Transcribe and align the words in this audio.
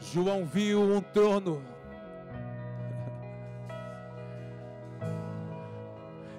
João 0.00 0.44
viu 0.44 0.80
um 0.80 1.00
trono. 1.00 1.62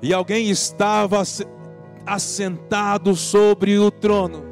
E 0.02 0.14
alguém 0.14 0.50
estava 0.50 1.22
assentado 2.06 3.16
sobre 3.18 3.78
o 3.78 3.92
trono. 3.92 4.46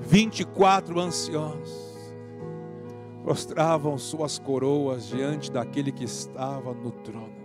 Vinte 0.00 0.40
e 0.40 0.44
quatro 0.46 0.98
anciãos 0.98 1.88
prostravam 3.22 3.98
suas 3.98 4.38
coroas 4.38 5.06
diante 5.06 5.52
daquele 5.52 5.92
que 5.92 6.04
estava 6.04 6.72
no 6.72 6.90
trono. 6.90 7.37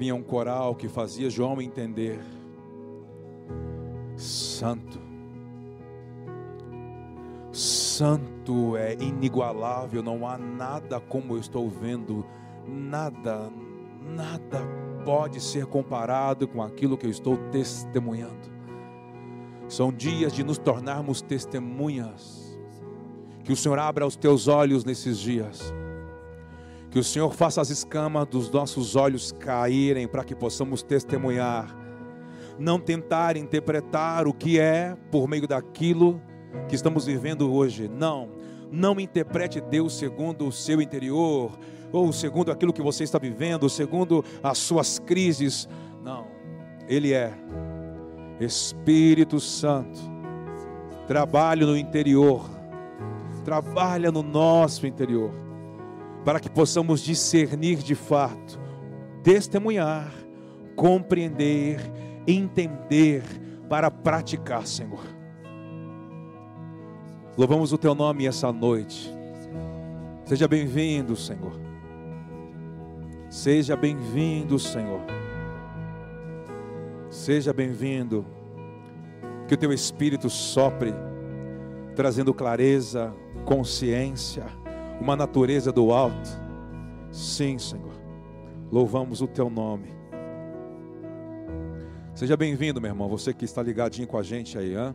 Havia 0.00 0.14
um 0.14 0.22
coral 0.22 0.74
que 0.74 0.88
fazia 0.88 1.28
João 1.28 1.60
entender: 1.60 2.18
Santo, 4.16 4.98
Santo 7.52 8.78
é 8.78 8.94
inigualável, 8.94 10.02
não 10.02 10.26
há 10.26 10.38
nada 10.38 10.98
como 10.98 11.34
eu 11.34 11.38
estou 11.38 11.68
vendo, 11.68 12.24
nada, 12.66 13.52
nada 14.02 14.62
pode 15.04 15.38
ser 15.38 15.66
comparado 15.66 16.48
com 16.48 16.62
aquilo 16.62 16.96
que 16.96 17.04
eu 17.04 17.10
estou 17.10 17.36
testemunhando. 17.50 18.50
São 19.68 19.92
dias 19.92 20.32
de 20.32 20.42
nos 20.42 20.56
tornarmos 20.56 21.20
testemunhas. 21.20 22.58
Que 23.44 23.52
o 23.52 23.56
Senhor 23.56 23.78
abra 23.78 24.06
os 24.06 24.16
teus 24.16 24.48
olhos 24.48 24.82
nesses 24.82 25.18
dias. 25.18 25.74
Que 26.90 26.98
o 26.98 27.04
Senhor 27.04 27.32
faça 27.32 27.60
as 27.60 27.70
escamas 27.70 28.26
dos 28.26 28.50
nossos 28.50 28.96
olhos 28.96 29.32
caírem 29.32 30.08
para 30.08 30.24
que 30.24 30.34
possamos 30.34 30.82
testemunhar. 30.82 31.76
Não 32.58 32.78
tentar 32.80 33.36
interpretar 33.36 34.26
o 34.26 34.34
que 34.34 34.58
é 34.58 34.96
por 35.10 35.28
meio 35.28 35.46
daquilo 35.46 36.20
que 36.68 36.74
estamos 36.74 37.06
vivendo 37.06 37.52
hoje. 37.52 37.88
Não. 37.88 38.28
Não 38.72 39.00
interprete 39.00 39.60
Deus 39.60 39.96
segundo 39.96 40.46
o 40.46 40.52
seu 40.52 40.80
interior, 40.80 41.58
ou 41.92 42.12
segundo 42.12 42.52
aquilo 42.52 42.72
que 42.72 42.82
você 42.82 43.04
está 43.04 43.18
vivendo, 43.18 43.68
segundo 43.68 44.24
as 44.42 44.58
suas 44.58 44.98
crises. 44.98 45.68
Não. 46.02 46.26
Ele 46.88 47.12
é 47.12 47.32
Espírito 48.40 49.38
Santo, 49.38 50.00
trabalhe 51.06 51.64
no 51.64 51.76
interior, 51.76 52.48
trabalha 53.44 54.10
no 54.10 54.22
nosso 54.22 54.86
interior, 54.86 55.32
para 56.24 56.40
que 56.40 56.50
possamos 56.50 57.00
discernir 57.00 57.78
de 57.78 57.94
fato, 57.94 58.60
testemunhar, 59.22 60.12
compreender, 60.76 61.80
entender, 62.26 63.22
para 63.68 63.90
praticar, 63.90 64.66
Senhor. 64.66 65.04
Louvamos 67.36 67.72
o 67.72 67.78
Teu 67.78 67.94
nome 67.94 68.26
essa 68.26 68.52
noite. 68.52 69.14
Seja 70.24 70.46
bem-vindo, 70.46 71.16
Senhor. 71.16 71.58
Seja 73.28 73.76
bem-vindo, 73.76 74.58
Senhor. 74.58 75.00
Seja 77.08 77.52
bem-vindo. 77.52 78.26
Que 79.46 79.54
o 79.54 79.56
teu 79.56 79.72
espírito 79.72 80.30
sopre, 80.30 80.94
trazendo 81.96 82.32
clareza, 82.32 83.12
consciência, 83.44 84.44
uma 85.00 85.16
natureza 85.16 85.72
do 85.72 85.90
alto. 85.92 86.28
Sim, 87.10 87.58
Senhor. 87.58 87.94
Louvamos 88.70 89.22
o 89.22 89.26
teu 89.26 89.48
nome. 89.48 89.88
Seja 92.14 92.36
bem-vindo, 92.36 92.80
meu 92.80 92.90
irmão, 92.90 93.08
você 93.08 93.32
que 93.32 93.44
está 93.44 93.62
ligadinho 93.62 94.06
com 94.06 94.18
a 94.18 94.22
gente 94.22 94.58
aí, 94.58 94.74
hã? 94.74 94.94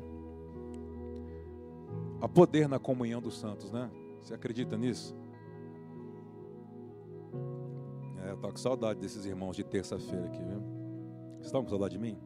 Há 2.21 2.29
poder 2.29 2.69
na 2.69 2.77
comunhão 2.77 3.19
dos 3.19 3.39
santos, 3.39 3.71
né? 3.71 3.89
Você 4.21 4.33
acredita 4.33 4.77
nisso? 4.77 5.15
É, 8.23 8.31
eu 8.31 8.37
tô 8.37 8.49
com 8.49 8.57
saudade 8.57 8.99
desses 8.99 9.25
irmãos 9.25 9.55
de 9.55 9.63
terça-feira 9.63 10.25
aqui, 10.25 10.43
viu? 10.43 10.61
Vocês 11.33 11.47
estão 11.47 11.63
com 11.63 11.69
saudade 11.69 11.95
de 11.95 11.99
mim? 11.99 12.17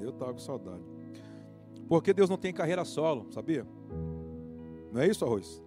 Eu 0.00 0.10
estava 0.10 0.32
com 0.32 0.38
saudade. 0.38 0.82
Porque 1.88 2.12
Deus 2.12 2.28
não 2.28 2.36
tem 2.36 2.52
carreira 2.52 2.84
solo, 2.84 3.26
sabia? 3.30 3.66
Não 4.92 5.00
é 5.00 5.06
isso, 5.06 5.24
Arroz? 5.24 5.62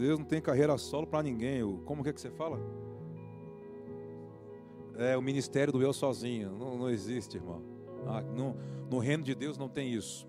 Deus 0.00 0.18
não 0.18 0.26
tem 0.26 0.40
carreira 0.40 0.76
solo 0.78 1.06
para 1.06 1.22
ninguém. 1.22 1.62
Como 1.84 2.02
que, 2.02 2.10
é 2.10 2.12
que 2.12 2.20
você 2.20 2.30
fala? 2.30 2.60
É 4.96 5.16
o 5.16 5.22
ministério 5.22 5.72
do 5.72 5.82
eu 5.82 5.92
sozinho. 5.92 6.50
Não, 6.52 6.76
não 6.76 6.90
existe, 6.90 7.36
irmão. 7.36 7.62
Ah, 8.06 8.20
no, 8.22 8.56
no 8.90 8.98
reino 8.98 9.22
de 9.22 9.34
Deus 9.34 9.56
não 9.56 9.68
tem 9.68 9.92
isso. 9.92 10.28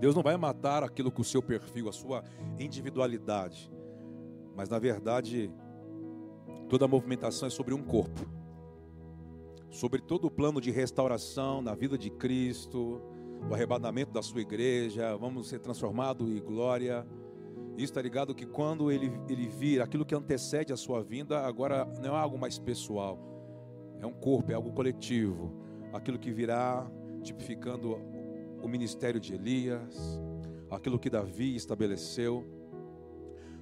Deus 0.00 0.14
não 0.14 0.22
vai 0.22 0.36
matar 0.36 0.82
aquilo 0.82 1.10
com 1.10 1.22
o 1.22 1.24
seu 1.24 1.42
perfil, 1.42 1.88
a 1.88 1.92
sua 1.92 2.24
individualidade. 2.58 3.72
Mas 4.56 4.68
na 4.68 4.78
verdade, 4.78 5.50
toda 6.68 6.84
a 6.84 6.88
movimentação 6.88 7.46
é 7.46 7.50
sobre 7.50 7.74
um 7.74 7.82
corpo 7.82 8.26
sobre 9.74 10.00
todo 10.00 10.26
o 10.26 10.30
plano 10.30 10.60
de 10.60 10.70
restauração 10.70 11.60
na 11.60 11.74
vida 11.74 11.98
de 11.98 12.08
Cristo, 12.08 13.02
o 13.50 13.52
arrebatamento 13.52 14.12
da 14.12 14.22
sua 14.22 14.40
igreja, 14.40 15.16
vamos 15.16 15.48
ser 15.48 15.58
transformados 15.58 16.30
em 16.30 16.40
glória. 16.40 17.04
Isso 17.76 17.86
está 17.86 18.00
ligado 18.00 18.34
que 18.34 18.46
quando 18.46 18.90
ele, 18.90 19.12
ele 19.28 19.48
vir 19.48 19.82
aquilo 19.82 20.04
que 20.04 20.14
antecede 20.14 20.72
a 20.72 20.76
sua 20.76 21.02
vinda, 21.02 21.40
agora 21.40 21.84
não 22.00 22.14
é 22.14 22.18
algo 22.18 22.38
mais 22.38 22.58
pessoal, 22.58 23.18
é 24.00 24.06
um 24.06 24.12
corpo, 24.12 24.52
é 24.52 24.54
algo 24.54 24.72
coletivo. 24.72 25.52
Aquilo 25.92 26.18
que 26.18 26.30
virá 26.30 26.88
tipificando 27.22 27.98
o 28.62 28.68
ministério 28.68 29.18
de 29.18 29.34
Elias, 29.34 30.20
aquilo 30.70 30.98
que 30.98 31.10
Davi 31.10 31.56
estabeleceu. 31.56 32.44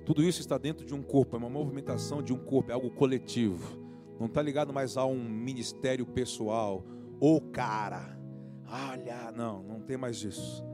Tudo 0.04 0.22
isso 0.22 0.40
está 0.40 0.58
dentro 0.58 0.84
de 0.84 0.94
um 0.94 1.02
corpo, 1.02 1.36
é 1.36 1.38
uma 1.38 1.48
movimentação 1.48 2.22
de 2.22 2.32
um 2.32 2.38
corpo, 2.38 2.70
é 2.70 2.74
algo 2.74 2.90
coletivo. 2.90 3.80
Não 4.18 4.26
está 4.26 4.42
ligado 4.42 4.72
mais 4.72 4.96
a 4.96 5.06
um 5.06 5.22
ministério 5.22 6.04
pessoal. 6.04 6.84
Ô 7.18 7.40
cara, 7.40 8.18
olha, 8.68 9.32
não, 9.32 9.62
não 9.62 9.80
tem 9.80 9.96
mais 9.96 10.22
isso. 10.22 10.64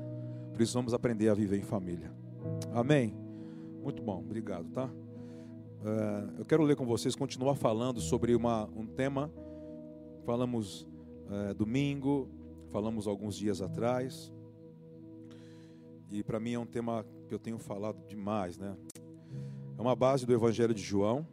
Precisamos 0.55 0.93
aprender 0.93 1.29
a 1.29 1.35
viver 1.35 1.59
em 1.59 1.63
família. 1.63 2.13
Amém? 2.73 3.28
Muito 3.83 4.03
bom, 4.03 4.19
obrigado, 4.19 4.69
tá? 4.71 4.87
Uh, 4.87 6.39
eu 6.39 6.45
quero 6.45 6.63
ler 6.65 6.77
com 6.77 6.85
vocês, 6.85 7.15
continuar 7.15 7.55
falando 7.55 8.01
sobre 8.01 8.35
uma, 8.35 8.69
um 8.77 8.87
tema. 8.87 9.31
Falamos 10.25 10.83
uh, 10.83 11.55
domingo, 11.55 12.29
falamos 12.71 13.07
alguns 13.07 13.37
dias 13.37 13.63
atrás. 13.63 14.33
E 16.11 16.23
para 16.23 16.41
mim 16.41 16.55
é 16.55 16.59
um 16.59 16.67
tema 16.67 17.05
que 17.29 17.35
eu 17.35 17.39
tenho 17.39 17.59
falado 17.59 18.05
demais, 18.07 18.59
né? 18.59 18.77
É 19.77 19.81
uma 19.81 19.95
base 19.95 20.27
do 20.27 20.33
Evangelho 20.33 20.75
de 20.75 20.83
João. 20.83 21.27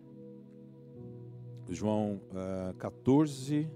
João 1.68 2.22
uh, 2.32 2.70
eh, 2.70 2.74
14, 2.78 3.68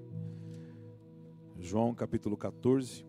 João 1.57 1.95
capítulo 1.95 2.37
14, 2.37 3.03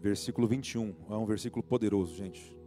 versículo 0.00 0.48
21. 0.48 0.94
É 1.08 1.14
um 1.14 1.26
versículo 1.26 1.62
poderoso, 1.62 2.14
gente. 2.16 2.58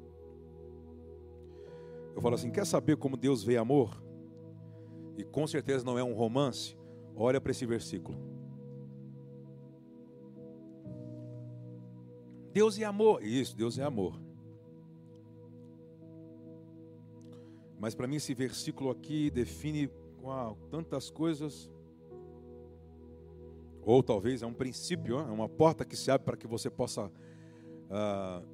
Eu 2.15 2.21
falo 2.21 2.35
assim: 2.35 2.51
quer 2.51 2.65
saber 2.65 2.97
como 2.97 3.17
Deus 3.17 3.43
vê 3.43 3.57
amor? 3.57 4.01
E 5.17 5.23
com 5.23 5.45
certeza 5.45 5.83
não 5.83 5.97
é 5.97 6.03
um 6.03 6.13
romance. 6.13 6.77
Olha 7.15 7.41
para 7.41 7.51
esse 7.51 7.65
versículo. 7.65 8.17
Deus 12.51 12.77
é 12.79 12.83
amor. 12.83 13.23
Isso, 13.23 13.55
Deus 13.55 13.77
é 13.79 13.83
amor. 13.83 14.19
Mas 17.79 17.93
para 17.93 18.07
mim 18.07 18.15
esse 18.15 18.33
versículo 18.33 18.89
aqui 18.89 19.29
define 19.29 19.89
uau, 20.21 20.57
tantas 20.69 21.09
coisas. 21.09 21.69
Ou 23.85 24.01
talvez 24.01 24.41
é 24.41 24.45
um 24.45 24.53
princípio, 24.53 25.19
é 25.19 25.23
uma 25.23 25.49
porta 25.49 25.83
que 25.83 25.95
se 25.95 26.09
abre 26.09 26.25
para 26.25 26.37
que 26.37 26.47
você 26.47 26.69
possa 26.69 27.05
uh, 27.07 28.45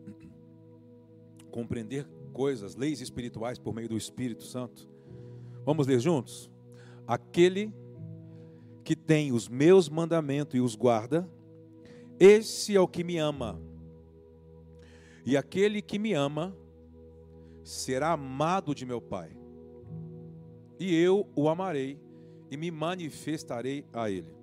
compreender 1.51 2.07
coisas, 2.33 2.75
leis 2.75 3.01
espirituais 3.01 3.59
por 3.59 3.73
meio 3.73 3.89
do 3.89 3.97
Espírito 3.97 4.43
Santo. 4.43 4.89
Vamos 5.65 5.87
ler 5.87 5.99
juntos? 5.99 6.49
Aquele 7.07 7.73
que 8.83 8.95
tem 8.95 9.31
os 9.31 9.47
meus 9.47 9.87
mandamentos 9.87 10.55
e 10.55 10.59
os 10.59 10.75
guarda, 10.75 11.29
esse 12.19 12.75
é 12.75 12.79
o 12.79 12.87
que 12.87 13.03
me 13.03 13.17
ama. 13.17 13.61
E 15.25 15.37
aquele 15.37 15.81
que 15.81 15.99
me 15.99 16.13
ama, 16.13 16.55
será 17.63 18.13
amado 18.13 18.73
de 18.73 18.85
meu 18.85 18.99
Pai. 18.99 19.37
E 20.79 20.95
eu 20.95 21.27
o 21.35 21.49
amarei 21.49 21.99
e 22.49 22.57
me 22.57 22.71
manifestarei 22.71 23.85
a 23.93 24.09
ele. 24.09 24.38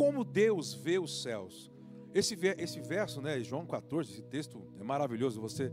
Como 0.00 0.24
Deus 0.24 0.72
vê 0.72 0.98
os 0.98 1.20
céus. 1.22 1.70
Esse, 2.14 2.34
esse 2.56 2.80
verso, 2.80 3.20
né, 3.20 3.38
João 3.42 3.66
14, 3.66 4.10
esse 4.10 4.22
texto 4.22 4.62
é 4.80 4.82
maravilhoso. 4.82 5.42
Você 5.42 5.70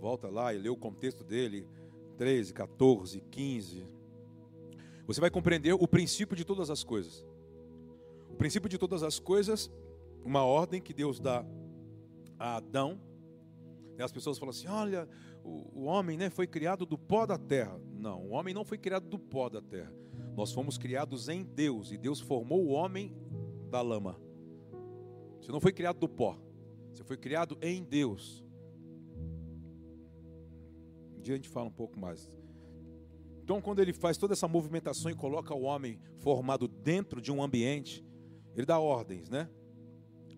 volta 0.00 0.28
lá 0.28 0.52
e 0.52 0.58
lê 0.58 0.68
o 0.68 0.76
contexto 0.76 1.22
dele. 1.22 1.64
13, 2.16 2.52
14, 2.52 3.20
15, 3.30 3.86
você 5.06 5.20
vai 5.20 5.30
compreender 5.30 5.72
o 5.74 5.86
princípio 5.86 6.34
de 6.34 6.44
todas 6.44 6.70
as 6.70 6.82
coisas. 6.82 7.24
O 8.28 8.34
princípio 8.34 8.68
de 8.68 8.76
todas 8.78 9.04
as 9.04 9.20
coisas, 9.20 9.70
uma 10.24 10.42
ordem 10.42 10.82
que 10.82 10.92
Deus 10.92 11.20
dá 11.20 11.46
a 12.36 12.56
Adão. 12.56 13.00
E 13.96 14.02
as 14.02 14.10
pessoas 14.10 14.38
falam 14.38 14.50
assim: 14.50 14.66
olha, 14.66 15.08
o, 15.44 15.82
o 15.82 15.84
homem 15.84 16.18
né, 16.18 16.30
foi 16.30 16.48
criado 16.48 16.84
do 16.84 16.98
pó 16.98 17.24
da 17.26 17.38
terra. 17.38 17.80
Não, 17.92 18.26
o 18.26 18.30
homem 18.30 18.52
não 18.52 18.64
foi 18.64 18.76
criado 18.76 19.06
do 19.06 19.20
pó 19.20 19.48
da 19.48 19.62
terra. 19.62 19.94
Nós 20.36 20.50
fomos 20.50 20.76
criados 20.76 21.28
em 21.28 21.44
Deus 21.44 21.92
e 21.92 21.96
Deus 21.96 22.18
formou 22.18 22.66
o 22.66 22.70
homem 22.70 23.14
da 23.68 23.80
lama. 23.80 24.18
Você 25.40 25.52
não 25.52 25.60
foi 25.60 25.72
criado 25.72 25.98
do 25.98 26.08
pó, 26.08 26.36
você 26.92 27.04
foi 27.04 27.16
criado 27.16 27.56
em 27.62 27.82
Deus. 27.82 28.44
Um 31.16 31.20
dia 31.20 31.34
a 31.34 31.36
gente 31.36 31.48
fala 31.48 31.68
um 31.68 31.72
pouco 31.72 31.98
mais. 31.98 32.30
Então, 33.42 33.62
quando 33.62 33.80
ele 33.80 33.94
faz 33.94 34.18
toda 34.18 34.34
essa 34.34 34.46
movimentação 34.46 35.10
e 35.10 35.14
coloca 35.14 35.54
o 35.54 35.62
homem 35.62 35.98
formado 36.18 36.68
dentro 36.68 37.20
de 37.20 37.32
um 37.32 37.42
ambiente, 37.42 38.04
ele 38.54 38.66
dá 38.66 38.78
ordens, 38.78 39.30
né? 39.30 39.48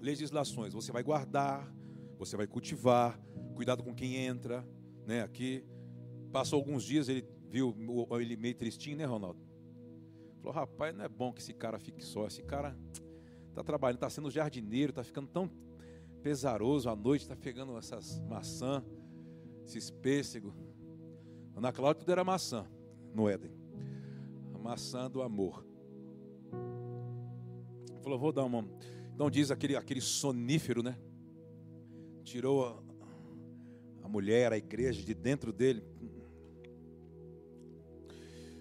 Legislações. 0.00 0.72
Você 0.72 0.92
vai 0.92 1.02
guardar, 1.02 1.74
você 2.16 2.36
vai 2.36 2.46
cultivar, 2.46 3.20
cuidado 3.56 3.82
com 3.82 3.94
quem 3.94 4.14
entra, 4.16 4.64
né? 5.06 5.22
Aqui. 5.22 5.64
Passou 6.30 6.58
alguns 6.58 6.84
dias, 6.84 7.08
ele 7.08 7.26
viu 7.50 7.74
ele 8.20 8.36
meio 8.36 8.54
tristinho, 8.54 8.96
né, 8.96 9.04
Ronaldo? 9.04 9.40
Falou, 10.38 10.52
rapaz, 10.52 10.94
não 10.94 11.04
é 11.04 11.08
bom 11.08 11.32
que 11.32 11.40
esse 11.40 11.52
cara 11.52 11.78
fique 11.78 12.04
só. 12.04 12.26
Esse 12.26 12.42
cara 12.42 12.78
está 13.50 13.62
trabalhando, 13.62 13.96
está 13.96 14.10
sendo 14.10 14.30
jardineiro, 14.30 14.90
está 14.90 15.04
ficando 15.04 15.28
tão 15.28 15.50
pesaroso 16.22 16.88
à 16.88 16.96
noite, 16.96 17.22
está 17.22 17.36
pegando 17.36 17.76
essas 17.76 18.20
maçãs, 18.20 18.82
esses 19.64 19.90
pêssegos. 19.90 20.54
Ana 21.54 21.72
Cláudia 21.72 22.00
tudo 22.00 22.12
era 22.12 22.24
maçã 22.24 22.66
no 23.14 23.28
Éden. 23.28 23.50
A 24.54 24.58
maçã 24.58 25.10
do 25.10 25.22
amor. 25.22 25.64
Falou, 28.02 28.18
vou 28.18 28.32
dar 28.32 28.44
uma. 28.44 28.66
Então 29.14 29.30
diz 29.30 29.50
aquele, 29.50 29.76
aquele 29.76 30.00
sonífero, 30.00 30.82
né? 30.82 30.96
Tirou 32.24 32.66
a, 32.66 32.82
a 34.02 34.08
mulher, 34.08 34.52
a 34.52 34.56
igreja 34.56 35.02
de 35.02 35.14
dentro 35.14 35.52
dele. 35.52 35.84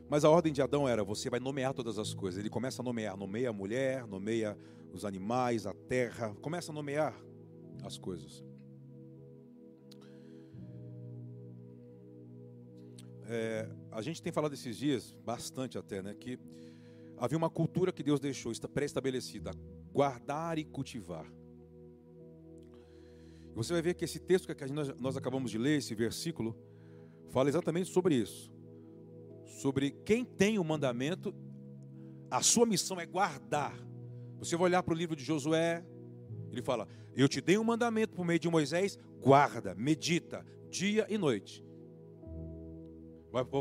Mas 0.10 0.26
a 0.26 0.30
ordem 0.30 0.52
de 0.52 0.62
Adão 0.62 0.88
era: 0.88 1.04
você 1.04 1.30
vai 1.30 1.40
nomear 1.40 1.74
todas 1.74 2.00
as 2.00 2.14
coisas. 2.14 2.40
Ele 2.40 2.50
começa 2.50 2.82
a 2.82 2.86
nomear, 2.86 3.16
nomeia 3.16 3.50
a 3.50 3.54
mulher, 3.54 4.08
nomeia 4.08 4.58
os 4.92 5.06
animais, 5.06 5.68
a 5.68 5.74
terra, 5.74 6.36
começa 6.42 6.72
a 6.72 6.76
nomear 6.76 7.16
as 7.84 7.98
coisas. 7.98 8.44
É, 13.32 13.70
a 13.92 14.02
gente 14.02 14.24
tem 14.24 14.32
falado 14.32 14.54
esses 14.54 14.76
dias, 14.76 15.16
bastante 15.24 15.78
até, 15.78 16.02
né, 16.02 16.16
que 16.16 16.40
havia 17.16 17.38
uma 17.38 17.50
cultura 17.50 17.92
que 17.92 18.02
Deus 18.02 18.20
deixou 18.20 18.52
pré-estabelecida, 18.74 19.52
guardar 19.94 20.58
e 20.58 20.64
cultivar. 20.64 21.32
Você 23.54 23.74
vai 23.74 23.84
ver 23.84 23.94
que 23.94 24.06
esse 24.06 24.20
texto 24.20 24.54
que 24.56 24.66
nós, 25.00 25.16
acabamos 25.16 25.52
de 25.52 25.60
ler, 25.60 25.78
esse 25.78 25.94
versículo, 25.94 26.58
fala 27.30 27.50
exatamente 27.50 27.92
sobre 27.92 28.16
isso. 28.16 28.52
Sobre 29.50 29.92
quem 30.06 30.24
tem 30.24 30.58
o 30.58 30.64
mandamento, 30.64 31.34
a 32.32 32.42
sua 32.42 32.66
missão 32.66 33.00
é 33.00 33.06
guardar. 33.06 33.78
Você 34.38 34.56
vai 34.56 34.66
olhar 34.66 34.84
para 34.84 34.94
o 34.94 34.98
livro 34.98 35.16
de 35.16 35.24
Josué, 35.24 35.84
ele 36.52 36.62
fala: 36.62 36.88
Eu 37.16 37.28
te 37.28 37.42
dei 37.42 37.58
um 37.58 37.64
mandamento 37.64 38.16
por 38.16 38.26
meio 38.26 38.40
de 38.40 38.48
Moisés, 38.48 38.98
guarda, 39.20 39.76
medita, 39.76 40.46
dia 40.70 41.06
e 41.10 41.18
noite. 41.18 41.66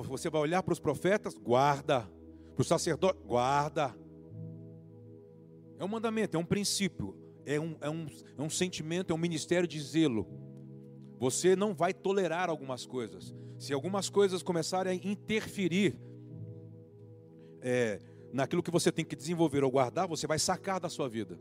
Você 0.08 0.30
vai 0.30 0.40
olhar 0.40 0.62
para 0.62 0.72
os 0.72 0.80
profetas, 0.80 1.36
guarda. 1.36 2.08
Para 2.54 2.62
o 2.62 2.64
sacerdote, 2.64 3.18
guarda. 3.24 3.94
É 5.78 5.84
um 5.84 5.88
mandamento, 5.88 6.36
é 6.36 6.40
um 6.40 6.44
princípio, 6.44 7.16
é 7.46 7.60
um, 7.60 7.76
é, 7.80 7.88
um, 7.88 8.06
é 8.36 8.42
um 8.42 8.50
sentimento, 8.50 9.12
é 9.12 9.14
um 9.14 9.18
ministério 9.18 9.68
de 9.68 9.80
zelo. 9.80 10.26
Você 11.18 11.54
não 11.54 11.74
vai 11.74 11.94
tolerar 11.94 12.50
algumas 12.50 12.84
coisas. 12.84 13.34
Se 13.58 13.72
algumas 13.72 14.08
coisas 14.08 14.42
começarem 14.42 14.92
a 14.92 15.08
interferir 15.08 15.98
é, 17.60 18.00
naquilo 18.32 18.62
que 18.62 18.70
você 18.70 18.92
tem 18.92 19.04
que 19.04 19.16
desenvolver 19.16 19.64
ou 19.64 19.70
guardar, 19.70 20.06
você 20.06 20.26
vai 20.26 20.38
sacar 20.38 20.78
da 20.78 20.88
sua 20.88 21.08
vida. 21.08 21.38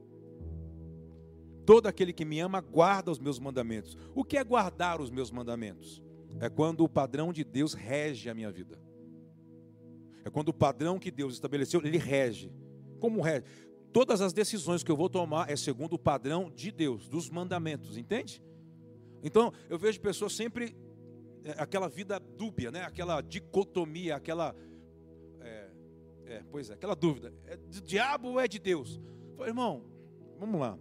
Todo 1.66 1.88
aquele 1.88 2.14
que 2.14 2.26
me 2.26 2.40
ama 2.40 2.62
guarda 2.62 3.12
os 3.12 3.20
meus 3.20 3.40
mandamentos. 3.40 3.98
O 4.16 4.24
que 4.24 4.38
é 4.38 4.44
guardar 4.44 5.02
os 5.02 5.12
meus 5.12 5.30
mandamentos? 5.30 6.02
É 6.40 6.50
quando 6.50 6.84
o 6.84 6.90
padrão 6.90 7.32
de 7.32 7.44
Deus 7.44 7.74
rege 7.74 8.30
a 8.30 8.34
minha 8.34 8.52
vida. 8.52 8.80
É 10.24 10.30
quando 10.30 10.50
o 10.50 10.54
padrão 10.54 10.98
que 10.98 11.12
Deus 11.12 11.34
estabeleceu, 11.34 11.82
ele 11.84 11.98
rege. 11.98 12.52
Como 13.00 13.22
rege? 13.22 13.46
Todas 13.92 14.22
as 14.22 14.34
decisões 14.34 14.84
que 14.84 14.92
eu 14.92 14.98
vou 14.98 15.10
tomar 15.10 15.50
é 15.50 15.56
segundo 15.56 15.94
o 15.94 16.00
padrão 16.00 16.52
de 16.54 16.72
Deus, 16.72 17.08
dos 17.08 17.30
mandamentos, 17.30 17.98
entende? 17.98 18.44
Então, 19.24 19.52
eu 19.70 19.78
vejo 19.78 20.00
pessoas 20.00 20.34
sempre 20.34 20.76
aquela 21.58 21.88
vida 21.88 22.20
dúbia, 22.20 22.72
né? 22.72 22.84
Aquela 22.84 23.22
dicotomia, 23.22 24.16
aquela 24.16 24.56
é, 25.42 25.70
é, 26.26 26.44
pois 26.52 26.70
é, 26.70 26.74
aquela 26.74 26.96
dúvida, 26.96 27.34
é 27.46 27.58
do 27.58 27.82
diabo 27.82 28.30
ou 28.30 28.40
é 28.40 28.48
de 28.48 28.60
Deus? 28.60 29.00
Falei, 29.36 29.52
irmão, 29.52 29.84
vamos 30.40 30.60
lá. 30.60 30.78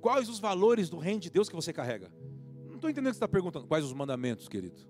Quais 0.00 0.28
os 0.28 0.40
valores 0.40 0.90
do 0.90 0.98
reino 0.98 1.20
de 1.20 1.30
Deus 1.30 1.48
que 1.48 1.54
você 1.54 1.72
carrega? 1.72 2.10
estou 2.82 2.90
entendendo 2.90 3.10
o 3.10 3.14
que 3.14 3.18
você 3.18 3.24
está 3.24 3.28
perguntando. 3.28 3.66
Quais 3.66 3.84
os 3.84 3.92
mandamentos, 3.92 4.48
querido? 4.48 4.80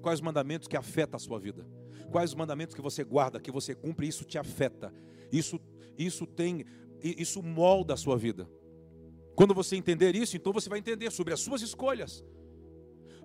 Quais 0.00 0.20
os 0.20 0.24
mandamentos 0.24 0.68
que 0.68 0.76
afetam 0.76 1.16
a 1.16 1.18
sua 1.18 1.38
vida? 1.38 1.66
Quais 2.10 2.30
os 2.30 2.36
mandamentos 2.36 2.74
que 2.74 2.80
você 2.80 3.02
guarda, 3.02 3.40
que 3.40 3.50
você 3.50 3.74
cumpre, 3.74 4.06
isso 4.06 4.24
te 4.24 4.38
afeta. 4.38 4.94
Isso, 5.32 5.60
isso 5.98 6.26
tem, 6.26 6.64
isso 7.02 7.42
molda 7.42 7.94
a 7.94 7.96
sua 7.96 8.16
vida. 8.16 8.48
Quando 9.34 9.54
você 9.54 9.76
entender 9.76 10.14
isso, 10.14 10.36
então 10.36 10.52
você 10.52 10.68
vai 10.68 10.78
entender 10.78 11.10
sobre 11.10 11.34
as 11.34 11.40
suas 11.40 11.62
escolhas. 11.62 12.24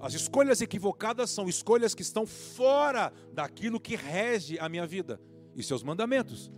As 0.03 0.13
escolhas 0.13 0.61
equivocadas 0.61 1.29
são 1.29 1.47
escolhas 1.47 1.95
que 1.95 2.01
estão 2.01 2.27
fora 2.27 3.11
daquilo 3.31 3.79
que 3.79 3.95
rege 3.95 4.59
a 4.59 4.67
minha 4.67 4.85
vida 4.85 5.19
e 5.55 5.63
seus 5.63 5.81
mandamentos. 5.81 6.51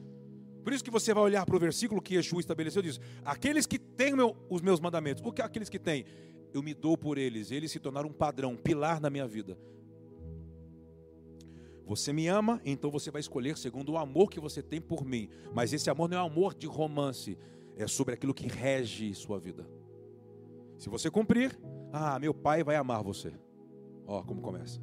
Por 0.64 0.74
isso 0.74 0.84
que 0.84 0.90
você 0.90 1.14
vai 1.14 1.24
olhar 1.24 1.46
para 1.46 1.56
o 1.56 1.60
versículo 1.60 2.02
que 2.02 2.16
Yeshua 2.16 2.40
estabeleceu 2.40 2.82
diz: 2.82 3.00
aqueles 3.24 3.68
que 3.68 3.78
têm 3.78 4.14
os 4.50 4.62
meus 4.62 4.80
mandamentos. 4.80 5.24
O 5.24 5.32
que 5.32 5.42
aqueles 5.42 5.70
que 5.70 5.78
têm? 5.78 6.06
eu 6.58 6.64
me 6.64 6.74
dou 6.74 6.98
por 6.98 7.18
eles, 7.18 7.52
eles 7.52 7.70
se 7.70 7.80
tornaram 7.80 8.10
um 8.10 8.14
padrão, 8.14 8.54
um 8.54 8.58
pilar 8.58 9.02
na 9.02 9.10
minha 9.10 9.28
vida. 9.28 9.58
Você 11.86 12.14
me 12.14 12.28
ama, 12.28 12.62
então 12.64 12.90
você 12.90 13.12
vai 13.12 13.20
escolher 13.20 13.58
segundo 13.58 13.92
o 13.92 13.98
amor 13.98 14.30
que 14.30 14.40
você 14.40 14.64
tem 14.64 14.80
por 14.80 15.06
mim. 15.06 15.30
Mas 15.54 15.74
esse 15.74 15.90
amor 15.90 16.10
não 16.10 16.18
é 16.18 16.24
um 16.24 16.28
amor 16.28 16.56
de 16.56 16.66
romance, 16.66 17.38
é 17.76 17.86
sobre 17.88 18.14
aquilo 18.14 18.34
que 18.34 18.48
rege 18.48 19.14
sua 19.14 19.38
vida. 19.38 19.68
Se 20.78 20.90
você 20.90 21.12
cumprir, 21.12 21.60
ah, 21.98 22.20
meu 22.20 22.34
pai 22.34 22.62
vai 22.62 22.76
amar 22.76 23.02
você. 23.02 23.32
Ó, 24.06 24.22
como 24.22 24.42
começa. 24.42 24.82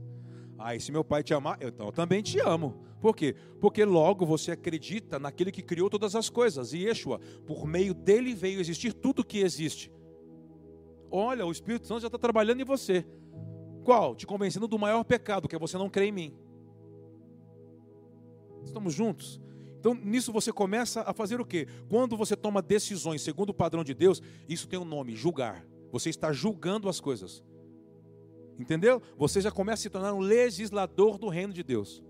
Ah, 0.59 0.75
e 0.75 0.81
se 0.81 0.91
meu 0.91 1.05
pai 1.05 1.23
te 1.23 1.35
amar, 1.35 1.59
então 1.61 1.87
eu 1.87 1.93
também 1.93 2.23
te 2.23 2.41
amo. 2.41 2.81
Por 3.03 3.15
quê? 3.15 3.37
Porque 3.61 3.85
logo 3.85 4.25
você 4.25 4.53
acredita 4.53 5.19
naquele 5.19 5.53
que 5.53 5.61
criou 5.61 5.91
todas 5.91 6.17
as 6.17 6.31
coisas. 6.31 6.73
E 6.73 6.87
Yeshua, 6.87 7.21
por 7.47 7.67
meio 7.67 7.93
dele 7.93 8.35
veio 8.35 8.61
existir 8.61 8.95
tudo 8.95 9.23
que 9.23 9.41
existe. 9.41 9.93
Olha, 11.11 11.45
o 11.45 11.53
Espírito 11.53 11.87
Santo 11.87 12.01
já 12.01 12.07
está 12.07 12.19
trabalhando 12.19 12.63
em 12.63 12.65
você. 12.65 13.05
Qual? 13.85 14.17
Te 14.17 14.27
convencendo 14.27 14.67
do 14.67 14.79
maior 14.79 15.05
pecado, 15.05 15.47
que 15.49 15.55
é 15.55 15.59
você 15.59 15.77
não 15.77 15.91
crer 15.91 16.09
em 16.09 16.13
mim. 16.13 16.35
Estamos 18.65 18.95
juntos? 18.95 19.39
Então, 19.79 19.93
nisso 19.93 20.33
você 20.33 20.51
começa 20.51 21.03
a 21.03 21.13
fazer 21.13 21.43
o 21.43 21.45
quê? 21.45 21.69
Quando 21.91 22.17
você 22.17 22.35
toma 22.35 22.63
decisões 22.63 23.21
segundo 23.21 23.51
o 23.51 23.55
padrão 23.55 23.85
de 23.85 23.93
Deus, 23.93 24.23
isso 24.49 24.67
tem 24.67 24.79
um 24.79 24.85
nome: 24.85 25.15
julgar. 25.15 25.63
Você 25.93 26.09
está 26.09 26.33
julgando 26.33 26.89
as 26.89 26.99
coisas. 26.99 27.45
Entendeu? 28.59 29.01
Você 29.17 29.41
já 29.41 29.51
começa 29.53 29.81
a 29.81 29.85
se 29.85 29.91
tornar 29.91 30.15
um 30.15 30.21
legislador 30.21 31.19
do 31.19 31.29
reino 31.29 31.53
de 31.53 31.63
Deus. 31.63 32.03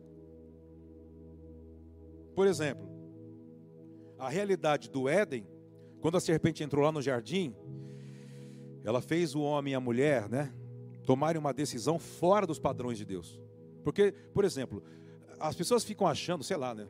Por 2.34 2.46
exemplo, 2.46 2.88
a 4.18 4.28
realidade 4.28 4.88
do 4.88 5.08
Éden, 5.08 5.46
quando 6.00 6.16
a 6.16 6.20
serpente 6.20 6.62
entrou 6.62 6.84
lá 6.84 6.92
no 6.92 7.02
jardim, 7.02 7.54
ela 8.84 9.02
fez 9.02 9.34
o 9.34 9.40
homem 9.40 9.72
e 9.72 9.76
a 9.76 9.80
mulher, 9.80 10.28
né, 10.28 10.52
tomarem 11.04 11.38
uma 11.38 11.52
decisão 11.52 11.98
fora 11.98 12.46
dos 12.46 12.58
padrões 12.58 12.98
de 12.98 13.04
Deus. 13.04 13.40
Porque, 13.84 14.12
por 14.32 14.44
exemplo, 14.44 14.82
as 15.38 15.56
pessoas 15.56 15.84
ficam 15.84 16.06
achando, 16.06 16.44
sei 16.44 16.56
lá, 16.56 16.74
né, 16.74 16.88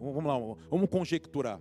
vamos 0.00 0.24
lá, 0.24 0.38
vamos 0.70 0.88
conjecturar 0.88 1.60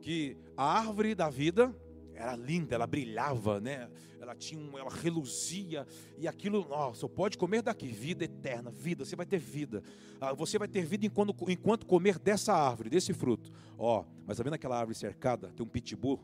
que 0.00 0.36
a 0.56 0.64
árvore 0.64 1.14
da 1.14 1.28
vida 1.28 1.74
era 2.18 2.34
linda, 2.34 2.74
ela 2.74 2.86
brilhava, 2.86 3.60
né? 3.60 3.88
Ela 4.20 4.34
tinha, 4.34 4.60
um, 4.60 4.76
ela 4.76 4.90
reluzia 4.90 5.86
e 6.18 6.26
aquilo, 6.26 6.66
ó, 6.70 6.92
só 6.92 7.06
pode 7.06 7.38
comer 7.38 7.62
daqui, 7.62 7.86
vida 7.86 8.24
eterna, 8.24 8.70
vida. 8.70 9.04
Você 9.04 9.14
vai 9.14 9.24
ter 9.24 9.38
vida. 9.38 9.82
Ah, 10.20 10.34
você 10.34 10.58
vai 10.58 10.68
ter 10.68 10.84
vida 10.84 11.06
enquanto, 11.06 11.34
enquanto 11.48 11.86
comer 11.86 12.18
dessa 12.18 12.52
árvore, 12.52 12.90
desse 12.90 13.12
fruto. 13.12 13.52
Ó, 13.78 14.04
mas 14.26 14.36
tá 14.36 14.42
vendo 14.42 14.54
aquela 14.54 14.78
árvore 14.78 14.96
cercada? 14.96 15.52
Tem 15.56 15.64
um 15.64 15.68
pitbull, 15.68 16.20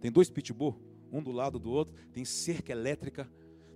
tem 0.00 0.10
dois 0.10 0.30
pitbull 0.30 0.80
um 1.12 1.22
do 1.22 1.32
lado 1.32 1.58
do 1.58 1.70
outro, 1.70 1.94
tem 2.12 2.24
cerca 2.24 2.70
elétrica, 2.70 3.28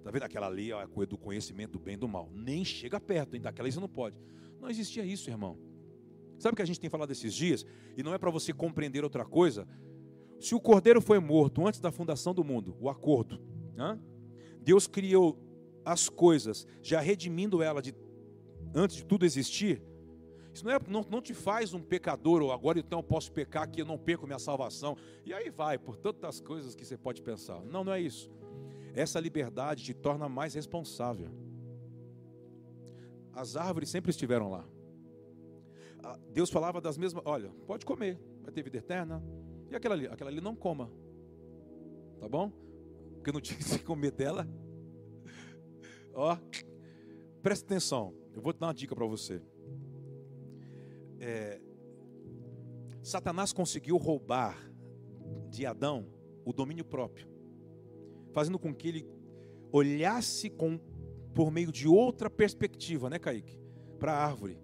Tá 0.04 0.10
vendo 0.10 0.24
aquela 0.24 0.46
ali, 0.46 0.70
ó, 0.70 0.82
a 0.82 0.86
coisa 0.86 1.08
do 1.08 1.16
conhecimento 1.16 1.72
do 1.72 1.78
bem 1.78 1.94
e 1.94 1.96
do 1.96 2.06
mal. 2.06 2.30
Nem 2.34 2.62
chega 2.62 3.00
perto, 3.00 3.34
hein? 3.34 3.40
daquela 3.40 3.72
você 3.72 3.80
não 3.80 3.88
pode. 3.88 4.14
Não 4.60 4.68
existia 4.68 5.02
isso, 5.02 5.30
irmão. 5.30 5.58
Sabe 6.38 6.52
o 6.52 6.56
que 6.56 6.62
a 6.62 6.66
gente 6.66 6.78
tem 6.78 6.90
falado 6.90 7.10
esses 7.10 7.32
dias? 7.32 7.64
E 7.96 8.02
não 8.02 8.12
é 8.12 8.18
para 8.18 8.30
você 8.30 8.52
compreender 8.52 9.02
outra 9.02 9.24
coisa. 9.24 9.66
Se 10.44 10.54
o 10.54 10.60
cordeiro 10.60 11.00
foi 11.00 11.18
morto 11.18 11.66
antes 11.66 11.80
da 11.80 11.90
fundação 11.90 12.34
do 12.34 12.44
mundo, 12.44 12.76
o 12.78 12.90
acordo, 12.90 13.40
né? 13.74 13.98
Deus 14.60 14.86
criou 14.86 15.38
as 15.82 16.10
coisas, 16.10 16.66
já 16.82 17.00
redimindo 17.00 17.62
ela 17.62 17.80
de, 17.80 17.94
antes 18.74 18.96
de 18.96 19.06
tudo 19.06 19.24
existir. 19.24 19.82
Isso 20.52 20.62
não, 20.62 20.72
é, 20.72 20.78
não, 20.86 21.00
não 21.10 21.22
te 21.22 21.32
faz 21.32 21.72
um 21.72 21.80
pecador, 21.80 22.42
ou 22.42 22.52
agora 22.52 22.78
então 22.78 22.98
eu 22.98 23.02
posso 23.02 23.32
pecar 23.32 23.70
que 23.70 23.80
eu 23.80 23.86
não 23.86 23.96
perco 23.96 24.26
minha 24.26 24.38
salvação. 24.38 24.98
E 25.24 25.32
aí 25.32 25.48
vai, 25.48 25.78
por 25.78 25.96
tantas 25.96 26.40
coisas 26.40 26.74
que 26.74 26.84
você 26.84 26.98
pode 26.98 27.22
pensar. 27.22 27.62
Não, 27.64 27.82
não 27.82 27.94
é 27.94 28.02
isso. 28.02 28.30
Essa 28.94 29.18
liberdade 29.18 29.82
te 29.82 29.94
torna 29.94 30.28
mais 30.28 30.52
responsável. 30.52 31.30
As 33.32 33.56
árvores 33.56 33.88
sempre 33.88 34.10
estiveram 34.10 34.50
lá. 34.50 34.68
Deus 36.34 36.50
falava 36.50 36.82
das 36.82 36.98
mesmas, 36.98 37.22
olha, 37.24 37.48
pode 37.66 37.86
comer, 37.86 38.20
vai 38.42 38.52
ter 38.52 38.62
vida 38.62 38.76
eterna. 38.76 39.22
E 39.74 39.76
aquela 39.76 39.96
ali, 39.96 40.06
aquela 40.06 40.30
ali 40.30 40.40
não 40.40 40.54
coma. 40.54 40.88
Tá 42.20 42.28
bom? 42.28 42.48
Porque 43.14 43.32
não 43.32 43.40
tinha 43.42 43.58
que 43.58 43.80
comer 43.80 44.12
dela. 44.12 44.46
Ó, 46.14 46.38
presta 47.42 47.66
atenção. 47.66 48.14
Eu 48.32 48.40
vou 48.40 48.52
te 48.52 48.60
dar 48.60 48.68
uma 48.68 48.74
dica 48.74 48.94
para 48.94 49.04
você. 49.04 49.42
É, 51.18 51.60
Satanás 53.02 53.52
conseguiu 53.52 53.96
roubar 53.96 54.56
de 55.50 55.66
Adão 55.66 56.06
o 56.44 56.52
domínio 56.52 56.84
próprio, 56.84 57.26
fazendo 58.32 58.60
com 58.60 58.72
que 58.72 58.86
ele 58.86 59.08
olhasse 59.72 60.50
com, 60.50 60.78
por 61.34 61.50
meio 61.50 61.72
de 61.72 61.88
outra 61.88 62.30
perspectiva, 62.30 63.10
né, 63.10 63.18
Kaique? 63.18 63.58
Para 63.98 64.12
a 64.12 64.24
árvore, 64.24 64.56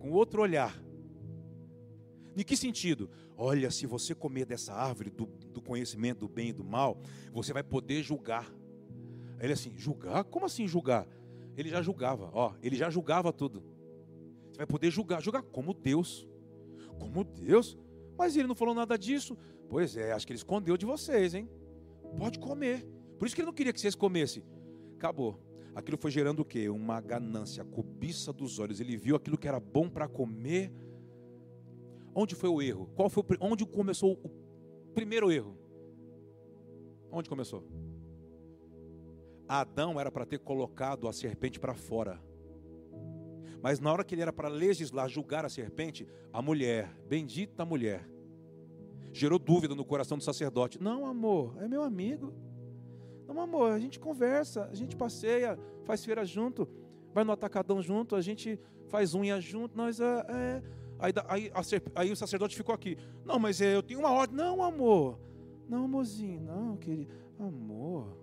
com 0.00 0.10
outro 0.10 0.42
olhar. 0.42 0.76
Em 2.40 2.42
que 2.42 2.56
sentido? 2.56 3.10
Olha, 3.36 3.70
se 3.70 3.84
você 3.84 4.14
comer 4.14 4.46
dessa 4.46 4.72
árvore 4.72 5.10
do, 5.10 5.26
do 5.26 5.60
conhecimento 5.60 6.20
do 6.20 6.28
bem 6.28 6.48
e 6.48 6.52
do 6.54 6.64
mal, 6.64 6.98
você 7.34 7.52
vai 7.52 7.62
poder 7.62 8.02
julgar. 8.02 8.50
Ele 9.38 9.52
assim, 9.52 9.76
julgar? 9.76 10.24
Como 10.24 10.46
assim 10.46 10.66
julgar? 10.66 11.06
Ele 11.54 11.68
já 11.68 11.82
julgava, 11.82 12.30
ó, 12.32 12.54
ele 12.62 12.76
já 12.76 12.88
julgava 12.88 13.30
tudo. 13.30 13.62
Você 14.50 14.56
vai 14.56 14.66
poder 14.66 14.90
julgar, 14.90 15.20
julgar 15.20 15.42
como 15.42 15.74
Deus. 15.74 16.26
Como 16.98 17.24
Deus? 17.24 17.76
Mas 18.16 18.34
ele 18.34 18.48
não 18.48 18.54
falou 18.54 18.74
nada 18.74 18.96
disso. 18.96 19.36
Pois 19.68 19.94
é, 19.98 20.12
acho 20.12 20.26
que 20.26 20.32
ele 20.32 20.38
escondeu 20.38 20.78
de 20.78 20.86
vocês, 20.86 21.34
hein? 21.34 21.46
Pode 22.16 22.38
comer. 22.38 22.88
Por 23.18 23.26
isso 23.26 23.34
que 23.34 23.42
ele 23.42 23.48
não 23.48 23.52
queria 23.52 23.70
que 23.74 23.80
vocês 23.82 23.94
comessem. 23.94 24.42
Acabou. 24.96 25.38
Aquilo 25.74 25.98
foi 25.98 26.10
gerando 26.10 26.40
o 26.40 26.44
quê? 26.46 26.70
Uma 26.70 27.02
ganância, 27.02 27.62
a 27.62 27.66
cobiça 27.66 28.32
dos 28.32 28.58
olhos. 28.58 28.80
Ele 28.80 28.96
viu 28.96 29.14
aquilo 29.14 29.36
que 29.36 29.46
era 29.46 29.60
bom 29.60 29.90
para 29.90 30.08
comer. 30.08 30.72
Onde 32.14 32.34
foi 32.34 32.48
o 32.48 32.60
erro? 32.60 32.90
Qual 32.94 33.08
foi 33.08 33.22
onde 33.40 33.64
começou 33.64 34.12
o 34.12 34.28
primeiro 34.94 35.30
erro? 35.30 35.56
Onde 37.10 37.28
começou? 37.28 37.64
Adão 39.48 39.98
era 39.98 40.10
para 40.10 40.24
ter 40.24 40.38
colocado 40.38 41.08
a 41.08 41.12
serpente 41.12 41.58
para 41.58 41.74
fora. 41.74 42.20
Mas 43.62 43.80
na 43.80 43.92
hora 43.92 44.04
que 44.04 44.14
ele 44.14 44.22
era 44.22 44.32
para 44.32 44.48
legislar, 44.48 45.08
julgar 45.08 45.44
a 45.44 45.48
serpente, 45.48 46.06
a 46.32 46.40
mulher, 46.40 46.88
bendita 47.08 47.64
mulher, 47.64 48.08
gerou 49.12 49.38
dúvida 49.38 49.74
no 49.74 49.84
coração 49.84 50.16
do 50.16 50.24
sacerdote. 50.24 50.80
Não, 50.80 51.04
amor, 51.04 51.56
é 51.60 51.68
meu 51.68 51.82
amigo. 51.82 52.32
Não, 53.26 53.40
amor, 53.40 53.72
a 53.72 53.78
gente 53.78 54.00
conversa, 54.00 54.68
a 54.70 54.74
gente 54.74 54.96
passeia, 54.96 55.58
faz 55.84 56.04
feira 56.04 56.24
junto, 56.24 56.68
vai 57.12 57.22
no 57.22 57.32
atacadão 57.32 57.82
junto, 57.82 58.16
a 58.16 58.20
gente 58.20 58.58
faz 58.88 59.14
unha 59.14 59.40
junto, 59.40 59.76
nós 59.76 60.00
é. 60.00 60.26
é. 60.28 60.62
Aí, 61.00 61.12
aí, 61.28 61.50
aí, 61.94 62.12
o 62.12 62.16
sacerdote 62.16 62.54
ficou 62.54 62.74
aqui. 62.74 62.96
Não, 63.24 63.38
mas 63.38 63.60
é, 63.60 63.74
eu 63.74 63.82
tenho 63.82 64.00
uma 64.00 64.10
ordem. 64.10 64.36
Não, 64.36 64.62
amor. 64.62 65.18
Não, 65.68 65.84
amorzinho, 65.84 66.40
não, 66.40 66.76
querido. 66.76 67.12
Amor. 67.38 68.16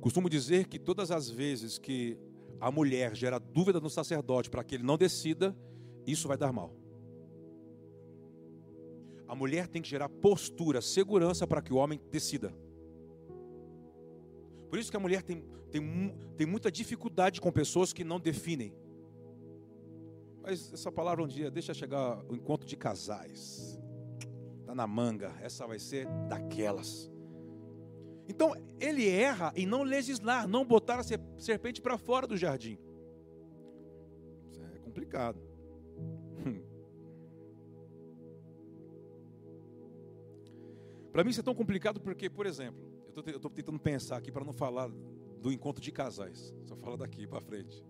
Costumo 0.00 0.28
dizer 0.28 0.66
que 0.66 0.78
todas 0.78 1.10
as 1.10 1.28
vezes 1.30 1.78
que 1.78 2.18
a 2.60 2.70
mulher 2.70 3.14
gera 3.14 3.38
dúvida 3.38 3.80
no 3.80 3.88
sacerdote 3.88 4.50
para 4.50 4.62
que 4.62 4.74
ele 4.74 4.84
não 4.84 4.98
decida, 4.98 5.56
isso 6.06 6.28
vai 6.28 6.36
dar 6.36 6.52
mal. 6.52 6.74
A 9.26 9.34
mulher 9.34 9.68
tem 9.68 9.82
que 9.82 9.88
gerar 9.88 10.08
postura, 10.08 10.80
segurança 10.80 11.46
para 11.46 11.62
que 11.62 11.72
o 11.72 11.76
homem 11.76 12.00
decida. 12.10 12.52
Por 14.68 14.78
isso 14.78 14.90
que 14.90 14.96
a 14.96 15.00
mulher 15.00 15.22
tem, 15.22 15.44
tem, 15.70 16.14
tem 16.36 16.46
muita 16.46 16.70
dificuldade 16.70 17.40
com 17.40 17.50
pessoas 17.50 17.92
que 17.92 18.04
não 18.04 18.20
definem. 18.20 18.72
Mas 20.48 20.72
essa 20.72 20.90
palavra 20.90 21.22
um 21.22 21.28
dia, 21.28 21.50
deixa 21.50 21.74
chegar 21.74 22.24
o 22.26 22.34
encontro 22.34 22.66
de 22.66 22.74
casais. 22.74 23.78
Está 24.60 24.74
na 24.74 24.86
manga, 24.86 25.36
essa 25.42 25.66
vai 25.66 25.78
ser 25.78 26.08
daquelas. 26.26 27.10
Então, 28.26 28.54
ele 28.80 29.06
erra 29.06 29.52
em 29.54 29.66
não 29.66 29.82
legislar, 29.82 30.48
não 30.48 30.64
botar 30.64 31.00
a 31.00 31.04
serpente 31.36 31.82
para 31.82 31.98
fora 31.98 32.26
do 32.26 32.34
jardim. 32.34 32.78
Isso 34.50 34.62
é 34.62 34.78
complicado. 34.78 35.38
Para 41.12 41.24
mim 41.24 41.30
isso 41.30 41.40
é 41.40 41.42
tão 41.42 41.54
complicado 41.54 42.00
porque, 42.00 42.30
por 42.30 42.46
exemplo, 42.46 42.90
eu 43.14 43.36
estou 43.36 43.50
tentando 43.50 43.78
pensar 43.78 44.16
aqui 44.16 44.32
para 44.32 44.46
não 44.46 44.54
falar 44.54 44.88
do 45.42 45.52
encontro 45.52 45.82
de 45.82 45.92
casais, 45.92 46.54
só 46.64 46.74
fala 46.74 46.96
daqui 46.96 47.26
para 47.26 47.42
frente. 47.42 47.84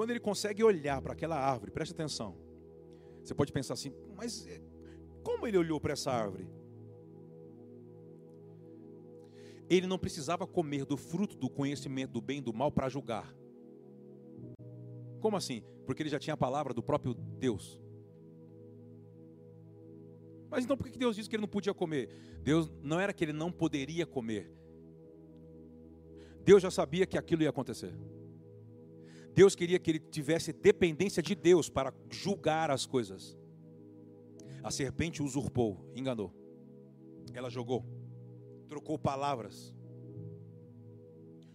Quando 0.00 0.12
ele 0.12 0.20
consegue 0.20 0.64
olhar 0.64 1.02
para 1.02 1.12
aquela 1.12 1.36
árvore, 1.36 1.70
preste 1.70 1.92
atenção. 1.92 2.34
Você 3.22 3.34
pode 3.34 3.52
pensar 3.52 3.74
assim, 3.74 3.92
mas 4.16 4.46
eh, 4.46 4.62
como 5.22 5.46
ele 5.46 5.58
olhou 5.58 5.78
para 5.78 5.92
essa 5.92 6.10
árvore? 6.10 6.48
ele 9.68 9.86
não 9.86 9.98
precisava 9.98 10.46
comer 10.46 10.86
do 10.86 10.96
fruto 10.96 11.36
do 11.36 11.50
conhecimento 11.50 12.12
do 12.12 12.22
bem 12.22 12.38
e 12.38 12.40
do 12.40 12.50
mal 12.50 12.72
para 12.72 12.88
julgar. 12.88 13.30
Como 15.20 15.36
assim? 15.36 15.62
Porque 15.84 16.02
ele 16.02 16.08
já 16.08 16.18
tinha 16.18 16.32
a 16.32 16.38
palavra 16.38 16.72
do 16.72 16.82
próprio 16.82 17.12
Deus. 17.12 17.78
Mas 20.48 20.64
então 20.64 20.78
por 20.78 20.88
que 20.88 20.98
Deus 20.98 21.14
disse 21.14 21.28
que 21.28 21.36
ele 21.36 21.42
não 21.42 21.48
podia 21.48 21.74
comer? 21.74 22.08
Deus 22.42 22.72
não 22.82 22.98
era 22.98 23.12
que 23.12 23.22
ele 23.22 23.34
não 23.34 23.52
poderia 23.52 24.06
comer. 24.06 24.50
Deus 26.42 26.62
já 26.62 26.70
sabia 26.70 27.04
que 27.04 27.18
aquilo 27.18 27.42
ia 27.42 27.50
acontecer. 27.50 27.94
Deus 29.34 29.54
queria 29.54 29.78
que 29.78 29.90
ele 29.90 29.98
tivesse 29.98 30.52
dependência 30.52 31.22
de 31.22 31.34
Deus 31.34 31.68
para 31.68 31.92
julgar 32.10 32.70
as 32.70 32.86
coisas. 32.86 33.38
A 34.62 34.70
serpente 34.70 35.22
usurpou, 35.22 35.90
enganou. 35.94 36.34
Ela 37.32 37.48
jogou 37.48 37.84
trocou 38.70 38.96
palavras. 38.96 39.74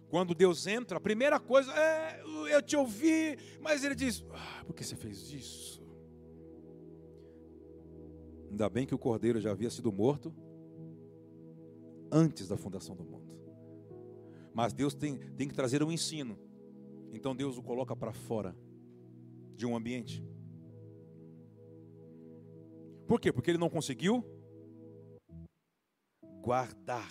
Quando 0.08 0.34
Deus 0.34 0.66
entra, 0.66 0.98
a 0.98 1.00
primeira 1.00 1.40
coisa 1.40 1.72
é: 1.72 2.22
eu 2.52 2.62
te 2.62 2.76
ouvi, 2.76 3.36
mas 3.60 3.82
ele 3.82 3.94
diz: 3.94 4.24
ah, 4.30 4.64
por 4.64 4.74
que 4.74 4.84
você 4.84 4.94
fez 4.94 5.32
isso? 5.32 5.82
Ainda 8.50 8.68
bem 8.68 8.86
que 8.86 8.94
o 8.94 8.98
cordeiro 8.98 9.40
já 9.40 9.50
havia 9.50 9.70
sido 9.70 9.90
morto 9.90 10.32
antes 12.12 12.46
da 12.46 12.56
fundação 12.56 12.94
do 12.94 13.02
mundo. 13.02 13.26
Mas 14.54 14.72
Deus 14.72 14.94
tem, 14.94 15.18
tem 15.36 15.48
que 15.48 15.54
trazer 15.54 15.82
um 15.82 15.90
ensino. 15.90 16.38
Então 17.12 17.34
Deus 17.34 17.56
o 17.56 17.62
coloca 17.62 17.94
para 17.96 18.12
fora 18.12 18.56
de 19.54 19.66
um 19.66 19.76
ambiente. 19.76 20.24
Por 23.06 23.20
quê? 23.20 23.32
Porque 23.32 23.50
ele 23.50 23.58
não 23.58 23.70
conseguiu 23.70 24.24
guardar. 26.42 27.10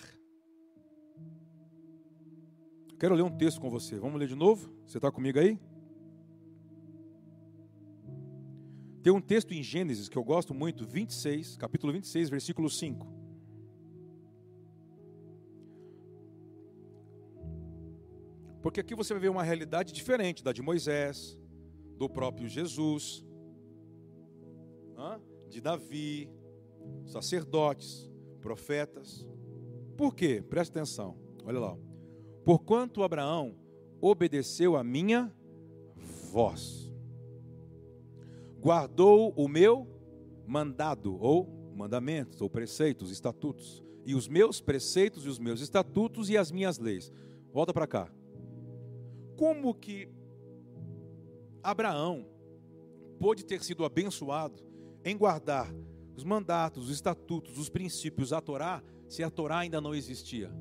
Quero 3.00 3.16
ler 3.16 3.24
um 3.24 3.38
texto 3.38 3.60
com 3.60 3.70
você. 3.70 3.98
Vamos 3.98 4.20
ler 4.20 4.28
de 4.28 4.36
novo? 4.36 4.74
Você 4.86 4.98
está 4.98 5.12
comigo 5.12 5.40
aí? 5.40 5.60
Tem 9.04 9.14
um 9.14 9.22
texto 9.22 9.54
em 9.54 9.62
Gênesis 9.62 10.10
que 10.10 10.18
eu 10.18 10.24
gosto 10.24 10.54
muito, 10.54 10.86
26, 10.88 11.58
capítulo 11.58 11.94
26, 11.94 12.30
versículo 12.30 12.70
5. 12.70 13.15
Porque 18.66 18.80
aqui 18.80 18.96
você 18.96 19.14
vai 19.14 19.22
ver 19.22 19.30
uma 19.30 19.44
realidade 19.44 19.94
diferente 19.94 20.44
da 20.44 20.52
de 20.52 20.60
Moisés, 20.60 21.40
do 22.00 22.10
próprio 22.10 22.50
Jesus, 22.50 23.24
de 25.48 25.62
Davi, 25.62 26.28
sacerdotes 27.06 28.12
profetas. 28.42 29.24
Por 29.96 30.16
quê? 30.16 30.44
Presta 30.50 30.80
atenção. 30.80 31.16
Olha 31.44 31.60
lá. 31.60 31.78
Porquanto 32.44 33.04
Abraão 33.04 33.56
obedeceu 34.02 34.76
a 34.76 34.84
minha 34.84 35.32
voz, 36.32 36.92
guardou 38.60 39.32
o 39.38 39.48
meu 39.48 39.88
mandado 40.48 41.16
ou 41.22 41.72
mandamentos 41.76 42.42
ou 42.42 42.50
preceitos, 42.50 43.12
estatutos, 43.12 43.86
e 44.08 44.16
os 44.16 44.28
meus 44.28 44.60
preceitos 44.60 45.24
e 45.24 45.30
os 45.30 45.38
meus 45.38 45.62
estatutos 45.62 46.32
e 46.32 46.38
as 46.38 46.52
minhas 46.52 46.80
leis. 46.80 47.14
Volta 47.54 47.72
para 47.72 47.86
cá. 47.86 48.15
Como 49.36 49.74
que 49.74 50.10
Abraão 51.62 52.26
pôde 53.20 53.46
ter 53.46 53.64
sido 53.64 53.84
abençoado 53.84 54.64
em 55.04 55.18
guardar 55.18 55.74
os 56.16 56.24
mandatos, 56.24 56.86
os 56.86 56.90
estatutos, 56.90 57.58
os 57.58 57.70
princípios, 57.70 58.32
a 58.32 58.40
Torá, 58.40 58.82
se 59.08 59.24
a 59.24 59.30
Torá 59.30 59.60
ainda 59.60 59.82
não 59.82 59.94
existia? 59.94 60.52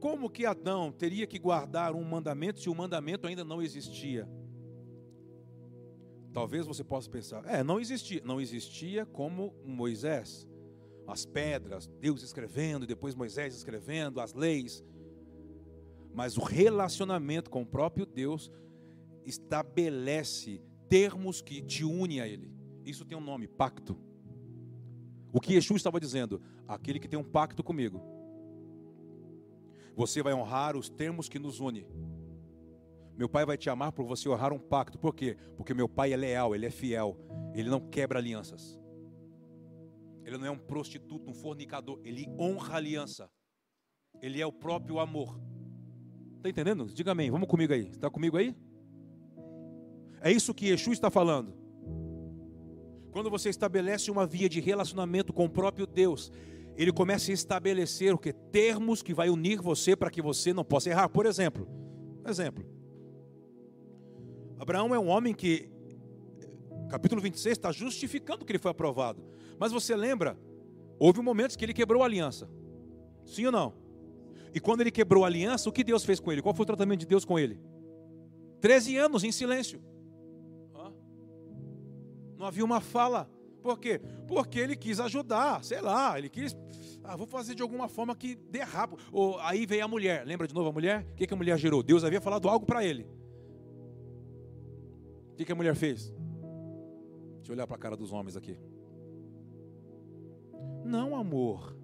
Como 0.00 0.30
que 0.30 0.46
Adão 0.46 0.92
teria 0.92 1.26
que 1.26 1.38
guardar 1.38 1.94
um 1.94 2.04
mandamento 2.04 2.60
se 2.60 2.68
o 2.68 2.74
mandamento 2.74 3.26
ainda 3.26 3.44
não 3.44 3.60
existia? 3.60 4.28
Talvez 6.32 6.66
você 6.66 6.84
possa 6.84 7.10
pensar, 7.10 7.44
é, 7.46 7.64
não 7.64 7.80
existia, 7.80 8.20
não 8.22 8.40
existia 8.40 9.06
como 9.06 9.54
Moisés, 9.64 10.46
as 11.06 11.24
pedras, 11.24 11.86
Deus 11.98 12.22
escrevendo 12.22 12.86
depois 12.86 13.14
Moisés 13.14 13.54
escrevendo 13.54 14.20
as 14.20 14.34
leis. 14.34 14.84
Mas 16.16 16.38
o 16.38 16.40
relacionamento 16.40 17.50
com 17.50 17.60
o 17.60 17.66
próprio 17.66 18.06
Deus 18.06 18.50
estabelece 19.26 20.62
termos 20.88 21.42
que 21.42 21.60
te 21.60 21.84
unem 21.84 22.22
a 22.22 22.26
Ele. 22.26 22.50
Isso 22.86 23.04
tem 23.04 23.18
um 23.18 23.20
nome, 23.20 23.46
pacto. 23.46 23.94
O 25.30 25.38
que 25.38 25.52
Yeshua 25.52 25.76
estava 25.76 26.00
dizendo? 26.00 26.40
Aquele 26.66 26.98
que 26.98 27.06
tem 27.06 27.18
um 27.18 27.22
pacto 27.22 27.62
comigo. 27.62 28.00
Você 29.94 30.22
vai 30.22 30.32
honrar 30.32 30.74
os 30.74 30.88
termos 30.88 31.28
que 31.28 31.38
nos 31.38 31.60
unem. 31.60 31.86
Meu 33.14 33.28
pai 33.28 33.44
vai 33.44 33.58
te 33.58 33.68
amar 33.68 33.92
por 33.92 34.06
você 34.06 34.26
honrar 34.26 34.54
um 34.54 34.58
pacto. 34.58 34.98
Por 34.98 35.14
quê? 35.14 35.36
Porque 35.54 35.74
meu 35.74 35.86
pai 35.88 36.14
é 36.14 36.16
leal, 36.16 36.54
ele 36.54 36.64
é 36.64 36.70
fiel. 36.70 37.14
Ele 37.52 37.68
não 37.68 37.90
quebra 37.90 38.18
alianças. 38.18 38.80
Ele 40.24 40.38
não 40.38 40.46
é 40.46 40.50
um 40.50 40.58
prostituto, 40.58 41.30
um 41.30 41.34
fornicador. 41.34 42.00
Ele 42.02 42.26
honra 42.38 42.72
a 42.72 42.76
aliança. 42.78 43.30
Ele 44.22 44.40
é 44.40 44.46
o 44.46 44.52
próprio 44.52 44.98
amor. 44.98 45.38
Está 46.48 46.60
entendendo? 46.60 46.86
Diga 46.86 47.12
amém. 47.12 47.30
Vamos 47.30 47.48
comigo 47.48 47.72
aí. 47.72 47.88
Está 47.88 48.08
comigo 48.08 48.36
aí? 48.36 48.54
É 50.20 50.30
isso 50.30 50.54
que 50.54 50.68
Yeshua 50.68 50.92
está 50.92 51.10
falando. 51.10 51.52
Quando 53.10 53.28
você 53.28 53.48
estabelece 53.48 54.10
uma 54.10 54.26
via 54.26 54.48
de 54.48 54.60
relacionamento 54.60 55.32
com 55.32 55.46
o 55.46 55.50
próprio 55.50 55.86
Deus, 55.86 56.30
ele 56.76 56.92
começa 56.92 57.30
a 57.30 57.34
estabelecer 57.34 58.14
o 58.14 58.18
que 58.18 58.32
termos 58.32 59.02
que 59.02 59.14
vai 59.14 59.28
unir 59.28 59.60
você 59.60 59.96
para 59.96 60.10
que 60.10 60.22
você 60.22 60.52
não 60.52 60.64
possa 60.64 60.90
errar. 60.90 61.08
Por 61.08 61.26
exemplo, 61.26 61.66
exemplo. 62.26 62.64
Abraão 64.58 64.94
é 64.94 64.98
um 64.98 65.08
homem 65.08 65.34
que, 65.34 65.68
capítulo 66.88 67.20
26, 67.20 67.52
está 67.52 67.72
justificando 67.72 68.44
que 68.44 68.52
ele 68.52 68.58
foi 68.58 68.70
aprovado. 68.70 69.24
Mas 69.58 69.72
você 69.72 69.96
lembra? 69.96 70.38
Houve 70.98 71.20
momentos 71.20 71.56
que 71.56 71.64
ele 71.64 71.74
quebrou 71.74 72.02
a 72.02 72.06
aliança. 72.06 72.48
Sim 73.24 73.46
ou 73.46 73.52
não? 73.52 73.85
E 74.56 74.60
quando 74.60 74.80
ele 74.80 74.90
quebrou 74.90 75.22
a 75.22 75.26
aliança, 75.26 75.68
o 75.68 75.72
que 75.72 75.84
Deus 75.84 76.02
fez 76.02 76.18
com 76.18 76.32
ele? 76.32 76.40
Qual 76.40 76.54
foi 76.54 76.62
o 76.62 76.66
tratamento 76.66 77.00
de 77.00 77.06
Deus 77.06 77.26
com 77.26 77.38
ele? 77.38 77.60
Treze 78.58 78.96
anos 78.96 79.22
em 79.22 79.30
silêncio. 79.30 79.82
Não 82.38 82.46
havia 82.46 82.64
uma 82.64 82.80
fala. 82.80 83.28
Por 83.60 83.78
quê? 83.78 84.00
Porque 84.26 84.58
ele 84.58 84.74
quis 84.74 84.98
ajudar, 84.98 85.62
sei 85.62 85.82
lá, 85.82 86.18
ele 86.18 86.30
quis. 86.30 86.56
Ah, 87.04 87.14
vou 87.16 87.26
fazer 87.26 87.54
de 87.54 87.60
alguma 87.60 87.86
forma 87.86 88.16
que 88.16 88.38
rápido. 88.64 89.02
Ou, 89.12 89.38
aí 89.40 89.66
veio 89.66 89.84
a 89.84 89.88
mulher, 89.88 90.26
lembra 90.26 90.48
de 90.48 90.54
novo 90.54 90.70
a 90.70 90.72
mulher? 90.72 91.06
O 91.12 91.16
que, 91.16 91.26
que 91.26 91.34
a 91.34 91.36
mulher 91.36 91.58
gerou? 91.58 91.82
Deus 91.82 92.02
havia 92.02 92.22
falado 92.22 92.48
algo 92.48 92.64
para 92.64 92.82
ele. 92.82 93.06
O 95.32 95.34
que, 95.36 95.44
que 95.44 95.52
a 95.52 95.54
mulher 95.54 95.74
fez? 95.74 96.14
Deixa 97.36 97.52
eu 97.52 97.54
olhar 97.56 97.66
para 97.66 97.76
a 97.76 97.78
cara 97.78 97.94
dos 97.94 98.10
homens 98.10 98.38
aqui. 98.38 98.58
Não, 100.82 101.14
amor. 101.14 101.76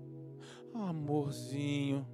Amorzinho. 0.73 2.07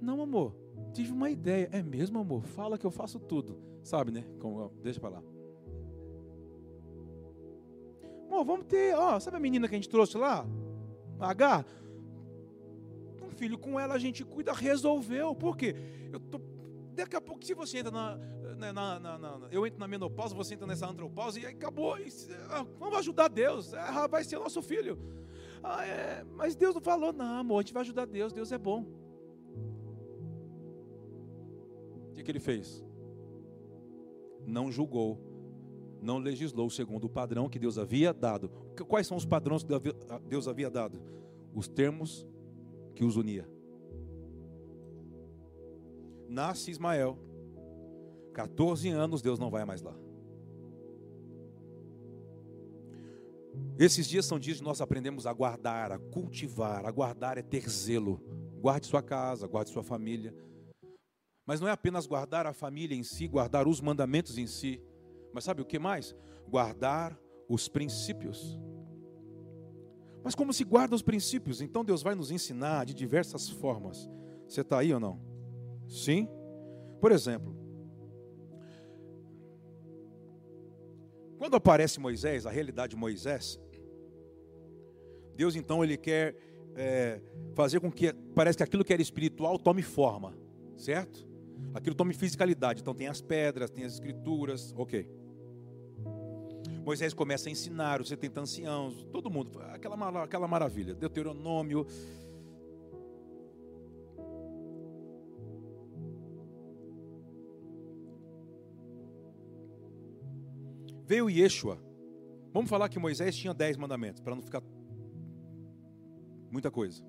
Não, 0.00 0.20
amor. 0.20 0.54
Tive 0.92 1.12
uma 1.12 1.30
ideia. 1.30 1.68
É 1.72 1.82
mesmo, 1.82 2.18
amor? 2.18 2.42
Fala 2.42 2.78
que 2.78 2.84
eu 2.84 2.90
faço 2.90 3.18
tudo. 3.18 3.58
Sabe, 3.82 4.10
né? 4.10 4.24
Como, 4.40 4.70
deixa 4.82 5.00
para 5.00 5.10
lá. 5.10 5.22
Amor, 8.26 8.44
vamos 8.44 8.66
ter, 8.66 8.94
ó, 8.96 9.18
sabe 9.20 9.36
a 9.36 9.40
menina 9.40 9.68
que 9.68 9.74
a 9.74 9.78
gente 9.78 9.88
trouxe 9.88 10.18
lá? 10.18 10.44
H? 11.20 11.64
Um 13.22 13.30
filho 13.30 13.56
com 13.56 13.78
ela 13.78 13.94
a 13.94 13.98
gente 13.98 14.24
cuida, 14.24 14.52
resolveu. 14.52 15.34
Por 15.34 15.56
quê? 15.56 15.76
Eu 16.12 16.18
tô 16.18 16.40
Daqui 16.96 17.14
a 17.14 17.20
pouco, 17.20 17.44
se 17.44 17.52
você 17.52 17.78
entra 17.78 17.90
na, 17.92 18.16
na, 18.72 18.98
na, 18.98 19.18
na, 19.18 19.48
Eu 19.50 19.66
entro 19.66 19.78
na 19.78 19.86
menopausa, 19.86 20.34
você 20.34 20.54
entra 20.54 20.66
nessa 20.66 20.88
antropausa 20.88 21.38
e 21.38 21.44
acabou. 21.44 21.98
E, 21.98 22.08
ah, 22.48 22.64
vamos 22.78 22.98
ajudar 22.98 23.28
Deus. 23.28 23.74
É, 23.74 24.08
vai 24.08 24.24
ser 24.24 24.38
nosso 24.38 24.62
filho. 24.62 24.98
Ah, 25.62 25.84
é, 25.84 26.24
mas 26.34 26.56
Deus 26.56 26.74
não 26.74 26.80
falou, 26.80 27.12
não, 27.12 27.40
amor, 27.40 27.58
a 27.58 27.62
gente 27.62 27.74
vai 27.74 27.82
ajudar 27.82 28.06
Deus, 28.06 28.32
Deus 28.32 28.50
é 28.50 28.56
bom. 28.56 28.86
Que, 32.26 32.32
ele 32.32 32.40
fez? 32.40 32.84
Não 34.46 34.70
julgou, 34.70 35.18
não 36.00 36.18
legislou 36.18 36.68
segundo 36.68 37.04
o 37.04 37.10
padrão 37.10 37.48
que 37.48 37.58
Deus 37.58 37.78
havia 37.78 38.12
dado. 38.12 38.50
Quais 38.88 39.06
são 39.06 39.16
os 39.16 39.24
padrões 39.24 39.62
que 39.62 39.72
Deus 40.28 40.46
havia 40.46 40.70
dado? 40.70 41.00
Os 41.54 41.66
termos 41.68 42.26
que 42.94 43.04
os 43.04 43.16
unia 43.16 43.48
nasce 46.28 46.70
Ismael. 46.70 47.18
14 48.34 48.90
anos, 48.90 49.22
Deus 49.22 49.38
não 49.38 49.50
vai 49.50 49.64
mais 49.64 49.80
lá. 49.80 49.96
Esses 53.78 54.06
dias 54.06 54.26
são 54.26 54.38
dias 54.38 54.58
que 54.58 54.64
nós 54.64 54.80
aprendemos 54.80 55.26
a 55.26 55.32
guardar, 55.32 55.92
a 55.92 55.98
cultivar. 55.98 56.84
A 56.84 56.90
guardar 56.90 57.38
é 57.38 57.42
ter 57.42 57.68
zelo. 57.68 58.20
Guarde 58.60 58.86
sua 58.86 59.02
casa, 59.02 59.46
guarde 59.46 59.70
sua 59.70 59.82
família. 59.82 60.34
Mas 61.46 61.60
não 61.60 61.68
é 61.68 61.70
apenas 61.70 62.06
guardar 62.06 62.46
a 62.46 62.52
família 62.52 62.96
em 62.96 63.04
si, 63.04 63.28
guardar 63.28 63.68
os 63.68 63.80
mandamentos 63.80 64.36
em 64.36 64.46
si. 64.46 64.82
Mas 65.32 65.44
sabe 65.44 65.62
o 65.62 65.64
que 65.64 65.78
mais? 65.78 66.14
Guardar 66.48 67.18
os 67.48 67.68
princípios. 67.68 68.58
Mas 70.24 70.34
como 70.34 70.52
se 70.52 70.64
guarda 70.64 70.96
os 70.96 71.02
princípios? 71.02 71.60
Então 71.60 71.84
Deus 71.84 72.02
vai 72.02 72.16
nos 72.16 72.32
ensinar 72.32 72.84
de 72.84 72.92
diversas 72.92 73.48
formas. 73.48 74.10
Você 74.48 74.62
está 74.62 74.80
aí 74.80 74.92
ou 74.92 74.98
não? 74.98 75.20
Sim? 75.86 76.28
Por 77.00 77.12
exemplo, 77.12 77.54
quando 81.38 81.54
aparece 81.54 82.00
Moisés, 82.00 82.46
a 82.46 82.50
realidade 82.50 82.90
de 82.90 82.96
Moisés, 82.96 83.60
Deus 85.36 85.54
então 85.54 85.84
ele 85.84 85.96
quer 85.96 86.34
é, 86.74 87.20
fazer 87.54 87.78
com 87.78 87.92
que 87.92 88.12
parece 88.34 88.56
que 88.56 88.64
aquilo 88.64 88.84
que 88.84 88.92
era 88.92 89.02
espiritual 89.02 89.58
tome 89.58 89.82
forma, 89.82 90.36
certo? 90.76 91.25
Aquilo 91.74 91.94
tome 91.94 92.14
fisicalidade. 92.14 92.80
Então 92.80 92.94
tem 92.94 93.06
as 93.06 93.20
pedras, 93.20 93.70
tem 93.70 93.84
as 93.84 93.94
escrituras, 93.94 94.74
ok. 94.76 95.08
Moisés 96.84 97.12
começa 97.12 97.48
a 97.48 97.52
ensinar 97.52 98.00
os 98.00 98.08
70 98.08 98.40
anciãos, 98.40 99.06
todo 99.10 99.28
mundo, 99.28 99.60
aquela, 99.72 100.22
aquela 100.22 100.46
maravilha. 100.46 100.94
Deuteronômio, 100.94 101.86
Veio 111.06 111.30
Yeshua. 111.30 111.78
Vamos 112.52 112.68
falar 112.68 112.88
que 112.88 112.98
Moisés 112.98 113.36
tinha 113.36 113.54
dez 113.54 113.76
mandamentos, 113.76 114.20
para 114.20 114.34
não 114.34 114.42
ficar 114.42 114.62
muita 116.50 116.70
coisa. 116.70 117.02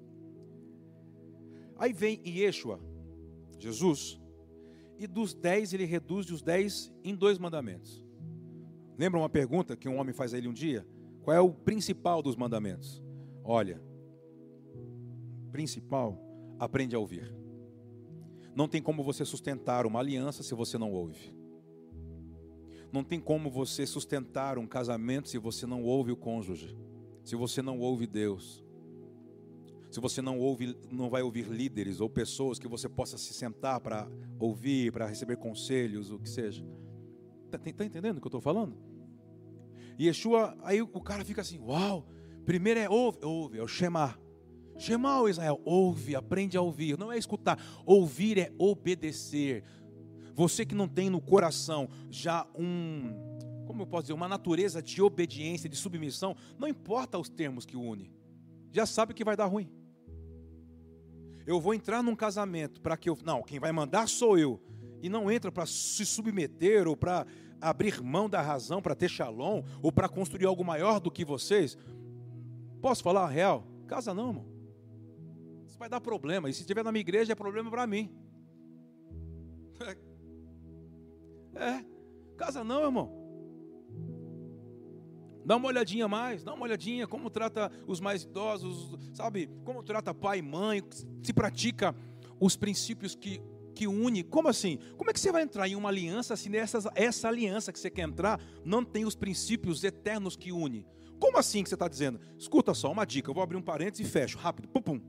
Aí 1.76 1.94
vem 1.94 2.22
Yeshua, 2.24 2.80
Jesus, 3.58 4.20
e 4.98 5.08
dos 5.08 5.34
dez 5.34 5.74
ele 5.74 5.86
reduz 5.86 6.30
os 6.32 6.42
dez 6.42 6.94
em 7.04 7.16
dois 7.16 7.38
mandamentos. 7.38 8.04
Lembra 8.98 9.20
uma 9.20 9.30
pergunta 9.30 9.76
que 9.76 9.88
um 9.88 10.00
homem 10.00 10.14
faz 10.14 10.34
a 10.34 10.38
ele 10.38 10.48
um 10.48 10.54
dia? 10.54 10.86
Qual 11.22 11.36
é 11.36 11.40
o 11.40 11.52
principal 11.52 12.22
dos 12.22 12.36
mandamentos? 12.36 13.04
Olha, 13.44 13.82
principal, 15.52 16.20
aprende 16.58 16.96
a 16.96 17.00
ouvir. 17.00 17.32
Não 18.56 18.68
tem 18.68 18.82
como 18.82 19.04
você 19.04 19.24
sustentar 19.24 19.86
uma 19.86 20.00
aliança 20.00 20.42
se 20.42 20.56
você 20.56 20.78
não 20.78 20.92
ouve. 20.92 21.36
Não 22.92 23.04
tem 23.04 23.20
como 23.20 23.52
você 23.52 23.86
sustentar 23.86 24.58
um 24.58 24.66
casamento 24.66 25.30
se 25.30 25.38
você 25.38 25.68
não 25.68 25.84
ouve 25.84 26.12
o 26.12 26.18
cônjuge, 26.18 26.76
se 27.24 27.36
você 27.36 27.62
não 27.62 27.80
ouve 27.80 28.08
Deus. 28.08 28.66
Se 29.98 30.02
você 30.02 30.22
não 30.22 30.38
ouve, 30.38 30.78
não 30.92 31.10
vai 31.10 31.24
ouvir 31.24 31.48
líderes 31.48 32.00
ou 32.00 32.08
pessoas 32.08 32.60
que 32.60 32.68
você 32.68 32.88
possa 32.88 33.18
se 33.18 33.34
sentar 33.34 33.80
para 33.80 34.08
ouvir, 34.40 34.92
para 34.92 35.08
receber 35.08 35.38
conselhos, 35.38 36.12
o 36.12 36.20
que 36.20 36.30
seja. 36.30 36.64
Está 37.46 37.58
tá 37.58 37.84
entendendo 37.84 38.18
o 38.18 38.22
que 38.22 38.28
eu 38.28 38.30
estou 38.30 38.40
falando? 38.40 38.78
E 39.98 40.06
Yeshua, 40.06 40.56
aí 40.62 40.84
o 40.84 41.02
cara 41.02 41.26
fica 41.26 41.42
assim, 41.42 41.58
uau, 41.58 42.08
primeiro 42.46 42.80
é 42.80 42.88
ouve, 42.88 43.18
ouve, 43.24 43.58
é 43.58 43.64
o 43.64 43.68
Shema. 43.68 44.16
Shema, 44.78 45.28
Israel, 45.28 45.60
ouve, 45.66 46.16
aprende 46.16 46.56
a 46.56 46.62
ouvir. 46.62 46.96
Não 46.96 47.12
é 47.12 47.18
escutar, 47.18 47.60
ouvir 47.84 48.38
é 48.38 48.54
obedecer. 48.60 49.64
Você 50.36 50.64
que 50.64 50.76
não 50.76 50.88
tem 50.88 51.10
no 51.10 51.20
coração 51.20 51.90
já 52.08 52.46
um, 52.56 53.16
como 53.66 53.82
eu 53.82 53.88
posso 53.88 54.04
dizer, 54.04 54.14
uma 54.14 54.28
natureza 54.28 54.80
de 54.80 55.02
obediência, 55.02 55.68
de 55.68 55.76
submissão, 55.76 56.36
não 56.60 56.68
importa 56.68 57.18
os 57.18 57.30
termos 57.30 57.66
que 57.66 57.76
une. 57.76 58.12
Já 58.72 58.86
sabe 58.86 59.16
que 59.16 59.24
vai 59.24 59.36
dar 59.36 59.48
ruim. 59.48 59.76
Eu 61.48 61.62
vou 61.62 61.74
entrar 61.74 62.04
num 62.04 62.16
casamento 62.16 62.82
para 62.82 62.98
que 62.98 63.10
eu. 63.10 63.18
Não, 63.24 63.42
quem 63.42 63.58
vai 63.58 63.72
mandar 63.72 64.10
sou 64.10 64.38
eu. 64.38 64.62
E 65.02 65.08
não 65.08 65.32
entra 65.32 65.50
para 65.50 65.66
se 65.66 66.06
submeter 66.06 66.90
ou 66.90 66.98
para 66.98 67.26
abrir 67.62 68.02
mão 68.04 68.30
da 68.30 68.42
razão 68.42 68.82
para 68.82 68.94
ter 68.94 69.08
shalom 69.08 69.64
ou 69.82 69.90
para 69.90 70.10
construir 70.10 70.46
algo 70.46 70.66
maior 70.66 71.00
do 71.00 71.10
que 71.10 71.24
vocês. 71.24 71.78
Posso 72.82 73.02
falar 73.02 73.24
a 73.24 73.30
real? 73.30 73.66
Casa 73.88 74.14
não, 74.14 74.28
irmão. 74.28 74.46
Isso 75.66 75.80
vai 75.80 75.88
dar 75.88 76.02
problema. 76.02 76.50
E 76.50 76.54
se 76.54 76.60
estiver 76.62 76.84
na 76.84 76.92
minha 76.92 77.00
igreja, 77.00 77.32
é 77.32 77.36
problema 77.36 77.72
para 77.72 77.88
mim. 77.88 78.12
É, 81.60 81.84
casa 82.38 82.64
não, 82.64 82.84
irmão. 82.84 83.17
Dá 85.48 85.56
uma 85.56 85.70
olhadinha 85.70 86.10
mais, 86.10 86.44
dá 86.44 86.54
uma 86.54 86.66
olhadinha 86.66 87.08
como 87.08 87.30
trata 87.30 87.72
os 87.88 88.02
mais 88.02 88.24
idosos, 88.24 89.00
sabe? 89.14 89.50
Como 89.64 89.82
trata 89.82 90.14
pai 90.14 90.40
e 90.40 90.42
mãe, 90.42 90.84
se 91.24 91.32
pratica 91.32 91.96
os 92.38 92.58
princípios 92.58 93.16
que, 93.16 93.42
que 93.74 93.88
une. 93.88 94.26
Como 94.26 94.50
assim? 94.50 94.78
Como 94.98 95.10
é 95.10 95.14
que 95.14 95.20
você 95.22 95.32
vai 95.32 95.44
entrar 95.44 95.66
em 95.66 95.78
uma 95.78 95.88
aliança 95.88 96.36
se 96.36 96.50
nessa, 96.50 96.92
essa 96.94 97.30
aliança 97.30 97.72
que 97.72 97.80
você 97.80 97.90
quer 97.90 98.02
entrar 98.02 98.42
não 98.66 98.84
tem 98.84 99.06
os 99.06 99.16
princípios 99.16 99.86
eternos 99.86 100.36
que 100.36 100.52
une? 100.52 100.86
Como 101.18 101.38
assim 101.38 101.64
que 101.64 101.70
você 101.70 101.76
está 101.76 101.88
dizendo? 101.88 102.20
Escuta 102.38 102.74
só, 102.74 102.92
uma 102.92 103.06
dica, 103.06 103.30
eu 103.30 103.34
vou 103.34 103.42
abrir 103.42 103.56
um 103.56 103.62
parênteses 103.62 104.06
e 104.06 104.12
fecho, 104.12 104.38
rápido, 104.38 104.68
pum, 104.68 104.82
pum. 104.82 105.02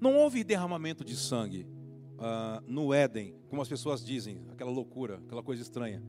Não 0.00 0.14
houve 0.14 0.44
derramamento 0.44 1.04
de 1.04 1.16
sangue 1.16 1.66
uh, 2.14 2.62
no 2.64 2.94
Éden, 2.94 3.34
como 3.48 3.60
as 3.60 3.68
pessoas 3.68 4.04
dizem, 4.04 4.40
aquela 4.50 4.70
loucura, 4.70 5.20
aquela 5.26 5.42
coisa 5.42 5.60
estranha. 5.62 6.00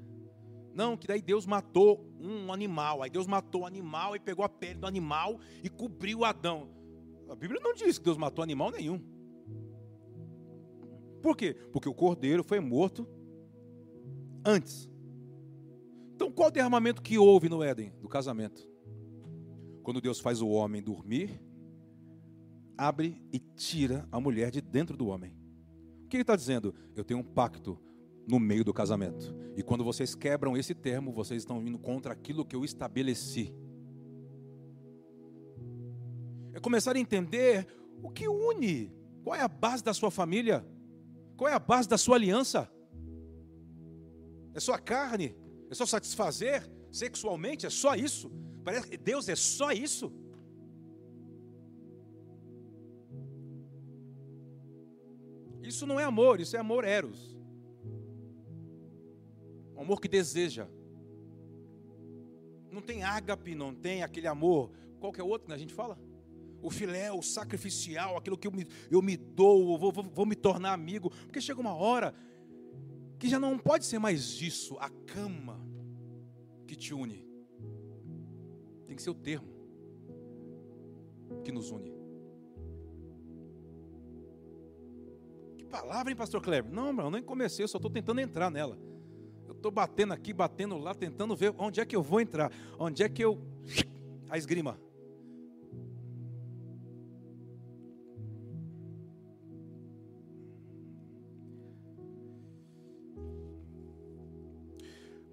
Não, 0.74 0.96
que 0.96 1.08
daí 1.08 1.22
Deus 1.22 1.46
matou 1.46 2.06
um 2.20 2.52
animal, 2.52 3.04
aí 3.04 3.10
Deus 3.10 3.28
matou 3.28 3.62
o 3.62 3.66
animal 3.66 4.16
e 4.16 4.20
pegou 4.20 4.46
a 4.46 4.50
pele 4.50 4.80
do 4.80 4.88
animal 4.88 5.40
e 5.64 5.70
cobriu 5.70 6.24
Adão. 6.24 6.70
A 7.30 7.36
Bíblia 7.36 7.60
não 7.64 7.74
diz 7.74 7.98
que 7.98 8.06
Deus 8.06 8.18
matou 8.18 8.44
animal 8.44 8.72
nenhum. 8.72 9.02
Por 11.22 11.36
quê? 11.36 11.54
Porque 11.72 11.88
o 11.88 11.94
cordeiro 11.94 12.44
foi 12.44 12.60
morto 12.60 13.08
antes. 14.46 14.90
Então, 16.16 16.32
qual 16.32 16.50
o 16.50 16.52
derramamento 16.52 17.02
que 17.02 17.18
houve 17.18 17.50
no 17.50 17.64
Éden? 17.64 17.94
Do 18.02 18.08
casamento. 18.08 18.68
Quando 19.84 20.02
Deus 20.02 20.20
faz 20.20 20.42
o 20.42 20.50
homem 20.50 20.82
dormir, 20.82 21.42
abre 22.78 23.22
e 23.32 23.40
tira 23.40 24.08
a 24.12 24.20
mulher 24.20 24.52
de 24.52 24.62
dentro 24.62 24.96
do 24.96 25.08
homem. 25.08 25.36
O 26.04 26.08
que 26.08 26.18
ele 26.18 26.24
está 26.24 26.36
dizendo? 26.36 26.74
Eu 26.96 27.04
tenho 27.04 27.20
um 27.20 27.24
pacto 27.24 27.80
no 28.28 28.40
meio 28.40 28.64
do 28.64 28.74
casamento. 28.74 29.36
E 29.56 29.64
quando 29.64 29.84
vocês 29.84 30.16
quebram 30.16 30.56
esse 30.56 30.74
termo, 30.74 31.12
vocês 31.12 31.42
estão 31.42 31.62
indo 31.66 31.78
contra 31.78 32.14
aquilo 32.14 32.46
que 32.46 32.56
eu 32.56 32.64
estabeleci. 32.64 33.54
É 36.54 36.60
começar 36.60 36.96
a 36.96 37.00
entender 37.00 37.68
o 38.02 38.10
que 38.10 38.28
une, 38.28 38.92
qual 39.24 39.36
é 39.36 39.42
a 39.42 39.48
base 39.48 39.84
da 39.84 39.94
sua 39.94 40.12
família, 40.12 40.66
qual 41.38 41.50
é 41.50 41.54
a 41.54 41.60
base 41.60 41.88
da 41.88 41.98
sua 41.98 42.16
aliança. 42.16 42.70
É 44.54 44.60
só 44.60 44.78
carne, 44.78 45.36
é 45.70 45.76
só 45.76 45.86
satisfazer 45.86 46.70
sexualmente? 46.92 47.66
É 47.66 47.70
só 47.70 47.96
isso? 47.96 48.32
Parece 48.64 48.88
que 48.88 48.98
Deus 48.98 49.30
é 49.30 49.36
só 49.36 49.72
isso? 49.72 50.12
Isso 55.64 55.86
não 55.86 56.00
é 56.00 56.04
amor, 56.04 56.42
isso 56.42 56.56
é 56.56 56.60
amor 56.60 56.84
eros. 56.84 57.40
Um 59.82 59.84
amor 59.84 60.00
que 60.00 60.08
deseja. 60.08 60.68
Não 62.72 62.84
tem 62.84 63.04
ágape, 63.04 63.56
não 63.56 63.74
tem 63.74 64.04
aquele 64.04 64.28
amor. 64.28 64.70
Qual 65.00 65.12
que 65.12 65.20
é 65.20 65.24
outro 65.24 65.48
que 65.48 65.54
a 65.54 65.58
gente 65.58 65.74
fala? 65.74 66.00
O 66.62 66.70
filé, 66.70 67.12
o 67.12 67.24
sacrificial, 67.24 68.16
aquilo 68.16 68.38
que 68.38 68.48
eu 68.48 68.52
me, 68.52 68.68
eu 68.92 69.02
me 69.02 69.18
dou, 69.18 69.76
vou, 69.80 69.92
vou, 69.92 70.04
vou 70.04 70.26
me 70.28 70.36
tornar 70.36 70.74
amigo. 70.74 71.10
Porque 71.10 71.42
chega 71.42 71.60
uma 71.60 71.74
hora 71.74 72.14
que 73.18 73.28
já 73.28 73.40
não 73.40 73.58
pode 73.58 73.84
ser 73.88 73.98
mais 73.98 74.40
isso, 74.40 74.78
a 74.78 74.88
cama 74.88 75.60
que 76.68 76.76
te 76.76 76.94
une. 76.94 77.28
Tem 78.86 78.96
que 78.96 79.02
ser 79.02 79.10
o 79.10 79.16
termo 79.16 79.50
que 81.44 81.52
nos 81.52 81.72
une. 81.72 81.92
Que 85.58 85.66
palavra, 85.66 86.12
hein, 86.12 86.16
pastor 86.16 86.40
Kleber? 86.40 86.72
Não, 86.72 86.96
eu 87.02 87.10
nem 87.10 87.24
comecei, 87.24 87.64
eu 87.64 87.68
só 87.68 87.80
estou 87.80 87.90
tentando 87.90 88.22
entrar 88.22 88.52
nela. 88.52 88.91
Eu 89.52 89.56
estou 89.56 89.70
batendo 89.70 90.14
aqui, 90.14 90.32
batendo 90.32 90.78
lá, 90.78 90.96
tentando 90.96 91.36
ver 91.36 91.54
onde 91.58 91.82
é 91.82 91.86
que 91.86 91.94
eu 91.94 92.02
vou 92.02 92.22
entrar, 92.22 92.50
onde 92.80 93.04
é 93.04 93.10
que 93.10 93.22
eu. 93.22 93.38
A 94.32 94.38
esgrima. 94.38 94.80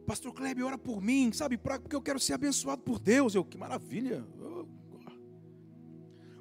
Pastor 0.05 0.35
Kleber, 0.35 0.67
ora 0.67 0.77
por 0.77 1.01
mim, 1.01 1.31
sabe? 1.33 1.57
Porque 1.57 1.95
eu 1.95 2.03
quero 2.03 2.19
ser 2.19 2.33
abençoado 2.33 2.83
por 2.83 2.99
Deus. 2.99 3.37
Eu, 3.37 3.45
que 3.45 3.57
maravilha. 3.57 4.27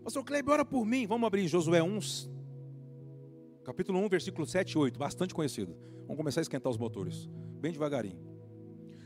Pastor 0.04 0.24
Kleber, 0.24 0.52
ora 0.52 0.66
por 0.66 0.84
mim. 0.84 1.06
Vamos 1.06 1.28
abrir 1.28 1.48
Josué 1.48 1.84
1, 1.84 2.02
capítulo 3.68 4.00
1, 4.00 4.08
versículo 4.08 4.48
7 4.48 4.72
e 4.72 4.78
8. 4.78 4.98
Bastante 4.98 5.34
conhecido. 5.34 5.76
Vamos 6.04 6.16
começar 6.16 6.40
a 6.40 6.44
esquentar 6.44 6.72
os 6.72 6.78
motores. 6.78 7.28
Bem 7.60 7.74
devagarinho. 7.74 8.18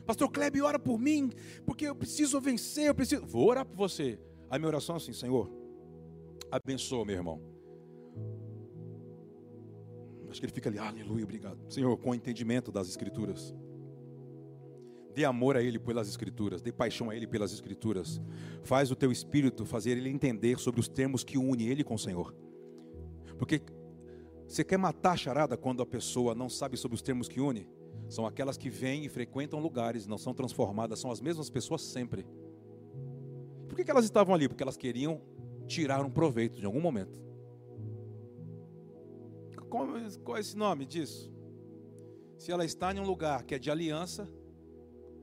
Pastor 0.06 0.30
Kleber, 0.30 0.64
ora 0.64 0.78
por 0.78 1.00
mim, 1.00 1.32
porque 1.66 1.86
eu 1.86 1.96
preciso 1.96 2.40
vencer, 2.40 2.86
eu 2.86 2.94
preciso. 2.94 3.26
Vou 3.26 3.50
orar 3.50 3.66
por 3.66 3.76
você. 3.76 4.20
A 4.52 4.60
minha 4.60 4.68
oração 4.68 4.96
é 4.96 4.98
assim, 4.98 5.14
Senhor, 5.14 5.52
abençoa 6.52 7.04
meu 7.04 7.16
irmão. 7.16 7.42
Acho 10.30 10.40
que 10.40 10.46
ele 10.46 10.54
fica 10.54 10.70
ali, 10.70 10.78
aleluia, 10.78 11.24
obrigado. 11.24 11.60
Senhor, 11.68 11.98
com 11.98 12.12
o 12.12 12.16
entendimento 12.16 12.72
das 12.72 12.88
Escrituras. 12.88 13.56
Dê 15.16 15.26
amor 15.26 15.58
a 15.58 15.64
Ele 15.64 15.80
pelas 15.80 16.08
Escrituras, 16.08 16.62
dê 16.62 16.72
paixão 16.72 17.10
a 17.10 17.16
Ele 17.16 17.28
pelas 17.28 17.52
Escrituras. 17.52 18.22
Faz 18.64 18.92
o 18.92 18.96
teu 18.96 19.12
espírito 19.12 19.66
fazer 19.66 19.98
Ele 19.98 20.10
entender 20.10 20.60
sobre 20.60 20.80
os 20.80 20.88
termos 20.88 21.24
que 21.24 21.38
une 21.38 21.68
Ele 21.68 21.84
com 21.84 21.96
o 21.96 22.00
Senhor. 22.00 22.34
Porque 23.38 23.62
você 24.52 24.64
quer 24.64 24.78
matar 24.78 25.14
a 25.14 25.18
charada 25.18 25.56
quando 25.56 25.82
a 25.82 25.86
pessoa 25.86 26.36
não 26.36 26.50
sabe 26.50 26.76
sobre 26.76 26.96
os 26.96 27.02
termos 27.02 27.30
que 27.30 27.40
une? 27.40 27.70
São 28.10 28.26
aquelas 28.26 28.58
que 28.58 28.70
vêm 28.70 29.06
e 29.06 29.10
frequentam 29.10 29.60
lugares, 29.60 30.06
não 30.06 30.18
são 30.18 30.34
transformadas, 30.34 31.00
são 31.00 31.10
as 31.10 31.22
mesmas 31.22 31.50
pessoas 31.50 31.82
sempre. 31.82 32.26
Por 33.70 33.76
que, 33.76 33.90
elas 33.90 34.04
estavam 34.04 34.36
ali? 34.36 34.50
Porque 34.50 34.62
elas 34.62 34.76
queriam 34.76 35.22
tirar 35.66 36.04
um 36.04 36.10
proveito 36.10 36.60
de 36.60 36.66
algum 36.66 36.82
momento. 36.82 37.22
Qual 39.70 40.36
é 40.36 40.40
esse 40.42 40.58
nome 40.58 40.86
disso? 40.86 41.32
Se 42.38 42.52
ela 42.52 42.66
está 42.66 42.94
em 42.94 43.00
um 43.00 43.06
lugar 43.06 43.44
que 43.44 43.56
é 43.56 43.60
de 43.60 43.72
aliança, 43.72 44.28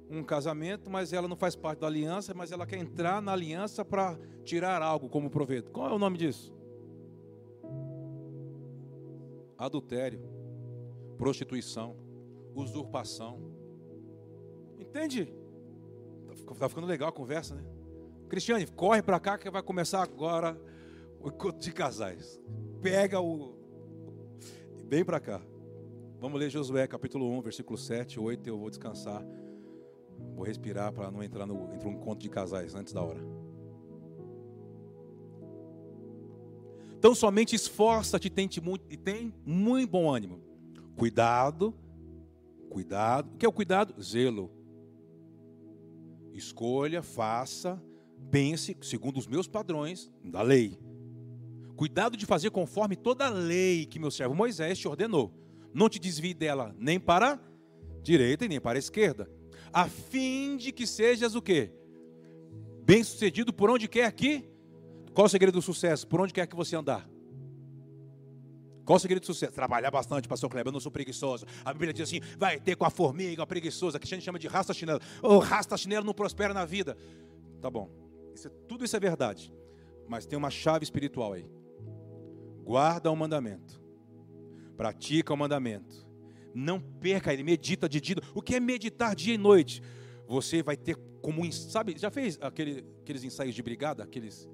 um 0.08 0.24
casamento, 0.24 0.88
mas 0.88 1.12
ela 1.12 1.28
não 1.28 1.36
faz 1.36 1.54
parte 1.54 1.80
da 1.80 1.86
aliança, 1.86 2.32
mas 2.32 2.50
ela 2.50 2.66
quer 2.66 2.78
entrar 2.78 3.20
na 3.20 3.32
aliança 3.32 3.84
para 3.84 4.18
tirar 4.42 4.80
algo 4.80 5.10
como 5.10 5.28
proveito. 5.28 5.70
Qual 5.70 5.90
é 5.90 5.92
o 5.92 5.98
nome 5.98 6.16
disso? 6.16 6.57
Adultério, 9.58 10.20
prostituição, 11.18 11.96
usurpação. 12.54 13.52
Entende? 14.78 15.32
Tá 16.58 16.68
ficando 16.68 16.86
legal 16.86 17.08
a 17.08 17.12
conversa, 17.12 17.54
né? 17.54 17.64
Cristiane, 18.28 18.66
corre 18.66 19.02
para 19.02 19.18
cá 19.18 19.36
que 19.36 19.50
vai 19.50 19.62
começar 19.62 20.02
agora 20.02 20.56
o 21.20 21.28
encontro 21.28 21.58
de 21.58 21.72
casais. 21.72 22.40
Pega 22.80 23.20
o. 23.20 23.54
Vem 24.86 25.04
para 25.04 25.18
cá. 25.18 25.42
Vamos 26.20 26.38
ler 26.38 26.50
Josué 26.50 26.86
capítulo 26.86 27.30
1, 27.38 27.42
versículo 27.42 27.78
7, 27.78 28.20
8. 28.20 28.46
Eu 28.48 28.58
vou 28.58 28.70
descansar. 28.70 29.24
Vou 30.34 30.44
respirar 30.44 30.92
para 30.92 31.10
não 31.10 31.22
entrar 31.22 31.46
no 31.46 31.72
entre 31.74 31.88
um 31.88 31.92
encontro 31.92 32.20
de 32.20 32.28
casais 32.28 32.74
antes 32.74 32.92
da 32.92 33.02
hora. 33.02 33.37
Então 36.98 37.14
somente 37.14 37.54
esforça-te 37.54 38.26
e 38.26 38.96
tem 38.96 39.32
muito 39.46 39.90
bom 39.90 40.12
ânimo. 40.12 40.42
Cuidado, 40.96 41.74
cuidado. 42.68 43.32
O 43.34 43.36
que 43.36 43.46
é 43.46 43.48
o 43.48 43.52
cuidado? 43.52 43.94
Zelo. 44.02 44.50
Escolha, 46.32 47.02
faça, 47.02 47.82
pense 48.30 48.76
segundo 48.82 49.18
os 49.18 49.26
meus 49.26 49.46
padrões 49.46 50.10
da 50.22 50.42
lei. 50.42 50.78
Cuidado 51.76 52.16
de 52.16 52.26
fazer 52.26 52.50
conforme 52.50 52.96
toda 52.96 53.26
a 53.26 53.30
lei 53.30 53.86
que 53.86 53.98
meu 53.98 54.10
servo 54.10 54.34
Moisés 54.34 54.78
te 54.78 54.88
ordenou. 54.88 55.32
Não 55.72 55.88
te 55.88 55.98
desvie 55.98 56.34
dela 56.34 56.74
nem 56.78 56.98
para 56.98 57.34
a 57.34 57.40
direita 58.02 58.44
e 58.44 58.48
nem 58.48 58.60
para 58.60 58.78
a 58.78 58.80
esquerda 58.80 59.38
a 59.72 59.88
fim 59.88 60.56
de 60.56 60.72
que 60.72 60.86
sejas 60.86 61.34
o 61.34 61.42
quê? 61.42 61.72
Bem 62.84 63.04
sucedido 63.04 63.52
por 63.52 63.70
onde 63.70 63.88
quer 63.88 64.10
que. 64.12 64.48
Qual 65.18 65.26
o 65.26 65.28
segredo 65.28 65.54
do 65.54 65.62
sucesso? 65.62 66.06
Por 66.06 66.20
onde 66.20 66.32
quer 66.32 66.46
que 66.46 66.54
você 66.54 66.76
andar? 66.76 67.10
Qual 68.84 68.96
o 68.96 69.00
segredo 69.00 69.22
de 69.22 69.26
sucesso? 69.26 69.52
Trabalhar 69.52 69.90
bastante, 69.90 70.28
pastor 70.28 70.48
Kleber, 70.48 70.68
eu 70.68 70.72
não 70.72 70.78
sou 70.78 70.92
preguiçoso. 70.92 71.44
A 71.64 71.72
Bíblia 71.72 71.92
diz 71.92 72.02
assim: 72.04 72.20
vai 72.38 72.60
ter 72.60 72.76
com 72.76 72.84
a 72.84 72.90
formiga, 72.90 73.42
a 73.42 73.46
preguiçosa, 73.46 73.98
que 73.98 74.04
a 74.04 74.08
gente 74.08 74.22
chama 74.22 74.38
de 74.38 74.46
rasta 74.46 74.72
chinelo. 74.72 75.00
O 75.20 75.34
oh, 75.34 75.38
rasta 75.40 75.76
chinelo 75.76 76.06
não 76.06 76.14
prospera 76.14 76.54
na 76.54 76.64
vida. 76.64 76.96
Tá 77.60 77.68
bom. 77.68 77.90
Isso, 78.32 78.48
tudo 78.68 78.84
isso 78.84 78.94
é 78.94 79.00
verdade. 79.00 79.52
Mas 80.06 80.24
tem 80.24 80.38
uma 80.38 80.50
chave 80.50 80.84
espiritual 80.84 81.32
aí. 81.32 81.50
Guarda 82.62 83.10
o 83.10 83.16
mandamento. 83.16 83.82
Pratica 84.76 85.34
o 85.34 85.36
mandamento. 85.36 86.06
Não 86.54 86.80
perca 86.80 87.32
ele, 87.32 87.42
medita 87.42 87.88
de 87.88 88.00
dia. 88.00 88.14
O 88.36 88.40
que 88.40 88.54
é 88.54 88.60
meditar 88.60 89.16
dia 89.16 89.34
e 89.34 89.38
noite? 89.38 89.82
Você 90.28 90.62
vai 90.62 90.76
ter 90.76 90.96
como, 91.20 91.52
sabe, 91.52 91.98
já 91.98 92.08
fez 92.08 92.38
aquele, 92.40 92.86
aqueles 93.02 93.24
ensaios 93.24 93.56
de 93.56 93.62
brigada, 93.64 94.04
aqueles 94.04 94.48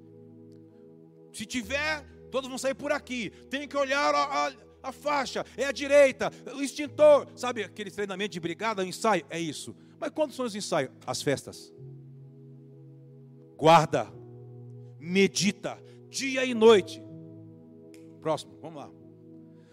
se 1.35 1.45
tiver 1.45 2.05
Todos 2.35 2.49
vão 2.49 2.57
sair 2.57 2.75
por 2.75 2.91
aqui. 2.91 3.29
Tem 3.49 3.65
que 3.65 3.77
olhar 3.77 4.13
a, 4.13 4.47
a, 4.47 4.53
a 4.83 4.91
faixa, 4.91 5.45
é 5.55 5.63
a 5.63 5.71
direita, 5.71 6.29
o 6.53 6.61
extintor. 6.61 7.27
Sabe 7.33 7.63
aquele 7.63 7.89
treinamento 7.89 8.33
de 8.33 8.41
brigada, 8.41 8.81
o 8.81 8.85
ensaio? 8.85 9.25
É 9.29 9.39
isso. 9.39 9.73
Mas 9.97 10.09
quando 10.09 10.33
são 10.33 10.45
os 10.45 10.53
ensaios? 10.53 10.91
As 11.07 11.21
festas. 11.21 11.73
Guarda, 13.55 14.11
medita, 14.99 15.81
dia 16.09 16.43
e 16.43 16.53
noite. 16.53 17.01
Próximo, 18.19 18.57
vamos 18.61 18.81
lá. 18.81 18.91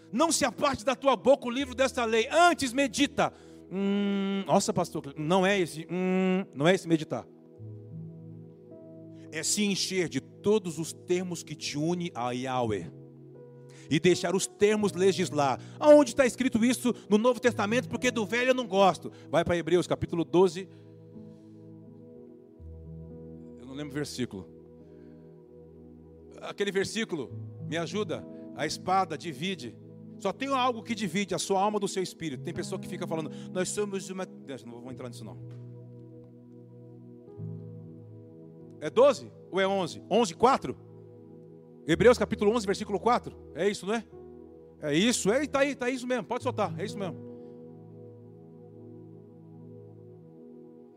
Não 0.09 0.31
se 0.31 0.45
aparte 0.45 0.85
da 0.85 0.95
tua 0.95 1.17
boca 1.17 1.47
o 1.47 1.51
livro 1.51 1.75
desta 1.75 2.05
lei, 2.05 2.29
antes 2.31 2.71
medita. 2.71 3.33
Hum, 3.69 4.45
nossa, 4.47 4.71
pastor, 4.71 5.13
não 5.17 5.45
é 5.45 5.59
esse, 5.59 5.85
hum, 5.91 6.45
não 6.53 6.65
é 6.65 6.75
esse 6.75 6.87
meditar 6.87 7.27
é 9.33 9.41
se 9.41 9.63
encher 9.63 10.07
de 10.07 10.21
todos 10.21 10.77
os 10.77 10.93
termos 10.93 11.41
que 11.41 11.55
te 11.55 11.75
une 11.75 12.11
a 12.13 12.31
Yahweh 12.31 12.91
e 13.89 13.99
deixar 13.99 14.35
os 14.35 14.45
termos 14.45 14.93
legislar. 14.93 15.59
Aonde 15.79 16.11
está 16.11 16.25
escrito 16.25 16.63
isso 16.63 16.93
no 17.09 17.17
Novo 17.17 17.39
Testamento? 17.39 17.89
Porque 17.89 18.11
do 18.11 18.25
velho 18.25 18.49
eu 18.49 18.53
não 18.53 18.67
gosto. 18.67 19.11
Vai 19.29 19.43
para 19.43 19.57
Hebreus 19.57 19.87
capítulo 19.87 20.23
12. 20.23 20.69
Eu 23.59 23.65
não 23.65 23.73
lembro 23.73 23.91
o 23.91 23.95
versículo. 23.95 24.47
Aquele 26.41 26.71
versículo 26.71 27.31
me 27.67 27.75
ajuda. 27.77 28.23
A 28.55 28.67
espada 28.67 29.17
divide. 29.17 29.75
Só 30.19 30.31
tem 30.31 30.47
algo 30.49 30.83
que 30.83 30.93
divide 30.93 31.33
a 31.33 31.39
sua 31.39 31.59
alma 31.59 31.79
do 31.79 31.87
seu 31.87 32.03
espírito. 32.03 32.43
Tem 32.43 32.53
pessoa 32.53 32.79
que 32.79 32.87
fica 32.87 33.07
falando, 33.07 33.31
nós 33.51 33.69
somos 33.69 34.09
uma. 34.11 34.27
Não 34.65 34.81
vou 34.81 34.91
entrar 34.91 35.09
nisso 35.09 35.25
não. 35.25 35.62
É 38.83 38.89
12 38.89 39.31
ou 39.49 39.61
é 39.61 39.65
11? 39.65 40.03
11, 40.11 40.35
4? 40.35 40.75
Hebreus 41.87 42.17
capítulo 42.17 42.51
11, 42.51 42.65
versículo 42.65 42.99
4. 42.99 43.33
É 43.55 43.69
isso, 43.69 43.85
não 43.85 43.93
é? 43.93 44.03
É 44.81 44.93
isso, 44.93 45.31
é, 45.31 45.47
tá 45.47 45.59
aí, 45.59 45.73
tá 45.73 45.89
isso 45.89 46.05
mesmo. 46.05 46.25
Pode 46.25 46.43
soltar, 46.43 46.77
é 46.77 46.83
isso 46.83 46.99
mesmo. 46.99 47.15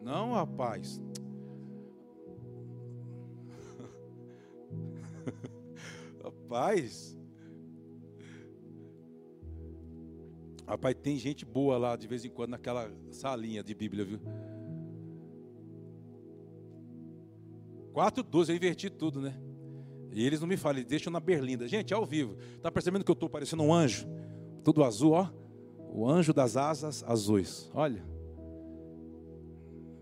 Não, 0.03 0.33
rapaz. 0.33 1.01
rapaz. 6.25 7.16
Rapaz, 10.66 10.96
tem 11.01 11.16
gente 11.18 11.44
boa 11.44 11.79
lá 11.79 11.94
de 11.94 12.09
vez 12.09 12.25
em 12.25 12.31
quando 12.31 12.51
naquela 12.51 12.90
salinha 13.12 13.62
de 13.62 13.77
Bíblia, 13.77 14.05
viu? 14.05 14.18
4,12, 17.96 18.50
eu 18.50 18.56
inverti 18.56 18.90
tudo, 18.90 19.22
né? 19.22 19.35
E 20.12 20.22
eles 20.22 20.38
não 20.38 20.46
me 20.46 20.59
falam, 20.59 20.78
eles 20.78 20.88
deixam 20.88 21.11
na 21.11 21.18
berlinda. 21.18 21.66
Gente, 21.66 21.94
ao 21.94 22.04
vivo. 22.04 22.37
Está 22.54 22.70
percebendo 22.70 23.02
que 23.02 23.11
eu 23.11 23.14
estou 23.14 23.30
parecendo 23.30 23.62
um 23.62 23.72
anjo? 23.72 24.06
Tudo 24.62 24.85
azul, 24.85 25.12
ó. 25.12 25.30
O 25.94 26.06
anjo 26.06 26.35
das 26.35 26.59
asas 26.59 27.02
azuis. 27.04 27.70
Olha. 27.72 28.04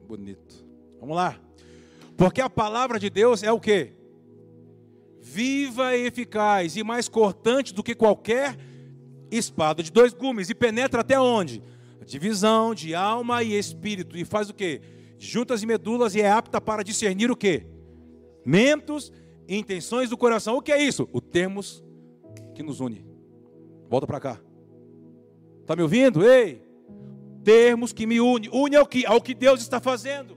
Bonito. 0.09 0.66
Vamos 0.98 1.14
lá. 1.14 1.38
Porque 2.16 2.40
a 2.40 2.50
palavra 2.50 2.98
de 2.98 3.09
Deus 3.09 3.44
é 3.44 3.52
o 3.52 3.61
que? 3.61 3.92
Viva 5.20 5.96
e 5.96 6.07
eficaz 6.07 6.76
e 6.76 6.83
mais 6.83 7.09
cortante 7.09 7.72
do 7.72 7.83
que 7.83 7.94
qualquer 7.94 8.59
espada 9.30 9.85
de 9.85 9.92
dois 9.92 10.12
gumes. 10.12 10.50
E 10.50 10.54
penetra 10.54 11.02
até 11.02 11.18
onde? 11.18 11.62
Divisão 12.04 12.74
de 12.74 12.92
alma 12.92 13.44
e 13.44 13.57
espírito. 13.57 14.16
E 14.16 14.24
faz 14.24 14.50
o 14.50 14.54
que? 14.54 14.80
Juntas 15.16 15.62
e 15.62 15.66
medulas 15.66 16.16
e 16.16 16.20
é 16.20 16.28
apta 16.28 16.61
para 16.61 16.83
discernir 16.83 17.30
o 17.30 17.37
que? 17.37 17.74
Mentos 18.44 19.12
e 19.48 19.57
intenções 19.57 20.11
do 20.11 20.16
coração. 20.16 20.57
O 20.57 20.62
que 20.62 20.72
é 20.72 20.83
isso? 20.83 21.09
O 21.12 21.20
termos 21.20 21.85
que 22.54 22.62
nos 22.62 22.80
une. 22.80 23.04
Volta 23.88 24.07
para 24.07 24.20
cá. 24.20 24.40
Está 25.61 25.74
me 25.74 25.83
ouvindo? 25.83 26.24
Ei! 26.28 26.62
Termos 27.42 27.92
que 27.92 28.07
me 28.07 28.20
une. 28.20 28.48
Une 28.52 28.76
ao 28.76 28.87
que? 28.87 29.04
Ao 29.07 29.20
que 29.20 29.35
Deus 29.35 29.61
está 29.61 29.80
fazendo. 29.80 30.37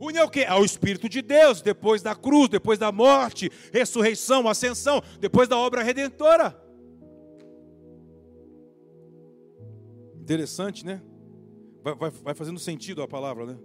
Une 0.00 0.18
ao 0.18 0.28
que? 0.28 0.44
Ao 0.44 0.64
Espírito 0.64 1.08
de 1.08 1.22
Deus, 1.22 1.62
depois 1.62 2.02
da 2.02 2.14
cruz, 2.14 2.48
depois 2.48 2.78
da 2.78 2.92
morte, 2.92 3.50
ressurreição, 3.72 4.48
ascensão, 4.48 5.02
depois 5.20 5.48
da 5.48 5.56
obra 5.56 5.82
redentora. 5.82 6.60
Interessante, 10.20 10.84
né? 10.84 11.00
Vai, 11.82 11.94
vai, 11.94 12.10
vai 12.10 12.34
fazendo 12.34 12.58
sentido 12.58 13.02
a 13.02 13.08
palavra, 13.08 13.46
né? 13.46 13.58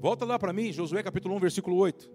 Volta 0.00 0.24
lá 0.24 0.38
para 0.38 0.52
mim, 0.52 0.72
Josué 0.72 1.02
capítulo 1.02 1.34
1, 1.36 1.40
versículo 1.40 1.76
8. 1.76 2.10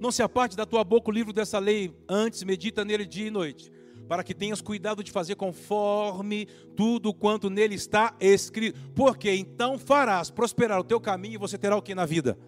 Não 0.00 0.10
se 0.10 0.22
aparte 0.22 0.56
da 0.56 0.66
tua 0.66 0.82
boca 0.82 1.10
o 1.10 1.12
livro 1.12 1.32
dessa 1.32 1.58
lei, 1.58 1.94
antes 2.08 2.42
medita 2.42 2.84
nele 2.84 3.04
dia 3.04 3.26
e 3.26 3.30
noite, 3.30 3.70
para 4.08 4.24
que 4.24 4.34
tenhas 4.34 4.60
cuidado 4.60 5.04
de 5.04 5.12
fazer 5.12 5.36
conforme 5.36 6.46
tudo 6.74 7.14
quanto 7.14 7.50
nele 7.50 7.74
está 7.74 8.16
escrito. 8.18 8.80
Porque 8.94 9.30
então 9.32 9.78
farás 9.78 10.30
prosperar 10.30 10.80
o 10.80 10.84
teu 10.84 11.00
caminho 11.00 11.34
e 11.34 11.38
você 11.38 11.58
terá 11.58 11.76
o 11.76 11.82
que 11.82 11.94
na 11.94 12.06
vida? 12.06 12.38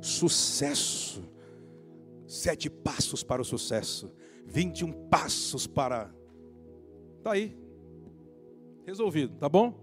Sucesso. 0.00 1.24
Sete 2.26 2.68
passos 2.68 3.22
para 3.22 3.40
o 3.40 3.44
sucesso, 3.44 4.12
21 4.46 4.92
passos 5.08 5.66
para 5.66 6.12
Está 7.26 7.32
aí. 7.32 7.58
Resolvido, 8.86 9.36
tá 9.36 9.48
bom? 9.48 9.74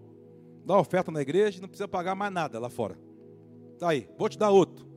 Dá 0.65 0.77
oferta 0.77 1.11
na 1.11 1.21
igreja, 1.21 1.59
não 1.59 1.67
precisa 1.67 1.89
pagar 1.89 2.15
mais 2.15 2.31
nada 2.31 2.57
lá 2.57 2.69
fora. 2.69 2.97
Está 3.73 3.89
aí. 3.89 4.07
Vou 4.17 4.29
te 4.29 4.37
dar 4.37 4.49
outro. 4.49 4.87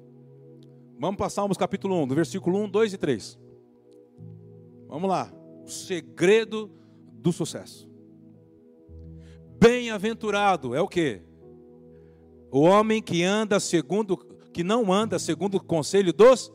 Vamos 0.98 1.16
para 1.16 1.28
Salmos 1.28 1.56
capítulo 1.56 2.02
1, 2.02 2.08
do 2.08 2.14
versículo 2.14 2.58
1, 2.64 2.68
2 2.68 2.92
e 2.94 2.98
3. 2.98 3.38
Vamos 4.88 5.08
lá. 5.08 5.32
O 5.64 5.68
segredo 5.68 6.70
do 7.12 7.32
sucesso. 7.32 7.88
Bem-aventurado 9.58 10.74
é 10.74 10.80
o 10.80 10.88
que? 10.88 11.22
O 12.50 12.60
homem 12.60 13.02
que 13.02 13.22
anda 13.22 13.58
segundo, 13.58 14.16
que 14.52 14.62
não 14.62 14.92
anda 14.92 15.18
segundo 15.18 15.56
o 15.56 15.62
conselho 15.62 16.12
dos. 16.12 16.52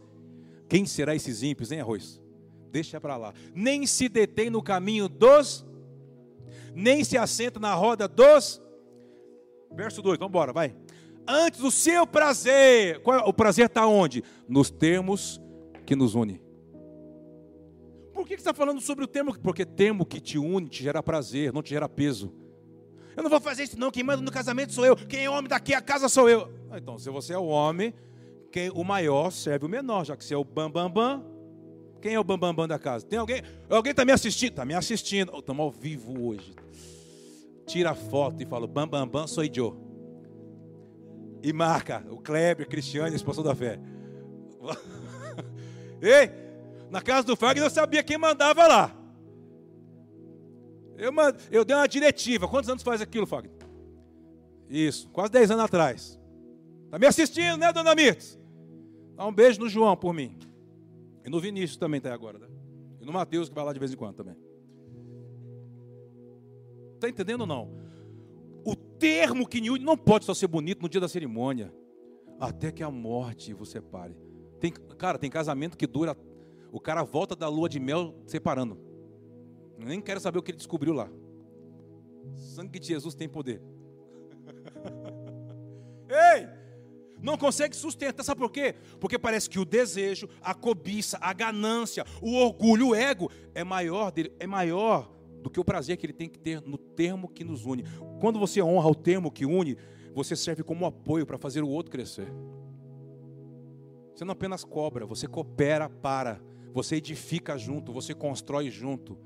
Quem 0.67 0.85
será 0.85 1.15
esses 1.15 1.43
ímpios, 1.43 1.71
hein, 1.71 1.81
arroz? 1.81 2.21
Deixa 2.71 2.99
para 3.01 3.17
lá. 3.17 3.33
Nem 3.53 3.85
se 3.85 4.07
detém 4.07 4.49
no 4.49 4.63
caminho 4.63 5.09
dos 5.09 5.65
nem 6.73 7.03
se 7.03 7.17
assenta 7.17 7.59
na 7.59 7.73
roda 7.73 8.07
dos. 8.07 8.61
Verso 9.73 10.01
2, 10.01 10.17
vamos 10.17 10.31
embora, 10.31 10.51
vai. 10.51 10.75
Antes 11.27 11.61
o 11.61 11.71
seu 11.71 12.05
prazer, 12.07 13.01
é 13.05 13.17
o 13.25 13.33
prazer 13.33 13.67
está 13.67 13.85
onde? 13.85 14.23
Nos 14.47 14.69
termos 14.69 15.41
que 15.85 15.95
nos 15.95 16.15
une. 16.15 16.41
Por 18.13 18.27
que, 18.27 18.35
que 18.35 18.41
você 18.41 18.49
está 18.49 18.53
falando 18.53 18.81
sobre 18.81 19.03
o 19.05 19.07
termo? 19.07 19.37
Porque 19.39 19.65
termo 19.65 20.05
que 20.05 20.19
te 20.19 20.37
une 20.37 20.67
te 20.67 20.83
gera 20.83 21.01
prazer, 21.01 21.53
não 21.53 21.61
te 21.61 21.69
gera 21.69 21.87
peso. 21.87 22.33
Eu 23.15 23.23
não 23.23 23.29
vou 23.29 23.39
fazer 23.39 23.63
isso, 23.63 23.79
não. 23.79 23.91
Quem 23.91 24.03
manda 24.03 24.21
no 24.21 24.31
casamento 24.31 24.73
sou 24.73 24.85
eu. 24.85 24.95
Quem 24.95 25.25
é 25.25 25.29
homem 25.29 25.49
daqui 25.49 25.73
a 25.73 25.81
casa 25.81 26.07
sou 26.07 26.29
eu. 26.29 26.51
Ah, 26.69 26.77
então, 26.77 26.97
se 26.97 27.09
você 27.09 27.33
é 27.33 27.37
o 27.37 27.45
homem, 27.45 27.93
quem, 28.51 28.69
o 28.69 28.83
maior 28.83 29.31
serve 29.31 29.65
o 29.65 29.69
menor, 29.69 30.05
já 30.05 30.15
que 30.15 30.23
você 30.23 30.33
é 30.33 30.37
o 30.37 30.43
bam, 30.43 30.69
bam, 30.69 30.89
bam. 30.89 31.25
Quem 32.01 32.15
é 32.15 32.19
o 32.19 32.23
bambambam 32.23 32.55
bam, 32.55 32.63
bam 32.63 32.67
da 32.67 32.79
casa? 32.79 33.05
Tem 33.05 33.19
alguém? 33.19 33.43
Alguém 33.69 33.91
está 33.91 34.03
me 34.03 34.11
assistindo? 34.11 34.49
Está 34.49 34.65
me 34.65 34.73
assistindo. 34.73 35.37
Estamos 35.37 35.61
ao 35.61 35.71
vivo 35.71 36.27
hoje. 36.27 36.55
Tira 37.67 37.91
a 37.91 37.95
foto 37.95 38.41
e 38.41 38.45
fala: 38.45 38.65
Bambambam, 38.65 39.07
bam, 39.07 39.21
bam, 39.21 39.27
sou 39.27 39.43
eu. 39.43 39.90
E 41.43 41.51
marca 41.51 42.05
o 42.09 42.17
Kleber, 42.17 42.67
Cristiane, 42.67 43.15
esposa 43.15 43.41
da 43.41 43.55
fé. 43.55 43.79
Ei, 46.01 46.31
na 46.89 47.01
casa 47.01 47.25
do 47.25 47.35
Fagner 47.35 47.65
eu 47.65 47.69
sabia 47.69 48.03
quem 48.03 48.17
mandava 48.17 48.67
lá. 48.67 48.97
Eu, 50.97 51.11
mand... 51.11 51.35
eu 51.49 51.65
dei 51.65 51.75
uma 51.75 51.87
diretiva. 51.87 52.47
Quantos 52.47 52.69
anos 52.69 52.83
faz 52.83 53.01
aquilo, 53.01 53.25
Fagner? 53.25 53.51
Isso, 54.69 55.09
quase 55.09 55.31
10 55.31 55.51
anos 55.51 55.65
atrás. 55.65 56.19
Está 56.85 56.99
me 56.99 57.07
assistindo, 57.07 57.57
né, 57.57 57.73
dona 57.73 57.95
Mirtz? 57.95 58.39
Dá 59.15 59.25
um 59.25 59.33
beijo 59.33 59.59
no 59.59 59.67
João 59.69 59.95
por 59.97 60.13
mim. 60.13 60.37
E 61.25 61.29
no 61.29 61.39
Vinícius 61.39 61.77
também 61.77 61.97
está 61.97 62.13
agora, 62.13 62.37
né? 62.39 62.47
E 62.99 63.05
no 63.05 63.11
Mateus, 63.11 63.49
que 63.49 63.55
vai 63.55 63.63
lá 63.63 63.73
de 63.73 63.79
vez 63.79 63.91
em 63.91 63.95
quando 63.95 64.15
também. 64.15 64.35
Está 66.95 67.09
entendendo 67.09 67.41
ou 67.41 67.47
não? 67.47 67.71
Termo 69.01 69.47
que 69.47 69.59
não 69.79 69.97
pode 69.97 70.25
só 70.25 70.33
ser 70.35 70.45
bonito 70.45 70.83
no 70.83 70.87
dia 70.87 71.01
da 71.01 71.09
cerimônia. 71.09 71.73
até 72.39 72.71
que 72.71 72.83
a 72.83 72.91
morte 72.91 73.51
você 73.51 73.81
pare. 73.81 74.15
Tem, 74.59 74.71
cara, 74.71 75.17
tem 75.17 75.29
casamento 75.29 75.75
que 75.75 75.87
dura. 75.87 76.15
O 76.71 76.79
cara 76.79 77.03
volta 77.03 77.35
da 77.35 77.47
lua 77.47 77.67
de 77.67 77.79
mel 77.79 78.15
separando. 78.27 78.79
Nem 79.77 79.99
quero 79.99 80.19
saber 80.19 80.37
o 80.37 80.43
que 80.43 80.51
ele 80.51 80.57
descobriu 80.57 80.93
lá. 80.93 81.09
Sangue 82.35 82.79
de 82.79 82.87
Jesus 82.87 83.15
tem 83.15 83.27
poder. 83.27 83.59
Ei! 86.07 86.47
Não 87.19 87.37
consegue 87.37 87.75
sustentar, 87.75 88.23
sabe 88.23 88.39
por 88.39 88.51
quê? 88.51 88.75
Porque 88.99 89.17
parece 89.17 89.49
que 89.49 89.59
o 89.59 89.65
desejo, 89.65 90.27
a 90.41 90.53
cobiça, 90.53 91.17
a 91.21 91.33
ganância, 91.33 92.05
o 92.21 92.35
orgulho, 92.35 92.89
o 92.89 92.95
ego 92.95 93.31
é 93.53 93.63
maior 93.63 94.11
dele, 94.11 94.31
é 94.39 94.47
maior 94.47 95.11
do 95.41 95.49
que 95.49 95.59
o 95.59 95.65
prazer 95.65 95.97
que 95.97 96.05
ele 96.05 96.13
tem 96.13 96.29
que 96.29 96.39
ter 96.39 96.61
no 96.61 96.77
termo 96.77 97.27
que 97.27 97.43
nos 97.43 97.65
une. 97.65 97.83
Quando 98.19 98.39
você 98.39 98.61
honra 98.61 98.89
o 98.89 98.95
termo 98.95 99.31
que 99.31 99.45
une, 99.45 99.77
você 100.13 100.35
serve 100.35 100.63
como 100.63 100.85
apoio 100.85 101.25
para 101.25 101.37
fazer 101.37 101.63
o 101.63 101.69
outro 101.69 101.91
crescer. 101.91 102.31
Você 104.13 104.25
não 104.25 104.33
apenas 104.33 104.63
cobra, 104.63 105.05
você 105.05 105.27
coopera 105.27 105.89
para, 105.89 106.41
você 106.73 106.97
edifica 106.97 107.57
junto, 107.57 107.91
você 107.91 108.13
constrói 108.13 108.69
junto. 108.69 109.17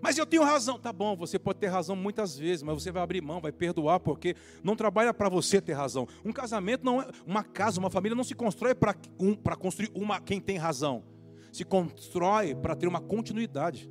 Mas 0.00 0.18
eu 0.18 0.26
tenho 0.26 0.44
razão. 0.44 0.78
Tá 0.78 0.92
bom, 0.92 1.16
você 1.16 1.38
pode 1.38 1.58
ter 1.58 1.66
razão 1.66 1.96
muitas 1.96 2.38
vezes, 2.38 2.62
mas 2.62 2.80
você 2.80 2.92
vai 2.92 3.02
abrir 3.02 3.20
mão, 3.20 3.40
vai 3.40 3.52
perdoar, 3.52 3.98
porque 3.98 4.36
não 4.62 4.76
trabalha 4.76 5.12
para 5.12 5.28
você 5.28 5.60
ter 5.60 5.72
razão. 5.72 6.06
Um 6.24 6.32
casamento 6.32 6.84
não 6.84 7.00
é. 7.00 7.08
Uma 7.26 7.42
casa, 7.42 7.80
uma 7.80 7.90
família 7.90 8.14
não 8.14 8.24
se 8.24 8.34
constrói 8.34 8.74
para 8.74 8.94
um, 9.18 9.34
construir 9.34 9.90
uma 9.94 10.20
quem 10.20 10.40
tem 10.40 10.58
razão. 10.58 11.02
Se 11.50 11.64
constrói 11.64 12.54
para 12.54 12.76
ter 12.76 12.86
uma 12.86 13.00
continuidade. 13.00 13.90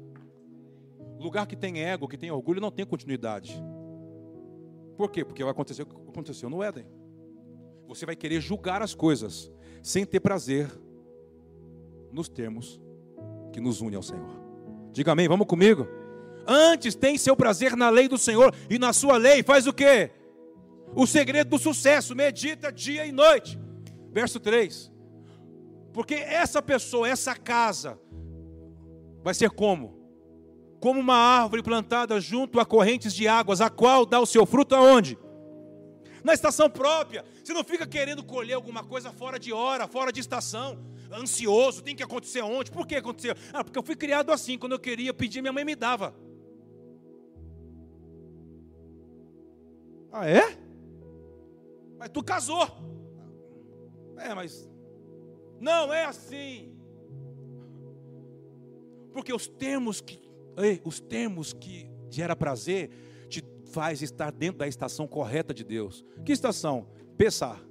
Lugar 1.26 1.48
que 1.48 1.56
tem 1.56 1.82
ego, 1.82 2.08
que 2.08 2.20
tem 2.20 2.30
orgulho, 2.30 2.62
não 2.62 2.70
tem 2.70 2.86
continuidade. 2.86 3.60
Por 4.96 5.10
quê? 5.10 5.26
Porque 5.26 5.44
vai 5.44 5.52
acontecer 5.52 5.82
o 5.82 5.86
que 5.88 5.96
aconteceu 5.96 6.52
no 6.52 6.62
Éden. 6.62 6.86
Você 7.88 8.06
vai 8.06 8.16
querer 8.16 8.40
julgar 8.40 8.84
as 8.84 8.94
coisas 8.94 9.52
sem 9.82 10.06
ter 10.06 10.20
prazer 10.20 10.70
nos 12.12 12.30
termos 12.30 12.80
que 13.52 13.60
nos 13.60 13.82
une 13.82 13.96
ao 13.96 14.04
Senhor. 14.04 14.40
Diga 14.92 15.14
amém, 15.14 15.28
vamos 15.28 15.48
comigo? 15.48 15.88
Antes 16.48 16.94
tem 16.94 17.18
seu 17.18 17.36
prazer 17.36 17.76
na 17.76 17.90
lei 17.90 18.08
do 18.08 18.20
Senhor 18.20 18.54
e 18.70 18.78
na 18.78 18.94
sua 18.94 19.18
lei 19.18 19.42
faz 19.42 19.66
o 19.66 19.74
quê? 19.74 20.12
O 20.94 21.08
segredo 21.08 21.50
do 21.50 21.58
sucesso, 21.58 22.16
medita 22.16 22.72
dia 22.72 23.04
e 23.04 23.12
noite. 23.12 23.60
Verso 24.12 24.40
3. 24.40 24.92
Porque 25.92 26.14
essa 26.14 26.62
pessoa, 26.62 27.10
essa 27.10 27.36
casa, 27.36 28.00
vai 29.24 29.34
ser 29.34 29.50
como? 29.50 30.05
Como 30.86 31.00
uma 31.00 31.16
árvore 31.16 31.64
plantada 31.64 32.22
junto 32.22 32.60
a 32.60 32.64
correntes 32.64 33.12
de 33.12 33.28
águas, 33.28 33.60
a 33.60 33.72
qual 33.72 34.06
dá 34.06 34.20
o 34.20 34.26
seu 34.28 34.46
fruto 34.46 34.76
aonde? 34.76 35.18
Na 36.24 36.32
estação 36.32 36.70
própria. 36.70 37.26
Você 37.44 37.56
não 37.56 37.64
fica 37.64 37.88
querendo 37.88 38.24
colher 38.24 38.54
alguma 38.54 38.84
coisa 38.84 39.12
fora 39.12 39.40
de 39.40 39.52
hora, 39.52 39.88
fora 39.88 40.12
de 40.12 40.20
estação 40.20 40.78
ansioso, 41.12 41.82
tem 41.82 41.96
que 41.96 42.04
acontecer 42.04 42.44
onde? 42.44 42.70
Por 42.70 42.86
que 42.86 42.98
aconteceu? 42.98 43.34
Ah, 43.52 43.64
porque 43.64 43.80
eu 43.80 43.82
fui 43.82 43.96
criado 43.96 44.32
assim, 44.32 44.60
quando 44.60 44.74
eu 44.74 44.80
queria 44.80 45.12
pedir, 45.12 45.42
minha 45.42 45.52
mãe 45.52 45.66
me 45.66 45.76
dava. 45.76 46.14
Ah, 50.12 50.30
é? 50.30 50.56
Mas 51.98 52.10
tu 52.10 52.24
casou. 52.24 52.64
É, 54.18 54.36
mas 54.36 54.70
não 55.60 55.92
é 55.92 56.06
assim. 56.06 56.78
Porque 59.12 59.34
os 59.34 59.48
termos 59.48 60.00
que, 60.00 60.25
ei, 60.58 60.82
os 60.84 61.00
termos 61.00 61.54
que 61.54 61.90
gera 62.10 62.36
prazer 62.36 62.90
te 63.28 63.44
faz 63.72 64.02
estar 64.02 64.32
dentro 64.32 64.60
da 64.60 64.68
estação 64.68 65.08
correta 65.08 65.54
de 65.54 65.64
Deus. 65.64 66.06
Que 66.24 66.32
estação? 66.32 66.88
Pensar. 67.18 67.62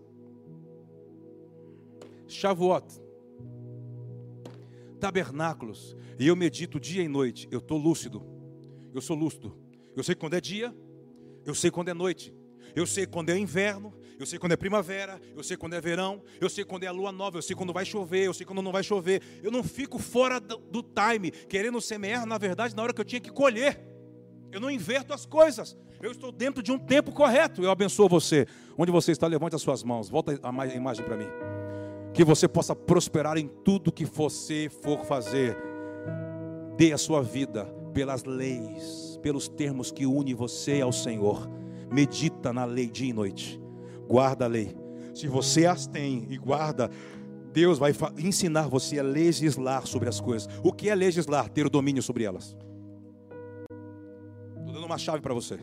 Shavuot. 2.27 3.03
Tabernáculos, 5.01 5.97
e 6.18 6.27
eu 6.27 6.37
medito 6.37 6.81
dia 6.81 7.03
e 7.03 7.09
noite, 7.09 7.47
eu 7.51 7.59
estou 7.59 7.77
lúcido, 7.77 8.23
eu 8.94 9.03
sou 9.03 9.14
lúcido, 9.14 9.55
eu 9.94 10.03
sei 10.03 10.14
quando 10.14 10.33
é 10.33 10.40
dia, 10.40 10.75
eu 11.44 11.55
sei 11.55 11.70
quando 11.70 11.90
é 11.90 11.94
noite, 11.94 12.33
eu 12.75 12.87
sei 12.87 13.07
quando 13.07 13.31
é 13.31 13.39
inverno, 13.39 13.93
eu 14.19 14.27
sei 14.27 14.39
quando 14.39 14.53
é 14.53 14.57
primavera, 14.57 15.21
eu 15.37 15.43
sei 15.43 15.57
quando 15.57 15.75
é 15.75 15.81
verão, 15.81 16.23
eu 16.41 16.49
sei 16.49 16.65
quando 16.65 16.85
é 16.85 16.87
a 16.87 16.93
lua 16.93 17.13
nova, 17.13 17.39
eu 17.39 17.43
sei 17.43 17.55
quando 17.55 17.73
vai 17.73 17.85
chover, 17.85 18.27
eu 18.27 18.35
sei 18.35 18.47
quando 18.47 18.63
não 18.63 18.73
vai 18.73 18.83
chover. 18.83 19.23
Eu 19.43 19.51
não 19.51 19.63
fico 19.63 19.99
fora 19.99 20.39
do, 20.41 20.83
time, 20.83 21.31
querendo 21.31 21.81
semear, 21.81 22.25
na 22.27 22.39
verdade, 22.39 22.75
na 22.75 22.83
hora 22.83 22.93
que 22.93 23.01
eu 23.01 23.05
tinha 23.05 23.21
que 23.21 23.31
colher. 23.31 23.81
Eu 24.53 24.61
não 24.61 24.71
inverto 24.71 25.13
as 25.13 25.27
coisas. 25.27 25.77
Eu 26.01 26.13
estou 26.13 26.31
dentro 26.31 26.63
de 26.63 26.71
um 26.71 26.79
tempo 26.79 27.11
correto. 27.13 27.63
Eu 27.63 27.71
abençoo 27.71 28.09
você. 28.09 28.47
Onde 28.79 28.93
você 28.93 29.11
está, 29.11 29.27
levante 29.27 29.57
as 29.57 29.63
suas 29.63 29.83
mãos. 29.83 30.09
Volta 30.09 30.39
a 30.43 30.67
imagem 30.67 31.05
para 31.05 31.17
mim 31.17 31.29
que 32.15 32.25
você 32.25 32.47
possa 32.47 32.77
prosperar 32.77 33.37
em 33.37 33.49
tudo 33.49 33.91
que 33.91 34.05
você 34.05 34.71
for 34.71 35.05
fazer. 35.05 35.59
Dê 36.77 36.93
a 36.93 36.99
sua 36.99 37.21
vida 37.21 37.65
pelas 37.93 38.23
leis, 38.23 39.19
pelos 39.21 39.49
termos 39.49 39.91
que 39.91 40.07
une 40.07 40.33
você 40.33 40.81
ao 40.81 40.93
Senhor. 40.93 41.51
Medita 41.92 42.53
na 42.53 42.64
lei 42.64 42.88
dia 42.88 43.11
e 43.11 43.12
noite. 43.12 43.61
Guarda 44.09 44.44
a 44.44 44.49
lei. 44.49 44.77
Se 45.14 45.29
você 45.29 45.66
as 45.66 45.87
tem 45.87 46.27
e 46.29 46.37
guarda, 46.37 46.90
Deus 47.53 47.79
vai 47.79 47.92
ensinar 48.18 48.68
você 48.68 48.99
a 48.99 49.03
legislar 49.03 49.87
sobre 49.87 50.09
as 50.09 50.20
coisas. 50.20 50.49
O 50.62 50.73
que 50.73 50.88
é 50.88 50.94
legislar? 50.94 51.49
Ter 51.49 51.64
o 51.64 51.70
domínio 51.70 52.03
sobre 52.03 52.25
elas. 52.25 52.57
Estou 54.59 54.75
dando 54.75 54.87
uma 54.87 54.99
chave 54.99 55.23
para 55.23 55.33
você. 55.33 55.61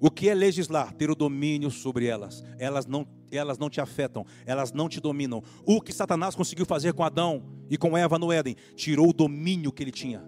O 0.00 0.10
que 0.10 0.28
é 0.28 0.34
legislar? 0.34 0.92
Ter 0.94 1.10
o 1.10 1.14
domínio 1.14 1.72
sobre 1.72 2.06
elas. 2.06 2.44
Elas 2.56 2.86
não, 2.86 3.04
elas 3.32 3.58
não 3.58 3.68
te 3.68 3.80
afetam, 3.80 4.24
elas 4.46 4.72
não 4.72 4.88
te 4.88 5.00
dominam. 5.00 5.42
O 5.66 5.80
que 5.80 5.92
Satanás 5.92 6.36
conseguiu 6.36 6.64
fazer 6.64 6.92
com 6.92 7.02
Adão 7.02 7.42
e 7.68 7.76
com 7.76 7.98
Eva 7.98 8.16
no 8.16 8.30
Éden? 8.30 8.54
Tirou 8.76 9.08
o 9.08 9.12
domínio 9.12 9.72
que 9.72 9.82
ele 9.82 9.90
tinha. 9.90 10.22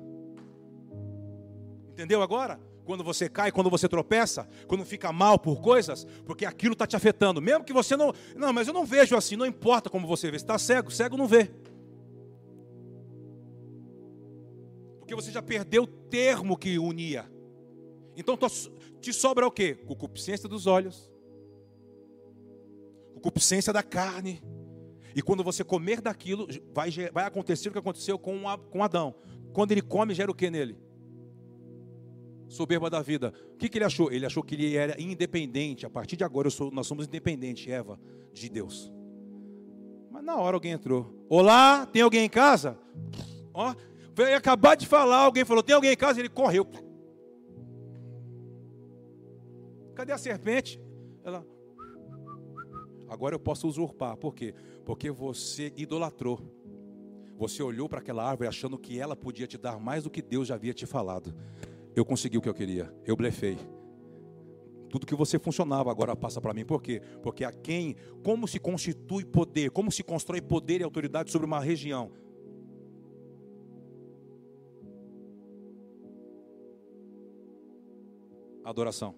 Entendeu 1.93 2.21
agora? 2.21 2.59
Quando 2.91 3.05
você 3.05 3.29
cai, 3.29 3.53
quando 3.53 3.71
você 3.71 3.89
tropeça, 3.89 4.49
quando 4.67 4.85
fica 4.85 5.13
mal 5.13 5.39
por 5.39 5.61
coisas, 5.61 6.05
porque 6.27 6.45
aquilo 6.45 6.73
está 6.73 6.89
te 6.89 6.97
afetando. 6.97 7.41
Mesmo 7.41 7.65
que 7.65 7.73
você 7.73 7.97
não. 7.97 8.13
Não, 8.35 8.53
mas 8.53 8.67
eu 8.67 8.75
não 8.75 8.85
vejo 8.85 9.15
assim, 9.15 9.37
não 9.37 9.47
importa 9.47 9.89
como 9.89 10.09
você 10.09 10.29
vê. 10.29 10.37
Você 10.37 10.43
está 10.43 10.59
cego, 10.59 10.91
cego 10.91 11.17
não 11.17 11.29
vê. 11.29 11.53
Porque 14.99 15.15
você 15.15 15.31
já 15.31 15.41
perdeu 15.41 15.85
o 15.85 15.87
termo 15.87 16.57
que 16.57 16.81
unia. 16.81 17.31
Então 18.17 18.37
te 19.01 19.13
sobra 19.13 19.47
o 19.47 19.53
quê? 19.53 19.77
Concupiscência 19.87 20.49
dos 20.49 20.67
olhos, 20.67 21.09
concupiscência 23.15 23.73
da 23.73 23.85
carne. 23.85 24.43
E 25.15 25.23
quando 25.23 25.45
você 25.45 25.63
comer 25.63 26.01
daquilo, 26.01 26.49
vai, 26.75 26.91
vai 27.13 27.25
acontecer 27.25 27.69
o 27.69 27.73
que 27.73 27.79
aconteceu 27.79 28.19
com, 28.19 28.43
com 28.69 28.83
Adão. 28.83 29.15
Quando 29.53 29.71
ele 29.71 29.81
come, 29.81 30.13
gera 30.13 30.29
o 30.29 30.35
que 30.35 30.51
nele? 30.51 30.90
Soberba 32.51 32.91
da 32.91 33.01
vida. 33.01 33.33
O 33.55 33.57
que, 33.57 33.69
que, 33.69 33.79
ele 33.79 33.85
achou? 33.85 34.11
Ele 34.11 34.27
achou 34.27 34.43
que 34.43 34.57
ele 34.57 34.77
era 34.77 35.01
independente. 35.01 35.87
A 35.87 35.91
partir 35.91 36.17
de 36.17 36.25
agora 36.25 36.51
sou, 36.51 36.69
nós 36.73 36.85
somos 36.85 37.07
independentes, 37.07 37.73
Eva, 37.73 37.99
de 38.33 38.49
Deus. 38.49 38.93
Mas 40.11 40.25
na 40.25 40.35
hora 40.35 40.57
alguém 40.57 40.73
entrou. 40.73 41.15
Olá, 41.29 41.87
tem 41.87 42.03
alguém 42.03 42.25
em 42.25 42.29
casa? 42.29 42.77
Ó, 43.55 43.73
veio 44.17 44.37
acabar 44.37 44.75
de 44.75 44.85
falar, 44.85 45.19
alguém 45.19 45.45
falou, 45.45 45.63
tem 45.63 45.77
alguém 45.77 45.93
em 45.93 45.97
casa? 45.97 46.19
Ele 46.19 46.29
correu. 46.29 46.67
Cadê 49.95 50.11
a 50.11 50.19
serpente? 50.19 50.83
Ela. 51.23 51.47
Agora 53.09 53.37
eu 53.37 53.39
posso 53.39 53.69
usurpar. 53.69 54.17
Por 54.17 54.35
quê? 54.35 54.55
Porque 54.85 55.09
você 55.09 55.73
idolatrou. 55.77 56.41
Você 57.39 57.63
olhou 57.63 57.89
para 57.89 58.01
aquela 58.01 58.29
árvore 58.29 58.49
achando 58.49 58.77
que 58.77 58.99
ela 58.99 59.15
podia 59.15 59.47
te 59.47 59.57
dar 59.57 59.79
mais 59.79 60.03
do 60.03 60.11
que 60.11 60.21
Deus 60.21 60.49
já 60.49 60.57
havia 60.57 60.75
te 60.75 60.85
falado. 60.85 61.33
Eu 61.95 62.05
consegui 62.05 62.39
o 62.39 62.41
que 62.41 62.49
eu 62.49 62.55
queria. 62.55 62.93
Eu 63.05 63.17
blefei. 63.17 63.59
Tudo 64.91 65.07
que 65.07 65.15
você 65.15 65.39
funcionava 65.39 65.91
agora 65.91 66.17
passa 66.17 66.41
para 66.41 66.53
mim. 66.53 66.65
Por 66.65 66.83
quê? 66.83 67.01
Porque 67.23 67.45
a 67.45 67.53
quem, 67.53 67.95
como 68.25 68.49
se 68.49 68.59
constitui 68.59 69.25
poder, 69.25 69.71
como 69.71 69.91
se 69.91 70.03
constrói 70.03 70.41
poder 70.41 70.81
e 70.81 70.85
autoridade 70.85 71.31
sobre 71.31 71.47
uma 71.47 71.61
região? 71.61 72.11
Adoração. 78.65 79.15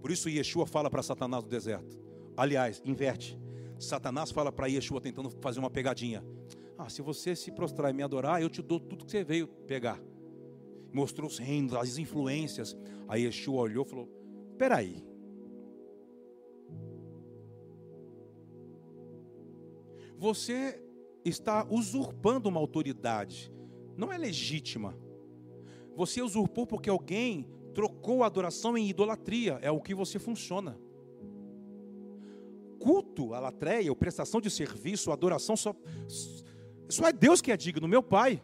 Por 0.00 0.10
isso 0.10 0.28
Yeshua 0.28 0.66
fala 0.66 0.90
para 0.90 1.02
Satanás 1.02 1.44
no 1.44 1.48
deserto. 1.48 1.96
Aliás, 2.36 2.82
inverte. 2.84 3.38
Satanás 3.78 4.30
fala 4.32 4.50
para 4.50 4.66
Yeshua 4.66 5.00
tentando 5.00 5.30
fazer 5.40 5.60
uma 5.60 5.70
pegadinha. 5.70 6.24
Ah, 6.76 6.88
se 6.88 7.00
você 7.00 7.36
se 7.36 7.52
prostrar 7.52 7.90
e 7.90 7.94
me 7.94 8.02
adorar, 8.02 8.42
eu 8.42 8.50
te 8.50 8.60
dou 8.60 8.80
tudo 8.80 9.04
que 9.04 9.10
você 9.10 9.22
veio 9.22 9.46
pegar. 9.46 10.00
Mostrou 10.92 11.28
os 11.28 11.38
reinos, 11.38 11.74
as 11.74 11.98
influências. 11.98 12.76
Aí 13.08 13.24
Yeshua 13.24 13.62
olhou 13.62 13.84
e 13.84 13.88
falou: 13.88 14.08
Peraí. 14.58 15.04
Você 20.18 20.80
está 21.24 21.66
usurpando 21.68 22.48
uma 22.48 22.60
autoridade. 22.60 23.52
Não 23.96 24.12
é 24.12 24.18
legítima. 24.18 24.96
Você 25.96 26.22
usurpou 26.22 26.66
porque 26.66 26.88
alguém 26.88 27.48
trocou 27.74 28.22
a 28.22 28.26
adoração 28.26 28.76
em 28.76 28.88
idolatria, 28.88 29.58
é 29.62 29.70
o 29.70 29.80
que 29.80 29.94
você 29.94 30.18
funciona. 30.18 30.78
culto, 32.78 33.32
a 33.32 33.38
latreia, 33.38 33.92
a 33.92 33.94
prestação 33.94 34.40
de 34.40 34.50
serviço, 34.50 35.12
adoração, 35.12 35.56
só, 35.56 35.72
só 36.88 37.06
é 37.06 37.12
Deus 37.12 37.40
que 37.40 37.52
é 37.52 37.56
digno, 37.56 37.86
meu 37.86 38.02
Pai. 38.02 38.42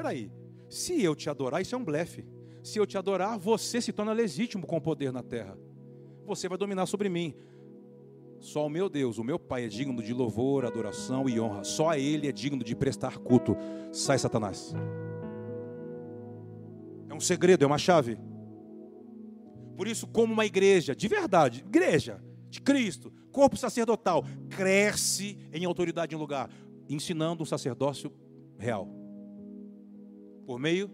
Espera 0.00 0.14
aí, 0.14 0.32
se 0.66 1.02
eu 1.02 1.14
te 1.14 1.28
adorar, 1.28 1.60
isso 1.60 1.74
é 1.74 1.78
um 1.78 1.84
blefe. 1.84 2.24
Se 2.62 2.78
eu 2.78 2.86
te 2.86 2.96
adorar, 2.96 3.38
você 3.38 3.82
se 3.82 3.92
torna 3.92 4.14
legítimo 4.14 4.66
com 4.66 4.78
o 4.78 4.80
poder 4.80 5.12
na 5.12 5.22
terra. 5.22 5.58
Você 6.24 6.48
vai 6.48 6.56
dominar 6.56 6.86
sobre 6.86 7.10
mim. 7.10 7.34
Só 8.38 8.64
o 8.64 8.70
meu 8.70 8.88
Deus, 8.88 9.18
o 9.18 9.24
meu 9.24 9.38
Pai 9.38 9.66
é 9.66 9.68
digno 9.68 10.02
de 10.02 10.14
louvor, 10.14 10.64
adoração 10.64 11.28
e 11.28 11.38
honra. 11.38 11.64
Só 11.64 11.90
a 11.90 11.98
Ele 11.98 12.26
é 12.26 12.32
digno 12.32 12.64
de 12.64 12.74
prestar 12.74 13.18
culto. 13.18 13.54
Sai, 13.92 14.18
Satanás. 14.18 14.74
É 17.10 17.12
um 17.12 17.20
segredo, 17.20 17.62
é 17.62 17.66
uma 17.66 17.76
chave. 17.76 18.18
Por 19.76 19.86
isso, 19.86 20.06
como 20.06 20.32
uma 20.32 20.46
igreja, 20.46 20.96
de 20.96 21.08
verdade, 21.08 21.60
igreja 21.60 22.24
de 22.48 22.62
Cristo, 22.62 23.12
corpo 23.30 23.58
sacerdotal, 23.58 24.24
cresce 24.48 25.36
em 25.52 25.66
autoridade 25.66 26.14
em 26.14 26.18
lugar, 26.18 26.48
ensinando 26.88 27.42
um 27.42 27.46
sacerdócio 27.46 28.10
real. 28.58 28.99
Por 30.50 30.58
meio 30.58 30.90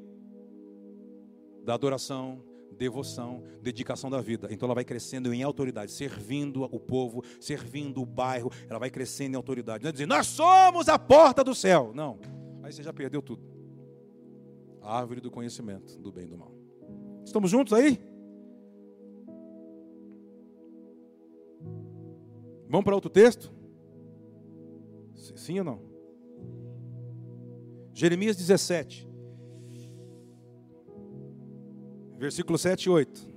da 1.64 1.72
adoração, 1.72 2.44
devoção, 2.76 3.42
dedicação 3.62 4.10
da 4.10 4.20
vida. 4.20 4.48
Então 4.50 4.66
ela 4.66 4.74
vai 4.74 4.84
crescendo 4.84 5.32
em 5.32 5.42
autoridade, 5.42 5.92
servindo 5.92 6.64
o 6.64 6.78
povo, 6.78 7.24
servindo 7.40 8.02
o 8.02 8.04
bairro, 8.04 8.50
ela 8.68 8.78
vai 8.78 8.90
crescendo 8.90 9.32
em 9.32 9.36
autoridade. 9.36 9.82
Não 9.82 9.88
é 9.88 9.92
dizer, 9.92 10.04
nós 10.04 10.26
somos 10.26 10.90
a 10.90 10.98
porta 10.98 11.42
do 11.42 11.54
céu. 11.54 11.90
Não, 11.94 12.18
aí 12.62 12.70
você 12.70 12.82
já 12.82 12.92
perdeu 12.92 13.22
tudo. 13.22 13.42
A 14.82 14.98
árvore 14.98 15.22
do 15.22 15.30
conhecimento 15.30 15.98
do 16.00 16.12
bem 16.12 16.26
e 16.26 16.28
do 16.28 16.36
mal. 16.36 16.52
Estamos 17.24 17.50
juntos 17.50 17.72
aí? 17.72 17.98
Vamos 22.68 22.84
para 22.84 22.94
outro 22.94 23.08
texto? 23.08 23.50
Sim 25.14 25.60
ou 25.60 25.64
não? 25.64 25.80
Jeremias 27.94 28.36
17. 28.36 29.15
Versículo 32.18 32.56
7 32.58 32.84
e 32.84 32.90
8. 32.90 33.28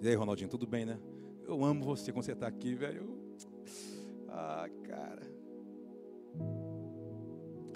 E 0.00 0.08
aí, 0.08 0.14
Ronaldinho, 0.14 0.48
tudo 0.48 0.66
bem, 0.66 0.84
né? 0.84 0.98
Eu 1.46 1.62
amo 1.64 1.84
você 1.84 2.10
quando 2.10 2.24
você 2.24 2.32
está 2.32 2.46
aqui, 2.46 2.74
velho. 2.74 3.18
Ah, 4.28 4.66
cara. 4.84 5.22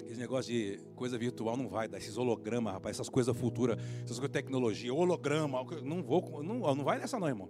Esse 0.07 0.19
negócio 0.19 0.51
de 0.51 0.79
coisa 0.95 1.17
virtual 1.17 1.55
não 1.55 1.69
vai 1.69 1.87
dar. 1.87 1.99
Esses 1.99 2.17
hologramas, 2.17 2.73
rapaz, 2.73 2.95
essas 2.95 3.09
coisas 3.09 3.37
futuras, 3.37 3.77
essas 3.97 4.17
coisas 4.17 4.29
de 4.29 4.33
tecnologia, 4.33 4.93
holograma. 4.93 5.63
Não 5.83 6.01
vou, 6.01 6.43
não, 6.43 6.59
não 6.59 6.83
vai 6.83 6.97
nessa, 6.97 7.19
não, 7.19 7.27
irmão. 7.27 7.49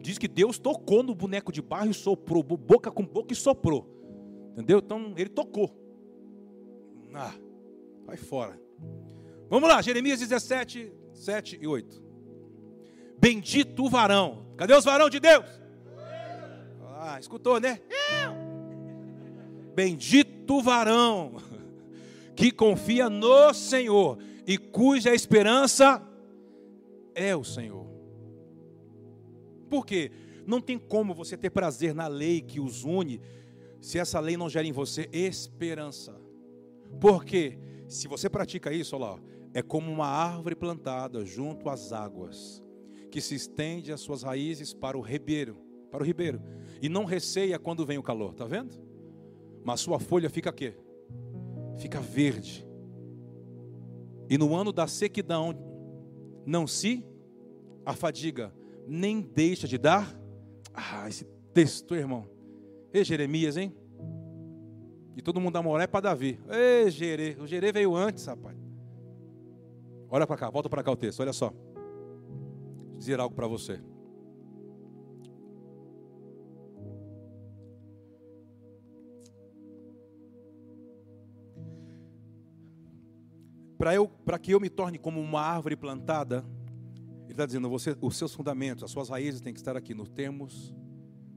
Diz 0.00 0.18
que 0.18 0.28
Deus 0.28 0.58
tocou 0.58 1.02
no 1.02 1.14
boneco 1.14 1.50
de 1.50 1.60
barro 1.60 1.90
e 1.90 1.94
soprou, 1.94 2.42
boca 2.42 2.90
com 2.90 3.04
boca 3.04 3.32
e 3.32 3.36
soprou. 3.36 3.88
Entendeu? 4.52 4.78
Então, 4.78 5.14
ele 5.16 5.30
tocou. 5.30 5.70
Ah, 7.12 7.34
vai 8.06 8.16
fora. 8.16 8.58
Vamos 9.50 9.68
lá, 9.68 9.82
Jeremias 9.82 10.20
17, 10.20 10.92
7 11.22 11.56
e 11.60 11.66
8. 11.68 12.02
Bendito 13.16 13.84
o 13.84 13.88
varão. 13.88 14.44
Cadê 14.56 14.74
os 14.74 14.84
varão 14.84 15.08
de 15.08 15.20
Deus? 15.20 15.46
Ah, 16.98 17.16
escutou, 17.20 17.60
né? 17.60 17.80
Bendito 19.72 20.58
o 20.58 20.62
varão 20.62 21.36
que 22.34 22.50
confia 22.50 23.08
no 23.08 23.54
Senhor 23.54 24.18
e 24.44 24.58
cuja 24.58 25.14
esperança 25.14 26.02
é 27.14 27.36
o 27.36 27.44
Senhor. 27.44 27.86
Por 29.70 29.86
quê? 29.86 30.10
Não 30.44 30.60
tem 30.60 30.76
como 30.76 31.14
você 31.14 31.36
ter 31.36 31.50
prazer 31.50 31.94
na 31.94 32.08
lei 32.08 32.40
que 32.40 32.58
os 32.58 32.82
une 32.82 33.20
se 33.80 33.96
essa 33.96 34.18
lei 34.18 34.36
não 34.36 34.50
gera 34.50 34.66
em 34.66 34.72
você 34.72 35.08
esperança. 35.12 36.20
Porque 37.00 37.58
se 37.86 38.08
você 38.08 38.28
pratica 38.28 38.72
isso, 38.72 38.96
olha 38.96 39.04
lá, 39.06 39.31
é 39.54 39.62
como 39.62 39.90
uma 39.90 40.06
árvore 40.06 40.54
plantada 40.54 41.24
junto 41.24 41.68
às 41.68 41.92
águas, 41.92 42.62
que 43.10 43.20
se 43.20 43.34
estende 43.34 43.92
as 43.92 44.00
suas 44.00 44.22
raízes 44.22 44.72
para 44.72 44.96
o 44.96 45.00
ribeiro, 45.00 45.58
para 45.90 46.02
o 46.02 46.06
ribeiro, 46.06 46.40
e 46.80 46.88
não 46.88 47.04
receia 47.04 47.58
quando 47.58 47.84
vem 47.84 47.98
o 47.98 48.02
calor, 48.02 48.34
tá 48.34 48.44
vendo? 48.44 48.80
Mas 49.64 49.80
sua 49.80 49.98
folha 49.98 50.30
fica 50.30 50.52
quê? 50.52 50.74
Fica 51.78 52.00
verde. 52.00 52.66
E 54.28 54.38
no 54.38 54.54
ano 54.56 54.72
da 54.72 54.86
sequidão 54.86 55.54
não 56.46 56.66
se 56.66 57.04
afadiga, 57.84 58.52
nem 58.86 59.20
deixa 59.20 59.68
de 59.68 59.76
dar. 59.76 60.18
Ah, 60.72 61.08
esse 61.08 61.24
texto, 61.52 61.94
irmão. 61.94 62.26
Ei, 62.92 63.04
Jeremias, 63.04 63.56
hein? 63.56 63.74
E 65.16 65.20
todo 65.20 65.40
mundo 65.40 65.52
dá 65.52 65.62
moral 65.62 65.84
é 65.84 65.86
para 65.86 66.00
Davi. 66.00 66.40
Ei, 66.48 66.90
Gerê. 66.90 67.36
O 67.38 67.46
Gerê 67.46 67.70
veio 67.70 67.94
antes, 67.94 68.24
rapaz. 68.24 68.61
Olha 70.14 70.26
para 70.26 70.36
cá, 70.36 70.50
volta 70.50 70.68
para 70.68 70.82
cá 70.82 70.90
o 70.90 70.96
texto, 70.96 71.20
olha 71.20 71.32
só. 71.32 71.48
Vou 71.48 72.98
dizer 72.98 73.18
algo 73.18 73.34
para 73.34 73.46
você. 73.46 73.80
Para 83.78 83.94
eu, 83.94 84.06
para 84.06 84.38
que 84.38 84.52
eu 84.52 84.60
me 84.60 84.68
torne 84.68 84.98
como 84.98 85.18
uma 85.18 85.40
árvore 85.40 85.76
plantada, 85.76 86.44
ele 87.22 87.32
está 87.32 87.46
dizendo, 87.46 87.70
você, 87.70 87.96
os 87.98 88.14
seus 88.14 88.34
fundamentos, 88.34 88.84
as 88.84 88.90
suas 88.90 89.08
raízes 89.08 89.40
têm 89.40 89.54
que 89.54 89.60
estar 89.60 89.78
aqui 89.78 89.94
nos 89.94 90.10
termos 90.10 90.74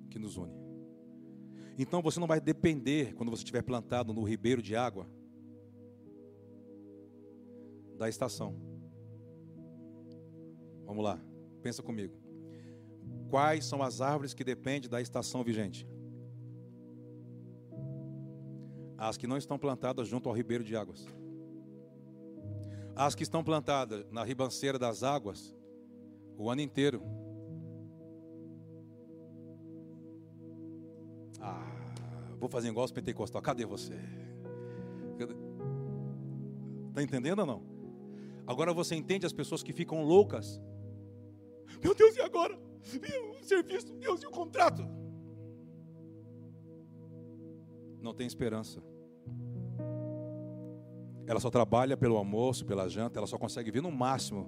que 0.09 0.19
nos 0.19 0.35
unem. 0.35 0.53
Então 1.77 2.01
você 2.01 2.19
não 2.19 2.27
vai 2.27 2.41
depender, 2.41 3.13
quando 3.13 3.29
você 3.29 3.41
estiver 3.41 3.61
plantado 3.61 4.13
no 4.13 4.21
ribeiro 4.21 4.61
de 4.61 4.75
água, 4.75 5.07
da 7.97 8.09
estação. 8.09 8.55
Vamos 10.85 11.03
lá, 11.03 11.19
pensa 11.61 11.81
comigo. 11.81 12.13
Quais 13.29 13.65
são 13.65 13.81
as 13.81 14.01
árvores 14.01 14.33
que 14.33 14.43
dependem 14.43 14.89
da 14.89 15.01
estação 15.01 15.43
vigente? 15.43 15.87
As 18.97 19.17
que 19.17 19.27
não 19.27 19.37
estão 19.37 19.57
plantadas 19.57 20.07
junto 20.07 20.29
ao 20.29 20.35
ribeiro 20.35 20.63
de 20.63 20.75
águas. 20.75 21.05
As 22.95 23.13
que 23.13 23.23
estão 23.23 23.43
plantadas 23.43 24.05
na 24.09 24.23
ribanceira 24.23 24.79
das 24.79 25.03
águas 25.03 25.53
o 26.37 26.49
ano 26.49 26.61
inteiro. 26.61 27.01
Ah, 31.41 31.67
vou 32.39 32.47
fazer 32.47 32.69
igual 32.69 32.85
os 32.85 32.91
pentecostais. 32.91 33.43
Cadê 33.43 33.65
você? 33.65 33.99
Está 36.89 37.03
entendendo 37.03 37.39
ou 37.39 37.45
não? 37.45 37.74
Agora 38.47 38.73
você 38.73 38.95
entende 38.95 39.25
as 39.25 39.33
pessoas 39.33 39.63
que 39.63 39.73
ficam 39.73 40.03
loucas. 40.03 40.61
Meu 41.83 41.95
Deus, 41.95 42.15
e 42.15 42.21
agora? 42.21 42.57
E 42.93 43.41
o 43.41 43.43
serviço? 43.43 43.93
Deus, 43.93 44.21
e 44.21 44.27
o 44.27 44.31
contrato? 44.31 44.87
Não 47.99 48.13
tem 48.13 48.27
esperança. 48.27 48.83
Ela 51.27 51.39
só 51.39 51.49
trabalha 51.49 51.97
pelo 51.97 52.17
almoço, 52.17 52.65
pela 52.65 52.87
janta, 52.87 53.19
ela 53.19 53.25
só 53.25 53.37
consegue 53.37 53.71
vir 53.71 53.81
no 53.81 53.91
máximo 53.91 54.47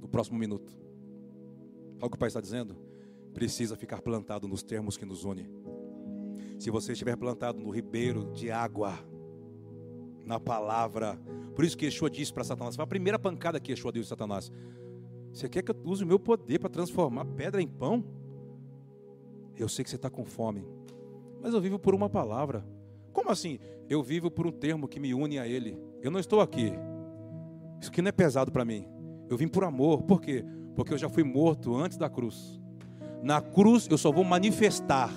no 0.00 0.08
próximo 0.08 0.38
minuto. 0.38 0.76
Olha 1.98 2.06
o 2.06 2.10
que 2.10 2.16
o 2.16 2.18
Pai 2.18 2.28
está 2.28 2.40
dizendo? 2.40 2.76
Precisa 3.32 3.76
ficar 3.76 4.02
plantado 4.02 4.48
nos 4.48 4.62
termos 4.62 4.96
que 4.96 5.04
nos 5.04 5.24
unem. 5.24 5.48
Se 6.58 6.70
você 6.70 6.92
estiver 6.92 7.16
plantado 7.16 7.60
no 7.60 7.70
ribeiro 7.70 8.32
de 8.32 8.50
água, 8.50 8.98
na 10.24 10.40
palavra. 10.40 11.18
Por 11.54 11.64
isso 11.64 11.76
que 11.76 11.84
Yeshua 11.86 12.10
disse 12.10 12.32
para 12.32 12.44
Satanás: 12.44 12.76
foi 12.76 12.84
a 12.84 12.86
primeira 12.86 13.18
pancada 13.18 13.60
que 13.60 13.72
Yeshua 13.72 13.92
deu 13.92 14.02
de 14.02 14.08
Satanás. 14.08 14.50
Você 15.32 15.48
quer 15.48 15.62
que 15.62 15.72
eu 15.72 15.76
use 15.84 16.04
o 16.04 16.06
meu 16.06 16.18
poder 16.18 16.58
para 16.58 16.70
transformar 16.70 17.24
pedra 17.24 17.60
em 17.60 17.66
pão? 17.66 18.04
Eu 19.56 19.68
sei 19.68 19.84
que 19.84 19.90
você 19.90 19.96
está 19.96 20.10
com 20.10 20.24
fome, 20.24 20.64
mas 21.40 21.54
eu 21.54 21.60
vivo 21.60 21.78
por 21.78 21.94
uma 21.94 22.08
palavra. 22.08 22.64
Como 23.12 23.30
assim? 23.30 23.58
Eu 23.88 24.02
vivo 24.02 24.30
por 24.30 24.46
um 24.46 24.52
termo 24.52 24.88
que 24.88 24.98
me 24.98 25.14
une 25.14 25.38
a 25.38 25.46
Ele. 25.46 25.78
Eu 26.02 26.10
não 26.10 26.18
estou 26.18 26.40
aqui. 26.40 26.72
Isso 27.80 27.90
aqui 27.90 28.02
não 28.02 28.08
é 28.08 28.12
pesado 28.12 28.50
para 28.50 28.64
mim. 28.64 28.86
Eu 29.28 29.36
vim 29.36 29.46
por 29.46 29.64
amor. 29.64 30.02
Por 30.02 30.20
quê? 30.20 30.44
Porque 30.74 30.92
eu 30.92 30.98
já 30.98 31.08
fui 31.08 31.22
morto 31.22 31.76
antes 31.76 31.96
da 31.96 32.08
cruz. 32.08 32.60
Na 33.22 33.40
cruz 33.40 33.86
eu 33.90 33.96
só 33.96 34.10
vou 34.10 34.24
manifestar. 34.24 35.10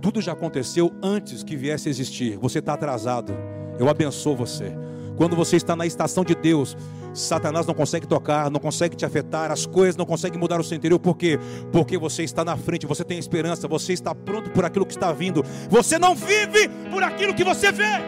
Tudo 0.00 0.20
já 0.20 0.32
aconteceu 0.32 0.92
antes 1.02 1.42
que 1.42 1.56
viesse 1.56 1.88
a 1.88 1.90
existir. 1.90 2.36
Você 2.38 2.58
está 2.58 2.74
atrasado. 2.74 3.32
Eu 3.78 3.88
abençoo 3.88 4.36
você. 4.36 4.72
Quando 5.16 5.34
você 5.34 5.56
está 5.56 5.74
na 5.74 5.84
estação 5.84 6.24
de 6.24 6.34
Deus, 6.34 6.76
Satanás 7.12 7.66
não 7.66 7.74
consegue 7.74 8.06
tocar, 8.06 8.50
não 8.50 8.60
consegue 8.60 8.94
te 8.94 9.04
afetar, 9.04 9.50
as 9.50 9.66
coisas 9.66 9.96
não 9.96 10.06
conseguem 10.06 10.38
mudar 10.38 10.60
o 10.60 10.64
seu 10.64 10.76
interior. 10.76 10.98
Por 11.00 11.16
quê? 11.16 11.38
Porque 11.72 11.98
você 11.98 12.22
está 12.22 12.44
na 12.44 12.56
frente, 12.56 12.86
você 12.86 13.02
tem 13.02 13.18
esperança, 13.18 13.66
você 13.66 13.92
está 13.92 14.14
pronto 14.14 14.50
por 14.50 14.64
aquilo 14.64 14.86
que 14.86 14.92
está 14.92 15.12
vindo. 15.12 15.44
Você 15.68 15.98
não 15.98 16.14
vive 16.14 16.68
por 16.90 17.02
aquilo 17.02 17.34
que 17.34 17.42
você 17.42 17.72
vê. 17.72 17.98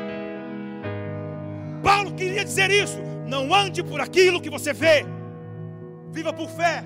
Paulo 1.83 2.13
queria 2.13 2.45
dizer 2.45 2.71
isso. 2.71 2.99
Não 3.27 3.53
ande 3.55 3.83
por 3.83 4.01
aquilo 4.01 4.41
que 4.41 4.51
você 4.51 4.73
vê. 4.73 5.05
Viva 6.13 6.33
por 6.33 6.49
fé. 6.49 6.85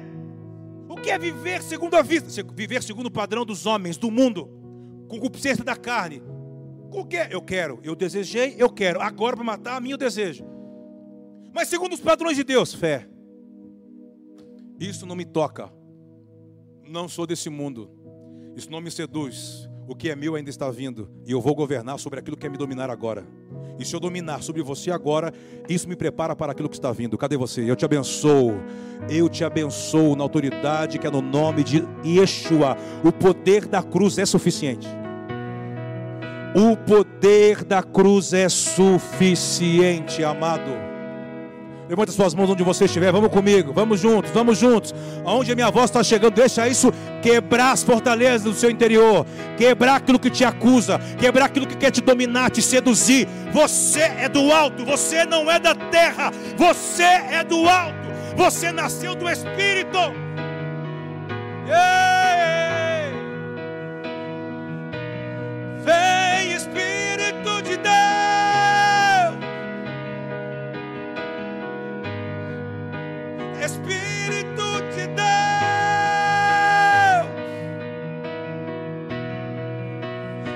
O 0.89 0.97
que 0.97 1.11
é 1.11 1.19
viver 1.19 1.63
segundo 1.63 1.97
a 1.97 2.03
vista? 2.03 2.29
Viver 2.55 2.83
segundo 2.83 3.07
o 3.07 3.11
padrão 3.11 3.45
dos 3.45 3.67
homens, 3.67 3.97
do 3.97 4.11
mundo, 4.11 4.49
com 5.09 5.17
concupiscência 5.17 5.65
da 5.65 5.77
carne. 5.77 6.23
O 6.95 7.05
que 7.05 7.17
eu 7.29 7.43
quero? 7.43 7.81
Eu 7.83 7.97
desejei, 7.97 8.55
eu 8.57 8.71
quero. 8.71 9.01
Agora 9.01 9.35
para 9.35 9.45
matar 9.45 9.77
a 9.77 9.81
mim 9.81 9.91
eu 9.91 9.99
desejo. 9.99 10.45
Mas 11.53 11.67
segundo 11.67 11.93
os 11.93 12.01
padrões 12.01 12.37
de 12.37 12.45
Deus, 12.45 12.73
fé. 12.73 13.09
Isso 14.79 15.05
não 15.05 15.17
me 15.17 15.25
toca. 15.25 15.73
Não 16.89 17.09
sou 17.09 17.27
desse 17.27 17.51
mundo. 17.51 17.91
Isso 18.55 18.71
não 18.71 18.81
me 18.81 18.93
seduz. 18.93 19.69
O 19.89 19.97
que 19.97 20.09
é 20.09 20.15
meu 20.15 20.37
ainda 20.37 20.51
está 20.51 20.71
vindo. 20.71 21.11
E 21.27 21.33
eu 21.33 21.41
vou 21.41 21.53
governar 21.53 21.99
sobre 21.99 22.21
aquilo 22.21 22.37
que 22.37 22.47
é 22.47 22.49
me 22.49 22.57
dominar 22.57 22.89
agora. 22.91 23.27
E 23.77 23.85
se 23.85 23.95
eu 23.95 23.99
dominar 23.99 24.41
sobre 24.45 24.63
você 24.63 24.93
agora, 24.93 25.33
isso 25.69 25.89
me 25.89 25.97
prepara 25.97 26.37
para 26.37 26.53
aquilo 26.53 26.69
que 26.69 26.77
está 26.77 26.93
vindo. 26.93 27.19
Cadê 27.19 27.37
você? 27.37 27.69
Eu 27.69 27.75
te 27.75 27.85
abençoo. 27.85 28.53
Eu 29.11 29.29
te 29.29 29.43
abençoo 29.43 30.15
na 30.15 30.23
autoridade 30.23 31.01
que 31.01 31.09
é 31.09 31.11
no 31.11 31.21
nome 31.21 31.65
de 31.65 31.83
Yeshua. 32.05 32.77
O 33.05 33.11
poder 33.11 33.67
da 33.67 33.83
cruz 33.83 34.17
é 34.17 34.25
suficiente. 34.25 34.87
O 36.55 36.77
poder 36.77 37.65
da 37.65 37.83
cruz 37.83 38.33
é 38.33 38.49
suficiente, 38.49 40.23
amado. 40.23 40.71
Levante 41.89 42.13
suas 42.13 42.33
mãos 42.33 42.49
onde 42.49 42.63
você 42.63 42.85
estiver. 42.85 43.13
Vamos 43.13 43.29
comigo. 43.31 43.73
Vamos 43.73 44.01
juntos. 44.01 44.31
Vamos 44.31 44.57
juntos. 44.57 44.95
Aonde 45.25 45.53
a 45.53 45.55
minha 45.55 45.71
voz 45.71 45.87
está 45.87 46.03
chegando, 46.03 46.35
deixa 46.35 46.67
isso 46.69 46.93
quebrar 47.21 47.73
as 47.73 47.83
fortalezas 47.83 48.43
do 48.45 48.55
seu 48.55 48.71
interior. 48.71 49.27
Quebrar 49.57 49.97
aquilo 49.97 50.19
que 50.19 50.31
te 50.31 50.45
acusa. 50.45 50.99
Quebrar 51.19 51.47
aquilo 51.47 51.67
que 51.67 51.77
quer 51.77 51.91
te 51.91 52.01
dominar, 52.01 52.51
te 52.51 52.63
seduzir. 52.63 53.29
Você 53.53 54.01
é 54.01 54.29
do 54.29 54.53
alto. 54.53 54.85
Você 54.85 55.25
não 55.25 55.51
é 55.51 55.59
da 55.59 55.75
terra. 55.75 56.31
Você 56.57 57.03
é 57.03 57.45
do 57.45 57.69
alto. 57.69 57.95
Você 58.37 58.73
nasceu 58.73 59.15
do 59.15 59.29
Espírito. 59.29 59.99
Yeah. 61.67 62.84
Vem, 65.85 66.53
Espírito 66.55 67.63
de 67.63 67.77
Deus. 67.77 67.95
Espírito 73.63 74.83
de 74.95 75.07
Deus, 75.09 75.27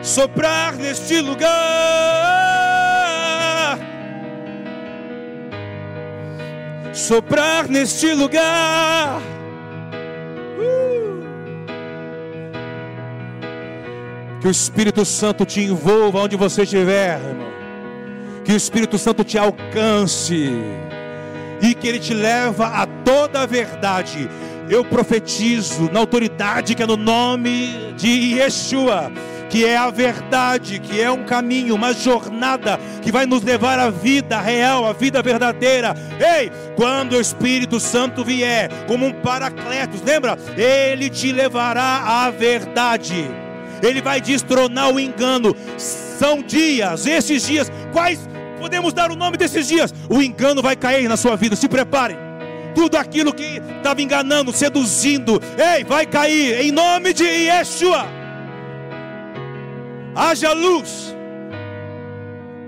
soprar 0.02 0.74
neste 0.76 1.20
lugar, 1.20 1.48
soprar 6.92 7.68
neste 7.68 8.12
lugar. 8.14 9.20
Que 14.40 14.46
o 14.46 14.50
Espírito 14.50 15.04
Santo 15.04 15.44
te 15.44 15.60
envolva 15.60 16.20
onde 16.20 16.36
você 16.36 16.62
estiver, 16.62 17.20
irmão. 17.20 17.48
Que 18.44 18.52
o 18.52 18.56
Espírito 18.56 18.96
Santo 18.96 19.24
te 19.24 19.36
alcance 19.36 20.52
e 21.60 21.74
que 21.74 21.88
Ele 21.88 21.98
te 21.98 22.14
leva 22.14 22.68
a 22.68 22.86
toda 22.86 23.42
a 23.42 23.46
verdade. 23.46 24.28
Eu 24.70 24.84
profetizo 24.84 25.90
na 25.90 26.00
autoridade 26.00 26.74
que 26.74 26.82
é 26.82 26.86
no 26.86 26.96
nome 26.96 27.94
de 27.96 28.36
Yeshua, 28.36 29.10
que 29.48 29.64
é 29.64 29.76
a 29.76 29.90
verdade, 29.90 30.78
que 30.78 31.00
é 31.00 31.10
um 31.10 31.24
caminho, 31.24 31.74
uma 31.74 31.92
jornada 31.92 32.78
que 33.02 33.10
vai 33.10 33.24
nos 33.24 33.42
levar 33.42 33.78
à 33.78 33.90
vida 33.90 34.38
real, 34.40 34.84
à 34.84 34.92
vida 34.92 35.22
verdadeira. 35.22 35.94
Ei, 36.20 36.52
quando 36.76 37.14
o 37.14 37.20
Espírito 37.20 37.80
Santo 37.80 38.24
vier 38.24 38.70
como 38.86 39.06
um 39.06 39.12
paracletos, 39.12 40.02
lembra? 40.02 40.38
Ele 40.56 41.08
te 41.08 41.32
levará 41.32 42.24
à 42.24 42.30
verdade. 42.30 43.28
Ele 43.82 44.00
vai 44.00 44.20
destronar 44.20 44.92
o 44.92 45.00
engano. 45.00 45.54
São 45.76 46.42
dias, 46.42 47.06
esses 47.06 47.46
dias, 47.46 47.70
quais 47.92 48.20
podemos 48.58 48.92
dar 48.92 49.10
o 49.10 49.16
nome 49.16 49.36
desses 49.36 49.68
dias. 49.68 49.94
O 50.10 50.20
engano 50.20 50.62
vai 50.62 50.76
cair 50.76 51.08
na 51.08 51.16
sua 51.16 51.36
vida, 51.36 51.56
se 51.56 51.68
prepare. 51.68 52.16
Tudo 52.74 52.96
aquilo 52.96 53.32
que 53.32 53.60
estava 53.76 54.02
enganando, 54.02 54.52
seduzindo, 54.52 55.40
ei, 55.56 55.84
vai 55.84 56.06
cair 56.06 56.60
em 56.60 56.70
nome 56.70 57.12
de 57.12 57.24
Yeshua. 57.24 58.06
Haja 60.14 60.52
luz, 60.52 61.14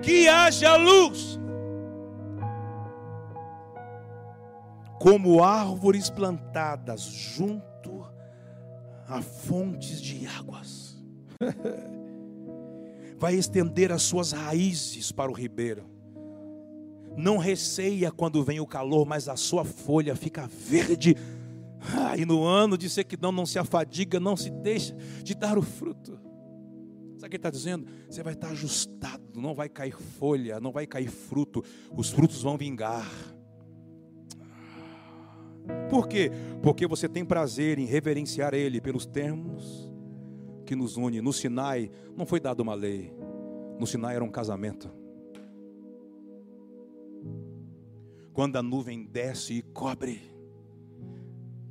que 0.02 0.28
haja 0.28 0.76
luz. 0.76 1.38
Como 4.98 5.42
árvores 5.42 6.10
plantadas 6.10 7.02
junto 7.02 8.06
a 9.08 9.20
fontes 9.20 10.00
de 10.00 10.26
águas. 10.26 10.89
vai 13.18 13.34
estender 13.34 13.92
as 13.92 14.02
suas 14.02 14.32
raízes 14.32 15.12
para 15.12 15.30
o 15.30 15.34
ribeiro. 15.34 15.84
Não 17.16 17.38
receia 17.38 18.10
quando 18.10 18.42
vem 18.44 18.60
o 18.60 18.66
calor, 18.66 19.06
mas 19.06 19.28
a 19.28 19.36
sua 19.36 19.64
folha 19.64 20.14
fica 20.14 20.46
verde. 20.46 21.16
Ah, 21.96 22.16
e 22.16 22.24
no 22.24 22.44
ano 22.44 22.78
de 22.78 22.88
sequidão 22.88 23.32
não 23.32 23.46
se 23.46 23.58
afadiga, 23.58 24.20
não 24.20 24.36
se 24.36 24.50
deixa 24.50 24.94
de 25.22 25.34
dar 25.34 25.58
o 25.58 25.62
fruto. 25.62 26.18
Sabe 27.16 27.26
o 27.26 27.30
que 27.30 27.36
ele 27.36 27.36
está 27.36 27.50
dizendo? 27.50 27.86
Você 28.08 28.22
vai 28.22 28.32
estar 28.32 28.48
ajustado, 28.48 29.22
não 29.34 29.54
vai 29.54 29.68
cair 29.68 29.94
folha, 29.94 30.60
não 30.60 30.72
vai 30.72 30.86
cair 30.86 31.08
fruto, 31.08 31.64
os 31.94 32.10
frutos 32.10 32.42
vão 32.42 32.56
vingar. 32.56 33.06
Por 35.90 36.08
quê? 36.08 36.30
Porque 36.62 36.86
você 36.86 37.08
tem 37.08 37.24
prazer 37.24 37.78
em 37.78 37.84
reverenciar 37.84 38.54
Ele 38.54 38.80
pelos 38.80 39.04
termos 39.04 39.89
que 40.70 40.76
nos 40.76 40.96
une. 40.96 41.20
No 41.20 41.32
Sinai 41.32 41.90
não 42.16 42.24
foi 42.24 42.38
dada 42.38 42.62
uma 42.62 42.74
lei, 42.74 43.12
no 43.76 43.88
Sinai 43.88 44.14
era 44.14 44.24
um 44.24 44.30
casamento. 44.30 44.88
Quando 48.32 48.54
a 48.54 48.62
nuvem 48.62 49.04
desce 49.04 49.54
e 49.54 49.62
cobre, 49.62 50.22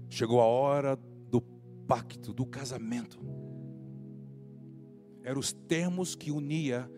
chegou 0.09 0.41
a 0.41 0.45
hora 0.45 0.99
do 1.31 1.39
pacto, 1.87 2.33
do 2.33 2.45
casamento. 2.45 3.17
Eram 5.23 5.39
os 5.39 5.53
termos 5.53 6.13
que 6.13 6.29
unia 6.29 6.91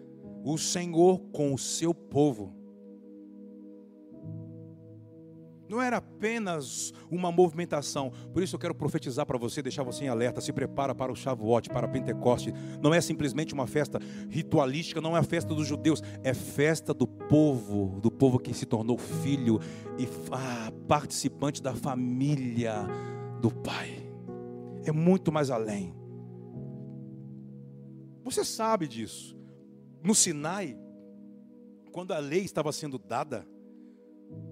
o 0.44 0.58
Senhor 0.58 1.20
com 1.32 1.54
o 1.54 1.58
seu 1.60 1.94
povo. 1.94 2.52
Não 5.72 5.82
era 5.82 5.98
apenas 5.98 6.92
uma 7.10 7.32
movimentação. 7.32 8.12
Por 8.34 8.44
isso 8.44 8.56
eu 8.56 8.60
quero 8.60 8.76
profetizar 8.76 9.26
para 9.26 9.38
você, 9.38 9.62
deixar 9.62 9.84
você 9.84 10.04
em 10.04 10.10
alerta. 10.10 10.42
Se 10.42 10.52
prepara 10.52 10.94
para 10.94 11.14
o 11.14 11.16
Shavuot, 11.16 11.70
para 11.70 11.88
Pentecoste. 11.88 12.54
Não 12.82 12.94
é 12.94 13.00
simplesmente 13.00 13.54
uma 13.54 13.66
festa 13.66 13.98
ritualística, 14.30 15.00
não 15.00 15.16
é 15.16 15.22
a 15.22 15.24
festa 15.24 15.56
dos 15.56 15.66
judeus. 15.66 16.04
É 16.26 16.34
festa 16.34 16.94
do 16.94 17.08
povo, 17.08 18.02
do 18.02 18.12
povo 18.12 18.38
que 18.38 18.54
se 18.54 18.66
tornou 18.66 18.98
filho 18.98 19.62
e 19.98 20.06
ah, 20.34 20.74
participante 20.90 21.64
da 21.64 21.74
família 21.74 22.86
do 23.40 23.50
Pai. 23.50 24.12
É 24.84 24.92
muito 24.92 25.32
mais 25.32 25.50
além. 25.50 25.96
Você 28.26 28.44
sabe 28.44 28.90
disso. 28.90 29.40
No 30.04 30.14
Sinai, 30.14 30.78
quando 31.94 32.12
a 32.12 32.20
lei 32.20 32.42
estava 32.42 32.74
sendo 32.74 33.00
dada, 33.00 33.48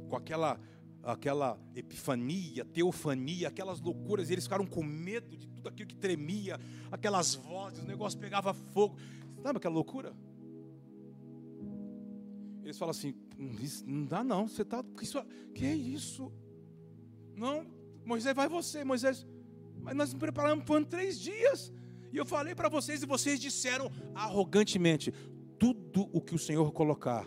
com 0.07 0.15
aquela 0.15 0.57
aquela 1.03 1.59
epifania, 1.75 2.65
teofania, 2.65 3.47
aquelas 3.47 3.79
loucuras, 3.79 4.29
e 4.29 4.33
eles 4.33 4.43
ficaram 4.43 4.65
com 4.65 4.83
medo 4.83 5.35
de 5.37 5.47
tudo 5.47 5.69
aquilo 5.69 5.87
que 5.87 5.95
tremia, 5.95 6.59
aquelas 6.91 7.35
vozes, 7.35 7.83
o 7.83 7.87
negócio 7.87 8.19
pegava 8.19 8.53
fogo. 8.53 8.97
Sabe 9.41 9.57
aquela 9.57 9.75
loucura? 9.75 10.13
Eles 12.63 12.77
falam 12.77 12.91
assim: 12.91 13.15
não 13.85 14.05
dá 14.05 14.23
não, 14.23 14.47
você 14.47 14.61
está. 14.61 14.83
Isso, 15.01 15.23
que 15.55 15.65
é 15.65 15.75
isso? 15.75 16.31
Não, 17.35 17.65
Moisés, 18.05 18.35
vai 18.35 18.47
você, 18.47 18.83
Moisés. 18.83 19.25
Mas 19.81 19.95
nós 19.95 20.11
nos 20.11 20.19
preparamos 20.19 20.65
por 20.65 20.83
três 20.85 21.19
dias. 21.19 21.73
E 22.11 22.17
eu 22.17 22.25
falei 22.25 22.53
para 22.53 22.69
vocês, 22.69 23.01
e 23.01 23.05
vocês 23.05 23.39
disseram 23.39 23.89
arrogantemente: 24.13 25.11
tudo 25.57 26.09
o 26.11 26.21
que 26.21 26.35
o 26.35 26.39
Senhor 26.39 26.71
colocar, 26.71 27.25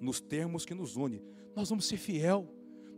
nos 0.00 0.20
termos 0.20 0.64
que 0.64 0.74
nos 0.74 0.96
une, 0.96 1.22
nós 1.56 1.70
vamos 1.70 1.86
ser 1.86 1.96
fiel. 1.96 2.46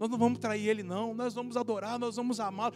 Nós 0.01 0.11
não 0.11 0.19
vamos 0.19 0.41
trair 0.41 0.67
ele, 0.67 0.83
não. 0.83 1.15
Nós 1.15 1.33
vamos 1.33 1.57
adorar, 1.57 1.97
nós 1.97 2.17
vamos 2.17 2.41
amá-lo. 2.41 2.75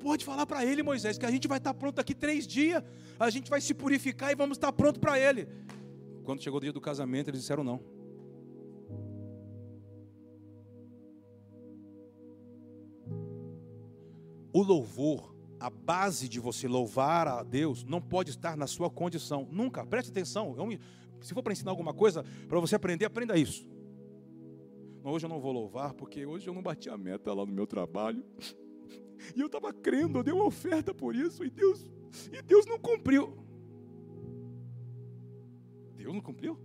Pode 0.00 0.24
falar 0.24 0.44
para 0.44 0.66
ele, 0.66 0.82
Moisés, 0.82 1.16
que 1.16 1.24
a 1.24 1.30
gente 1.30 1.46
vai 1.46 1.58
estar 1.58 1.72
pronto 1.72 1.94
daqui 1.94 2.12
três 2.12 2.44
dias. 2.44 2.82
A 3.20 3.30
gente 3.30 3.48
vai 3.48 3.60
se 3.60 3.72
purificar 3.72 4.32
e 4.32 4.34
vamos 4.34 4.56
estar 4.56 4.72
pronto 4.72 4.98
para 4.98 5.18
ele. 5.18 5.48
Quando 6.24 6.42
chegou 6.42 6.58
o 6.58 6.60
dia 6.60 6.72
do 6.72 6.80
casamento, 6.80 7.30
eles 7.30 7.40
disseram 7.40 7.62
não. 7.62 7.80
O 14.52 14.62
louvor, 14.62 15.34
a 15.58 15.70
base 15.70 16.28
de 16.28 16.40
você 16.40 16.66
louvar 16.66 17.28
a 17.28 17.42
Deus, 17.44 17.84
não 17.84 18.02
pode 18.02 18.30
estar 18.30 18.56
na 18.56 18.66
sua 18.66 18.90
condição. 18.90 19.48
Nunca. 19.50 19.86
Preste 19.86 20.10
atenção. 20.10 20.56
Se 21.20 21.32
for 21.32 21.44
para 21.44 21.52
ensinar 21.52 21.70
alguma 21.70 21.94
coisa, 21.94 22.24
para 22.48 22.58
você 22.58 22.74
aprender, 22.74 23.04
aprenda 23.04 23.38
isso. 23.38 23.71
Hoje 25.04 25.26
eu 25.26 25.28
não 25.28 25.40
vou 25.40 25.52
louvar 25.52 25.94
porque 25.94 26.24
hoje 26.24 26.48
eu 26.48 26.54
não 26.54 26.62
bati 26.62 26.88
a 26.88 26.96
meta 26.96 27.32
lá 27.32 27.44
no 27.44 27.52
meu 27.52 27.66
trabalho. 27.66 28.24
E 29.36 29.40
eu 29.40 29.46
estava 29.46 29.72
crendo, 29.72 30.18
eu 30.18 30.22
dei 30.22 30.34
uma 30.34 30.44
oferta 30.44 30.92
por 30.92 31.14
isso, 31.14 31.44
e 31.44 31.50
Deus, 31.50 31.84
e 32.32 32.42
Deus 32.42 32.66
não 32.66 32.78
cumpriu. 32.78 33.36
Deus 35.94 36.12
não 36.12 36.20
cumpriu? 36.20 36.58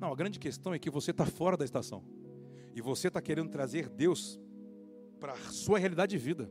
Não, 0.00 0.12
a 0.12 0.14
grande 0.14 0.38
questão 0.38 0.72
é 0.72 0.78
que 0.78 0.88
você 0.88 1.10
está 1.10 1.26
fora 1.26 1.56
da 1.56 1.64
estação. 1.64 2.04
E 2.74 2.80
você 2.80 3.08
está 3.08 3.20
querendo 3.20 3.50
trazer 3.50 3.88
Deus 3.88 4.40
para 5.18 5.32
a 5.32 5.36
sua 5.36 5.78
realidade 5.78 6.12
de 6.12 6.18
vida. 6.18 6.48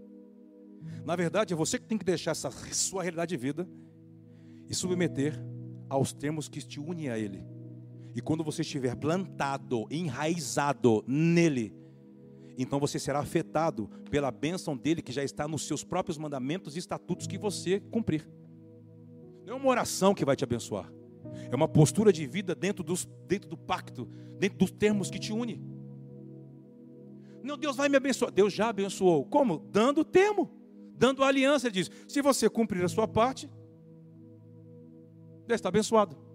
Na 1.05 1.15
verdade, 1.15 1.53
é 1.53 1.57
você 1.57 1.79
que 1.79 1.85
tem 1.85 1.97
que 1.97 2.03
deixar 2.03 2.31
essa 2.31 2.51
sua 2.51 3.01
realidade 3.01 3.29
de 3.29 3.37
vida 3.37 3.67
e 4.69 4.75
submeter 4.75 5.33
aos 5.89 6.11
termos 6.11 6.49
que 6.49 6.61
te 6.61 6.79
unem 6.81 7.09
a 7.09 7.17
Ele. 7.17 7.56
E 8.17 8.21
quando 8.21 8.43
você 8.43 8.63
estiver 8.63 8.95
plantado, 8.95 9.85
enraizado 9.91 11.03
nele, 11.05 11.71
então 12.57 12.79
você 12.79 12.97
será 12.97 13.19
afetado 13.19 13.87
pela 14.09 14.31
bênção 14.31 14.75
dele 14.75 15.03
que 15.03 15.11
já 15.11 15.23
está 15.23 15.47
nos 15.47 15.67
seus 15.67 15.83
próprios 15.83 16.17
mandamentos 16.17 16.75
e 16.75 16.79
estatutos 16.79 17.27
que 17.27 17.37
você 17.37 17.79
cumprir. 17.79 18.27
Não 19.45 19.53
é 19.53 19.55
uma 19.55 19.69
oração 19.69 20.15
que 20.15 20.25
vai 20.25 20.35
te 20.35 20.43
abençoar, 20.43 20.91
é 21.51 21.55
uma 21.55 21.67
postura 21.67 22.11
de 22.11 22.25
vida 22.25 22.55
dentro, 22.55 22.83
dos, 22.83 23.07
dentro 23.27 23.47
do 23.47 23.55
pacto, 23.55 24.09
dentro 24.39 24.57
dos 24.57 24.71
termos 24.71 25.11
que 25.11 25.19
te 25.19 25.31
une. 25.31 25.63
Não, 27.43 27.55
Deus 27.55 27.75
vai 27.75 27.87
me 27.87 27.97
abençoar. 27.97 28.31
Deus 28.31 28.51
já 28.51 28.69
abençoou. 28.69 29.25
Como? 29.25 29.59
Dando 29.59 30.01
o 30.01 30.03
termo, 30.03 30.49
dando 30.95 31.23
a 31.23 31.27
aliança. 31.27 31.67
Ele 31.67 31.75
diz: 31.75 31.91
se 32.07 32.19
você 32.23 32.49
cumprir 32.49 32.83
a 32.83 32.89
sua 32.89 33.07
parte, 33.07 33.47
Deus 35.45 35.59
está 35.59 35.69
abençoado. 35.69 36.26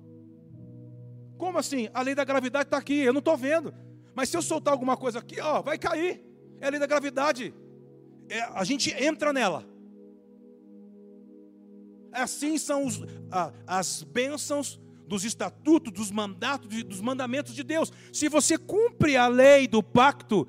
Como 1.42 1.58
assim? 1.58 1.88
A 1.92 2.02
lei 2.02 2.14
da 2.14 2.22
gravidade 2.22 2.66
está 2.68 2.76
aqui, 2.76 3.00
eu 3.00 3.12
não 3.12 3.18
estou 3.18 3.36
vendo. 3.36 3.74
Mas 4.14 4.28
se 4.28 4.36
eu 4.36 4.42
soltar 4.42 4.70
alguma 4.70 4.96
coisa 4.96 5.18
aqui, 5.18 5.40
ó, 5.40 5.60
vai 5.60 5.76
cair. 5.76 6.22
É 6.60 6.68
a 6.68 6.70
lei 6.70 6.78
da 6.78 6.86
gravidade. 6.86 7.52
É, 8.28 8.42
a 8.42 8.62
gente 8.62 8.94
entra 8.96 9.32
nela. 9.32 9.66
Assim 12.12 12.56
são 12.58 12.86
os, 12.86 13.02
a, 13.28 13.52
as 13.66 14.04
bênçãos 14.04 14.80
dos 15.04 15.24
estatutos, 15.24 15.92
dos 15.92 16.12
mandatos, 16.12 16.84
dos 16.84 17.00
mandamentos 17.00 17.56
de 17.56 17.64
Deus. 17.64 17.92
Se 18.12 18.28
você 18.28 18.56
cumpre 18.56 19.16
a 19.16 19.26
lei 19.26 19.66
do 19.66 19.82
pacto, 19.82 20.46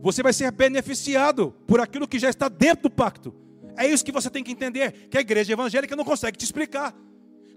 você 0.00 0.22
vai 0.22 0.32
ser 0.32 0.52
beneficiado 0.52 1.52
por 1.66 1.80
aquilo 1.80 2.06
que 2.06 2.16
já 2.20 2.30
está 2.30 2.48
dentro 2.48 2.84
do 2.84 2.90
pacto. 2.90 3.34
É 3.76 3.88
isso 3.88 4.04
que 4.04 4.12
você 4.12 4.30
tem 4.30 4.44
que 4.44 4.52
entender, 4.52 5.08
que 5.08 5.18
a 5.18 5.20
igreja 5.20 5.52
evangélica 5.52 5.96
não 5.96 6.04
consegue 6.04 6.38
te 6.38 6.44
explicar. 6.44 6.94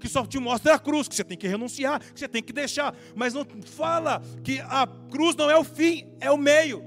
Que 0.01 0.09
só 0.09 0.25
te 0.25 0.39
mostra 0.39 0.73
a 0.73 0.79
cruz, 0.79 1.07
que 1.07 1.15
você 1.15 1.23
tem 1.23 1.37
que 1.37 1.47
renunciar, 1.47 1.99
que 1.99 2.19
você 2.19 2.27
tem 2.27 2.41
que 2.41 2.51
deixar. 2.51 2.93
Mas 3.15 3.33
não 3.35 3.45
fala 3.63 4.21
que 4.43 4.59
a 4.59 4.87
cruz 5.09 5.35
não 5.35 5.49
é 5.49 5.55
o 5.55 5.63
fim, 5.63 6.11
é 6.19 6.31
o 6.31 6.37
meio. 6.37 6.83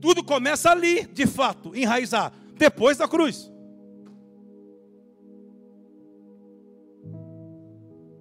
Tudo 0.00 0.24
começa 0.24 0.70
ali, 0.70 1.06
de 1.08 1.26
fato, 1.26 1.76
enraizar, 1.76 2.32
depois 2.56 2.96
da 2.96 3.08
cruz. 3.08 3.52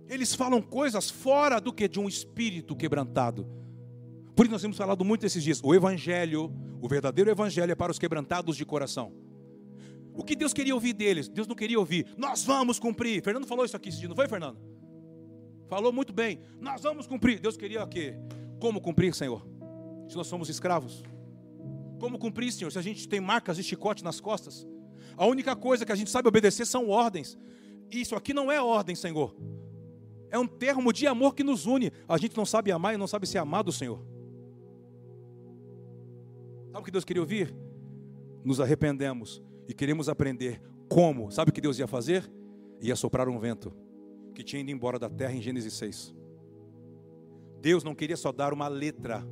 Eles 0.07 0.35
falam 0.35 0.61
coisas 0.61 1.09
fora 1.09 1.61
do 1.61 1.71
que 1.71 1.87
de 1.87 1.99
um 1.99 2.07
espírito 2.09 2.75
quebrantado. 2.75 3.47
Por 4.35 4.45
isso 4.45 4.51
nós 4.51 4.61
temos 4.61 4.75
falado 4.75 5.05
muito 5.05 5.25
esses 5.25 5.43
dias. 5.43 5.61
O 5.63 5.73
evangelho, 5.73 6.51
o 6.81 6.87
verdadeiro 6.87 7.29
evangelho 7.29 7.71
é 7.71 7.75
para 7.75 7.91
os 7.91 7.99
quebrantados 7.99 8.57
de 8.57 8.65
coração. 8.65 9.13
O 10.21 10.23
que 10.23 10.35
Deus 10.35 10.53
queria 10.53 10.75
ouvir 10.75 10.93
deles? 10.93 11.27
Deus 11.27 11.47
não 11.47 11.55
queria 11.55 11.79
ouvir. 11.79 12.05
Nós 12.15 12.43
vamos 12.43 12.77
cumprir. 12.77 13.23
Fernando 13.23 13.47
falou 13.47 13.65
isso 13.65 13.75
aqui, 13.75 13.89
não 14.07 14.15
foi, 14.15 14.27
Fernando? 14.27 14.55
Falou 15.67 15.91
muito 15.91 16.13
bem. 16.13 16.39
Nós 16.59 16.83
vamos 16.83 17.07
cumprir. 17.07 17.39
Deus 17.39 17.57
queria 17.57 17.83
o 17.83 17.87
quê? 17.87 18.13
Como 18.59 18.79
cumprir, 18.79 19.15
Senhor? 19.15 19.43
Se 20.07 20.15
nós 20.15 20.27
somos 20.27 20.47
escravos. 20.47 21.01
Como 21.99 22.19
cumprir, 22.19 22.51
Senhor? 22.51 22.69
Se 22.69 22.77
a 22.77 22.83
gente 22.83 23.09
tem 23.09 23.19
marcas 23.19 23.57
de 23.57 23.63
chicote 23.63 24.03
nas 24.03 24.19
costas. 24.19 24.67
A 25.17 25.25
única 25.25 25.55
coisa 25.55 25.87
que 25.87 25.91
a 25.91 25.95
gente 25.95 26.11
sabe 26.11 26.27
obedecer 26.27 26.67
são 26.67 26.87
ordens. 26.87 27.35
Isso 27.89 28.15
aqui 28.15 28.31
não 28.31 28.51
é 28.51 28.61
ordem, 28.61 28.95
Senhor. 28.95 29.35
É 30.29 30.37
um 30.37 30.45
termo 30.45 30.93
de 30.93 31.07
amor 31.07 31.33
que 31.33 31.43
nos 31.43 31.65
une. 31.65 31.91
A 32.07 32.15
gente 32.19 32.37
não 32.37 32.45
sabe 32.45 32.71
amar 32.71 32.93
e 32.93 32.97
não 32.97 33.07
sabe 33.07 33.25
ser 33.25 33.39
amado, 33.39 33.71
Senhor. 33.71 33.99
Sabe 36.67 36.79
o 36.79 36.83
que 36.83 36.91
Deus 36.91 37.03
queria 37.03 37.23
ouvir? 37.23 37.55
Nos 38.45 38.59
arrependemos 38.59 39.41
e 39.71 39.73
queremos 39.73 40.09
aprender 40.09 40.61
como. 40.89 41.31
Sabe 41.31 41.49
o 41.49 41.53
que 41.53 41.61
Deus 41.61 41.79
ia 41.79 41.87
fazer? 41.87 42.29
Ia 42.81 42.93
soprar 42.93 43.29
um 43.29 43.39
vento 43.39 43.73
que 44.35 44.43
tinha 44.43 44.61
ido 44.61 44.69
embora 44.69 44.99
da 44.99 45.09
terra 45.09 45.33
em 45.33 45.41
Gênesis 45.41 45.73
6. 45.75 46.13
Deus 47.61 47.81
não 47.81 47.95
queria 47.95 48.17
só 48.17 48.33
dar 48.33 48.51
uma 48.51 48.67
letra 48.67 49.25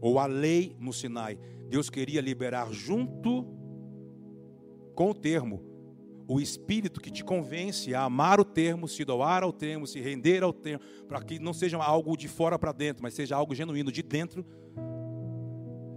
ou 0.00 0.18
a 0.18 0.24
lei 0.24 0.74
no 0.80 0.90
Sinai. 0.90 1.38
Deus 1.68 1.90
queria 1.90 2.22
liberar 2.22 2.72
junto 2.72 3.46
com 4.94 5.10
o 5.10 5.14
termo 5.14 5.62
o 6.26 6.40
espírito 6.40 6.98
que 6.98 7.10
te 7.10 7.22
convence 7.22 7.94
a 7.94 8.04
amar 8.04 8.40
o 8.40 8.44
termo, 8.46 8.88
se 8.88 9.04
doar 9.04 9.42
ao 9.42 9.52
termo, 9.52 9.86
se 9.86 10.00
render 10.00 10.42
ao 10.42 10.52
termo, 10.54 10.82
para 11.06 11.20
que 11.22 11.38
não 11.38 11.52
seja 11.52 11.76
algo 11.76 12.16
de 12.16 12.26
fora 12.26 12.58
para 12.58 12.72
dentro, 12.72 13.02
mas 13.02 13.12
seja 13.12 13.36
algo 13.36 13.54
genuíno 13.54 13.92
de 13.92 14.02
dentro. 14.02 14.46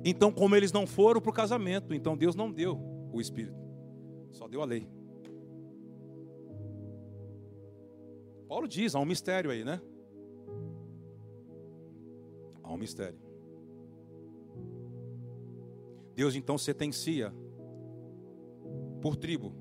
Então, 0.03 0.30
como 0.30 0.57
eles 0.57 0.74
não 0.74 0.86
foram 0.86 1.22
para 1.22 1.30
o 1.30 1.34
casamento, 1.34 1.93
então 1.93 2.17
Deus 2.17 2.36
não 2.36 2.51
deu 2.51 2.91
o 3.13 3.19
espírito, 3.19 3.61
só 4.32 4.47
deu 4.47 4.61
a 4.61 4.65
lei. 4.65 4.88
Paulo 8.47 8.67
diz, 8.67 8.95
há 8.95 8.99
um 8.99 9.05
mistério 9.05 9.49
aí, 9.49 9.63
né? 9.63 9.82
Há 12.63 12.73
um 12.73 12.77
mistério. 12.77 13.19
Deus 16.13 16.36
então 16.36 16.57
sentencia 16.57 17.34
por 19.01 19.15
tribo 19.15 19.53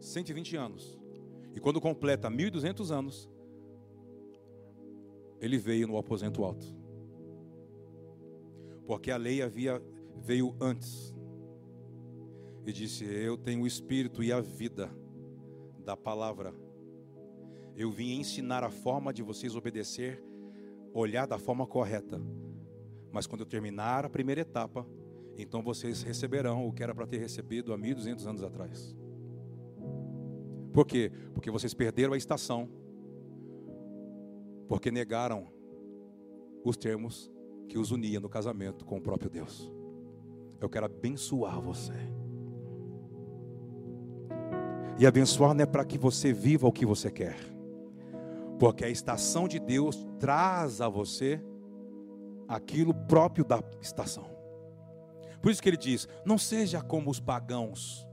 120 0.00 0.56
anos. 0.56 0.98
E 1.54 1.60
quando 1.60 1.80
completa 1.80 2.28
1200 2.28 2.92
anos, 2.92 3.30
ele 5.40 5.56
veio 5.56 5.86
no 5.86 5.96
aposento 5.96 6.44
alto. 6.44 6.66
Porque 8.86 9.10
a 9.10 9.16
lei 9.16 9.42
havia 9.42 9.82
veio 10.16 10.54
antes. 10.60 11.14
E 12.66 12.72
disse: 12.72 13.04
Eu 13.04 13.36
tenho 13.36 13.62
o 13.62 13.66
espírito 13.66 14.22
e 14.22 14.32
a 14.32 14.40
vida 14.40 14.90
da 15.84 15.96
palavra. 15.96 16.54
Eu 17.76 17.90
vim 17.90 18.18
ensinar 18.18 18.62
a 18.62 18.70
forma 18.70 19.12
de 19.12 19.22
vocês 19.22 19.56
obedecer, 19.56 20.22
olhar 20.92 21.26
da 21.26 21.38
forma 21.38 21.66
correta. 21.66 22.20
Mas 23.10 23.26
quando 23.26 23.40
eu 23.40 23.46
terminar 23.46 24.04
a 24.04 24.10
primeira 24.10 24.42
etapa, 24.42 24.86
então 25.36 25.62
vocês 25.62 26.02
receberão 26.02 26.66
o 26.66 26.72
que 26.72 26.82
era 26.82 26.94
para 26.94 27.06
ter 27.06 27.18
recebido 27.18 27.72
há 27.72 27.78
1200 27.78 28.26
anos 28.26 28.42
atrás. 28.42 28.94
Por 30.72 30.86
quê? 30.86 31.10
Porque 31.34 31.50
vocês 31.50 31.74
perderam 31.74 32.12
a 32.12 32.16
estação. 32.16 32.68
Porque 34.68 34.90
negaram 34.90 35.48
os 36.64 36.76
termos 36.76 37.30
que 37.68 37.78
os 37.78 37.90
unia 37.90 38.20
no 38.20 38.28
casamento 38.28 38.84
com 38.84 38.98
o 38.98 39.00
próprio 39.00 39.30
Deus. 39.30 39.72
Eu 40.60 40.68
quero 40.68 40.86
abençoar 40.86 41.60
você. 41.60 42.19
E 45.00 45.06
abençoar 45.06 45.54
não 45.54 45.62
é 45.62 45.66
para 45.66 45.82
que 45.82 45.96
você 45.96 46.30
viva 46.30 46.68
o 46.68 46.72
que 46.72 46.84
você 46.84 47.10
quer. 47.10 47.34
Porque 48.58 48.84
a 48.84 48.90
estação 48.90 49.48
de 49.48 49.58
Deus 49.58 50.06
traz 50.18 50.82
a 50.82 50.90
você 50.90 51.42
aquilo 52.46 52.92
próprio 52.92 53.42
da 53.42 53.64
estação. 53.80 54.26
Por 55.40 55.50
isso 55.50 55.62
que 55.62 55.70
ele 55.70 55.78
diz: 55.78 56.06
não 56.22 56.36
seja 56.36 56.82
como 56.82 57.10
os 57.10 57.18
pagãos 57.18 58.06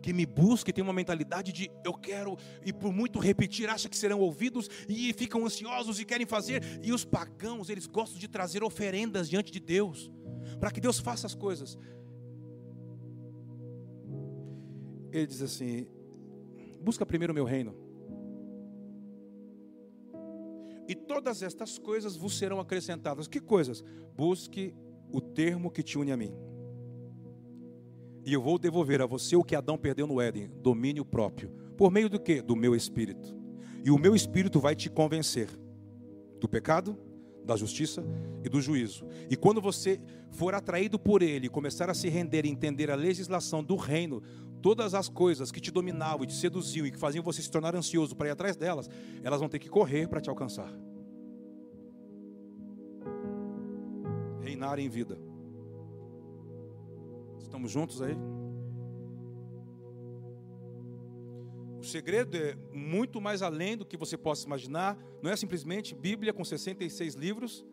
que 0.00 0.14
me 0.14 0.24
busca 0.24 0.70
e 0.70 0.72
tem 0.72 0.82
uma 0.82 0.94
mentalidade 0.94 1.52
de 1.52 1.70
eu 1.84 1.92
quero, 1.92 2.38
e 2.64 2.72
por 2.72 2.90
muito 2.90 3.18
repetir, 3.18 3.68
acha 3.68 3.90
que 3.90 3.96
serão 3.98 4.20
ouvidos 4.20 4.70
e 4.88 5.12
ficam 5.12 5.44
ansiosos 5.44 6.00
e 6.00 6.06
querem 6.06 6.26
fazer. 6.26 6.62
E 6.82 6.94
os 6.94 7.04
pagãos, 7.04 7.68
eles 7.68 7.86
gostam 7.86 8.18
de 8.18 8.26
trazer 8.26 8.64
oferendas 8.64 9.28
diante 9.28 9.52
de 9.52 9.60
Deus, 9.60 10.10
para 10.58 10.70
que 10.70 10.80
Deus 10.80 10.98
faça 10.98 11.26
as 11.26 11.34
coisas. 11.34 11.76
Ele 15.12 15.26
diz 15.26 15.42
assim: 15.42 15.86
busca 16.80 17.04
primeiro 17.04 17.32
o 17.32 17.34
meu 17.34 17.44
reino, 17.44 17.74
e 20.90 20.94
todas 20.94 21.40
estas 21.40 21.78
coisas 21.78 22.16
vos 22.16 22.36
serão 22.36 22.58
acrescentadas. 22.58 23.28
Que 23.28 23.40
coisas? 23.40 23.84
Busque 24.16 24.74
o 25.12 25.20
termo 25.20 25.70
que 25.70 25.84
te 25.84 25.96
une 25.96 26.10
a 26.10 26.16
mim. 26.16 26.34
E 28.24 28.32
eu 28.32 28.42
vou 28.42 28.58
devolver 28.58 29.00
a 29.00 29.06
você 29.06 29.36
o 29.36 29.44
que 29.44 29.54
Adão 29.54 29.78
perdeu 29.78 30.06
no 30.06 30.20
Éden, 30.20 30.50
domínio 30.60 31.04
próprio. 31.04 31.50
Por 31.76 31.90
meio 31.90 32.08
do 32.08 32.18
que? 32.18 32.42
Do 32.42 32.56
meu 32.56 32.74
espírito. 32.74 33.36
E 33.84 33.90
o 33.90 33.98
meu 33.98 34.14
espírito 34.14 34.58
vai 34.60 34.74
te 34.74 34.90
convencer 34.90 35.48
do 36.40 36.48
pecado, 36.48 36.98
da 37.44 37.56
justiça 37.56 38.04
e 38.44 38.48
do 38.48 38.60
juízo. 38.60 39.06
E 39.30 39.36
quando 39.36 39.60
você 39.60 40.00
for 40.30 40.54
atraído 40.54 40.98
por 40.98 41.22
ele, 41.22 41.48
começar 41.48 41.88
a 41.88 41.94
se 41.94 42.08
render 42.08 42.44
e 42.44 42.50
entender 42.50 42.90
a 42.90 42.96
legislação 42.96 43.62
do 43.62 43.76
reino, 43.76 44.22
todas 44.60 44.94
as 44.94 45.08
coisas 45.08 45.50
que 45.50 45.60
te 45.60 45.70
dominavam 45.70 46.24
e 46.24 46.26
te 46.26 46.34
seduziam 46.34 46.86
e 46.86 46.90
que 46.90 46.98
faziam 46.98 47.22
você 47.22 47.42
se 47.42 47.50
tornar 47.50 47.74
ansioso 47.74 48.14
para 48.14 48.28
ir 48.28 48.30
atrás 48.30 48.56
delas, 48.56 48.88
elas 49.22 49.40
vão 49.40 49.48
ter 49.48 49.58
que 49.58 49.68
correr 49.68 50.08
para 50.08 50.20
te 50.20 50.30
alcançar. 50.30 50.72
reinar 54.60 54.78
em 54.78 54.88
vida. 54.88 55.18
Estamos 57.38 57.70
juntos 57.70 58.02
aí? 58.02 58.14
O 61.78 61.84
segredo 61.84 62.36
é 62.36 62.54
muito 62.72 63.20
mais 63.20 63.40
além 63.42 63.76
do 63.76 63.86
que 63.86 63.96
você 63.96 64.18
possa 64.18 64.46
imaginar. 64.46 64.98
Não 65.22 65.30
é 65.30 65.36
simplesmente 65.36 65.94
Bíblia 65.94 66.32
com 66.32 66.44
66 66.44 67.14
livros, 67.14 67.64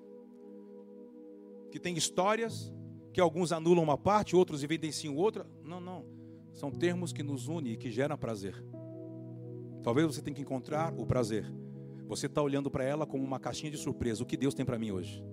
que 1.72 1.80
tem 1.80 1.98
histórias, 1.98 2.72
que 3.12 3.20
alguns 3.20 3.52
anulam 3.52 3.84
uma 3.84 3.98
parte, 3.98 4.36
outros 4.36 4.64
evidenciam 4.64 5.16
outra. 5.16 5.46
Não, 5.64 5.82
não. 5.82 6.06
São 6.58 6.72
termos 6.72 7.14
que 7.14 7.22
nos 7.22 7.48
unem 7.48 7.74
e 7.74 7.78
que 7.78 7.92
geram 7.92 8.18
prazer. 8.18 8.56
Talvez 9.84 10.08
você 10.08 10.24
tenha 10.24 10.34
que 10.34 10.42
encontrar 10.42 10.92
o 10.98 11.06
prazer. 11.06 11.46
Você 12.08 12.26
está 12.26 12.42
olhando 12.42 12.72
para 12.72 12.84
ela 12.84 13.06
como 13.06 13.24
uma 13.24 13.40
caixinha 13.40 13.70
de 13.70 13.78
surpresa. 13.78 14.24
O 14.24 14.26
que 14.26 14.36
Deus 14.36 14.56
tem 14.56 14.66
para 14.66 14.80
mim 14.80 14.90
hoje? 14.90 15.24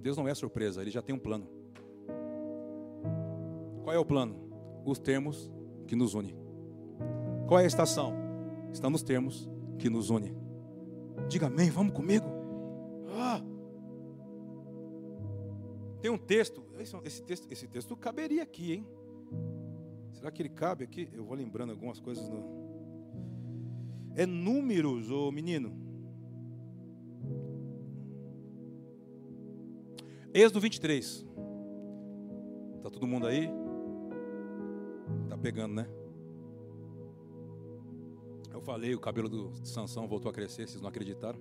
Deus 0.00 0.16
não 0.16 0.28
é 0.28 0.34
surpresa, 0.36 0.80
Ele 0.80 0.92
já 0.92 1.02
tem 1.02 1.12
um 1.12 1.18
plano. 1.18 1.48
Qual 3.82 3.92
é 3.92 3.98
o 3.98 4.04
plano? 4.04 4.36
Os 4.84 5.00
termos 5.00 5.50
que 5.88 5.96
nos 5.96 6.14
unem. 6.14 6.36
Qual 7.48 7.58
é 7.58 7.64
a 7.64 7.66
estação? 7.66 8.14
Está 8.72 8.88
nos 8.88 9.02
termos 9.02 9.48
que 9.80 9.90
nos 9.90 10.10
unem. 10.10 10.36
Diga 11.28 11.48
amém, 11.48 11.70
vamos 11.70 11.92
comigo. 11.92 12.28
Ah. 13.16 13.42
Tem 16.00 16.08
um 16.08 16.18
texto, 16.18 16.62
esse 17.04 17.20
texto, 17.20 17.48
esse 17.50 17.66
texto 17.66 17.96
caberia 17.96 18.44
aqui, 18.44 18.74
hein? 18.74 18.86
Será 20.18 20.32
que 20.32 20.42
ele 20.42 20.48
cabe 20.48 20.82
aqui? 20.82 21.08
Eu 21.12 21.24
vou 21.24 21.36
lembrando 21.36 21.70
algumas 21.70 22.00
coisas 22.00 22.28
no. 22.28 22.42
É 24.16 24.26
números, 24.26 25.12
ô 25.12 25.30
menino. 25.30 25.72
Êxodo 30.34 30.58
23. 30.58 31.24
Tá 32.82 32.90
todo 32.90 33.06
mundo 33.06 33.28
aí? 33.28 33.48
Tá 35.28 35.38
pegando, 35.38 35.74
né? 35.74 35.88
Eu 38.52 38.60
falei, 38.60 38.96
o 38.96 39.00
cabelo 39.00 39.28
do 39.28 39.52
Sansão 39.64 40.08
voltou 40.08 40.28
a 40.28 40.34
crescer, 40.34 40.66
vocês 40.66 40.82
não 40.82 40.88
acreditaram? 40.88 41.38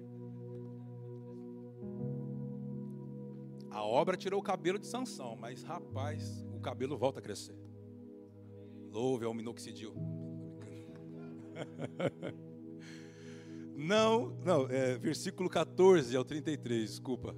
A 3.71 3.83
obra 3.83 4.15
tirou 4.15 4.39
o 4.39 4.43
cabelo 4.43 4.77
de 4.77 4.85
Sansão, 4.85 5.35
mas 5.35 5.63
rapaz, 5.63 6.45
o 6.53 6.59
cabelo 6.59 6.95
volta 6.95 7.17
a 7.17 7.23
crescer. 7.23 7.66
Louve 8.97 9.25
ao 9.25 9.33
minoxidil. 9.33 9.93
Não, 13.79 14.31
não, 14.43 14.67
é 14.69 14.97
versículo 14.97 15.47
14 15.47 16.17
ao 16.17 16.25
33, 16.25 16.89
desculpa. 16.89 17.35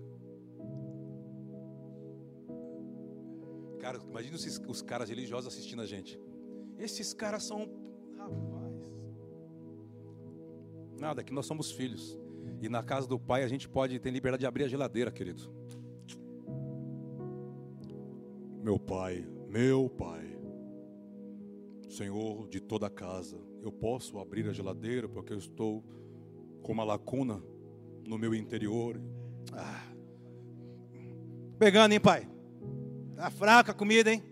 Cara, 3.78 4.00
imagina 4.10 4.38
os, 4.38 4.62
os 4.70 4.82
caras 4.82 5.10
religiosos 5.10 5.54
assistindo 5.54 5.82
a 5.82 5.86
gente. 5.86 6.18
Esses 6.78 7.14
caras 7.14 7.44
são. 7.44 7.70
Rapaz. 8.16 8.74
Nada, 10.98 11.26
que 11.26 11.34
nós 11.34 11.46
somos 11.46 11.72
filhos. 11.72 12.18
E 12.62 12.70
na 12.70 12.82
casa 12.82 13.06
do 13.06 13.20
pai 13.20 13.44
a 13.44 13.50
gente 13.50 13.68
pode 13.68 14.00
ter 14.00 14.12
liberdade 14.12 14.40
de 14.40 14.48
abrir 14.48 14.64
a 14.64 14.70
geladeira, 14.70 15.12
querido. 15.12 15.54
Meu 18.64 18.80
pai, 18.80 19.28
meu 19.50 19.90
pai, 19.90 20.29
Senhor 22.00 22.48
de 22.48 22.62
toda 22.62 22.88
a 22.88 22.90
casa, 22.90 23.38
eu 23.62 23.74
posso 23.74 24.20
abrir 24.20 24.48
a 24.48 24.54
geladeira 24.54 25.10
porque 25.10 25.34
eu 25.34 25.38
estou 25.38 25.84
com 26.64 26.72
uma 26.72 26.86
lacuna 26.86 27.44
no 28.08 28.18
meu 28.18 28.34
interior. 28.34 28.98
Ah. 29.52 29.84
Pegando, 31.58 31.92
hein, 31.92 32.00
pai? 32.00 32.26
Tá 33.18 33.30
fraca 33.30 33.74
a 33.74 33.76
comida, 33.76 34.14
hein? 34.14 34.24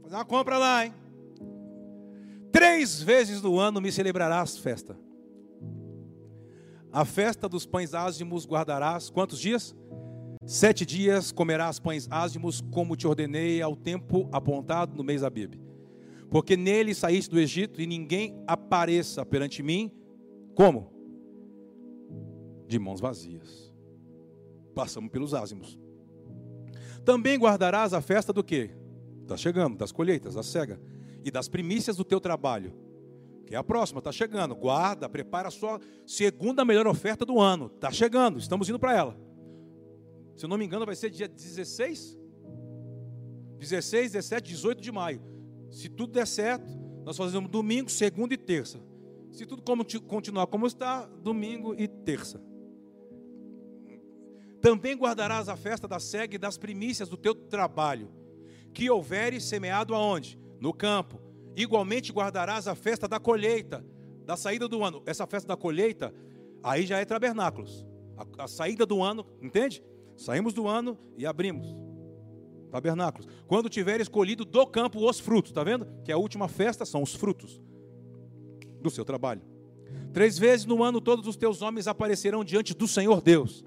Fazer 0.00 0.14
uma 0.14 0.24
compra 0.24 0.56
lá, 0.56 0.86
hein? 0.86 0.94
Três 2.50 3.02
vezes 3.02 3.42
no 3.42 3.58
ano 3.58 3.82
me 3.82 3.92
celebrarás 3.92 4.56
festa. 4.56 4.98
A 6.90 7.04
festa 7.04 7.46
dos 7.50 7.66
pães 7.66 7.92
ázimos 7.92 8.46
guardarás 8.46 9.10
quantos 9.10 9.38
dias? 9.38 9.76
Sete 10.46 10.86
dias 10.86 11.32
comerás 11.32 11.78
pães 11.78 12.08
ázimos, 12.10 12.62
como 12.62 12.96
te 12.96 13.06
ordenei 13.06 13.60
ao 13.60 13.76
tempo 13.76 14.26
apontado 14.32 14.96
no 14.96 15.04
mês 15.04 15.22
Abib. 15.22 15.67
Porque 16.30 16.56
nele 16.56 16.94
saíste 16.94 17.30
do 17.30 17.40
Egito 17.40 17.80
e 17.80 17.86
ninguém 17.86 18.42
apareça 18.46 19.24
perante 19.24 19.62
mim, 19.62 19.90
como? 20.54 20.98
de 22.68 22.78
mãos 22.78 23.00
vazias. 23.00 23.72
Passamos 24.74 25.10
pelos 25.10 25.32
ázimos. 25.34 25.80
Também 27.04 27.38
guardarás 27.38 27.94
a 27.94 28.02
festa 28.02 28.32
do 28.32 28.44
quê? 28.44 28.70
Está 29.22 29.36
chegando, 29.36 29.76
das 29.76 29.90
colheitas, 29.90 30.34
da 30.34 30.42
cega. 30.42 30.78
E 31.24 31.30
das 31.30 31.48
primícias 31.48 31.96
do 31.96 32.04
teu 32.04 32.20
trabalho. 32.20 32.74
Que 33.46 33.54
é 33.54 33.58
a 33.58 33.64
próxima, 33.64 33.98
está 33.98 34.12
chegando. 34.12 34.54
Guarda, 34.54 35.08
prepara 35.08 35.48
a 35.48 35.50
sua 35.50 35.80
segunda 36.06 36.64
melhor 36.64 36.86
oferta 36.86 37.24
do 37.24 37.40
ano. 37.40 37.72
Está 37.74 37.90
chegando, 37.90 38.38
estamos 38.38 38.68
indo 38.68 38.78
para 38.78 38.94
ela. 38.94 39.18
Se 40.36 40.44
eu 40.44 40.48
não 40.48 40.58
me 40.58 40.66
engano, 40.66 40.84
vai 40.84 40.94
ser 40.94 41.10
dia 41.10 41.26
16? 41.26 42.16
16, 43.58 44.12
17, 44.12 44.50
18 44.50 44.82
de 44.82 44.92
maio. 44.92 45.20
Se 45.70 45.88
tudo 45.88 46.12
der 46.12 46.26
certo, 46.26 46.68
nós 47.04 47.16
fazemos 47.16 47.50
domingo, 47.50 47.90
segunda 47.90 48.34
e 48.34 48.36
terça. 48.36 48.80
Se 49.30 49.46
tudo 49.46 49.62
continuar 50.06 50.46
como 50.46 50.66
está, 50.66 51.06
domingo 51.06 51.74
e 51.74 51.86
terça. 51.86 52.42
Também 54.60 54.96
guardarás 54.96 55.48
a 55.48 55.56
festa 55.56 55.86
da 55.86 56.00
sega 56.00 56.34
e 56.34 56.38
das 56.38 56.58
primícias 56.58 57.08
do 57.08 57.16
teu 57.16 57.34
trabalho, 57.34 58.10
que 58.74 58.90
houveres 58.90 59.44
semeado 59.44 59.94
aonde? 59.94 60.38
No 60.60 60.72
campo. 60.72 61.20
Igualmente 61.56 62.12
guardarás 62.12 62.66
a 62.66 62.74
festa 62.74 63.08
da 63.08 63.20
colheita, 63.20 63.84
da 64.24 64.36
saída 64.36 64.68
do 64.68 64.84
ano. 64.84 65.02
Essa 65.06 65.26
festa 65.26 65.48
da 65.48 65.56
colheita, 65.56 66.12
aí 66.62 66.86
já 66.86 66.98
é 66.98 67.04
tabernáculos. 67.04 67.86
A, 68.16 68.44
a 68.44 68.48
saída 68.48 68.84
do 68.84 69.02
ano, 69.02 69.24
entende? 69.40 69.82
Saímos 70.16 70.52
do 70.52 70.66
ano 70.66 70.98
e 71.16 71.24
abrimos. 71.24 71.87
Tabernáculos. 72.70 73.28
Quando 73.46 73.68
tiveres 73.68 74.08
colhido 74.08 74.44
do 74.44 74.66
campo 74.66 75.08
os 75.08 75.18
frutos, 75.18 75.50
está 75.50 75.64
vendo? 75.64 75.86
Que 76.04 76.12
a 76.12 76.18
última 76.18 76.48
festa 76.48 76.84
são 76.84 77.02
os 77.02 77.14
frutos 77.14 77.60
do 78.80 78.90
seu 78.90 79.04
trabalho. 79.04 79.42
Três 80.12 80.38
vezes 80.38 80.66
no 80.66 80.82
ano 80.82 81.00
todos 81.00 81.26
os 81.26 81.36
teus 81.36 81.62
homens 81.62 81.86
aparecerão 81.86 82.44
diante 82.44 82.74
do 82.74 82.86
Senhor 82.86 83.20
Deus. 83.20 83.64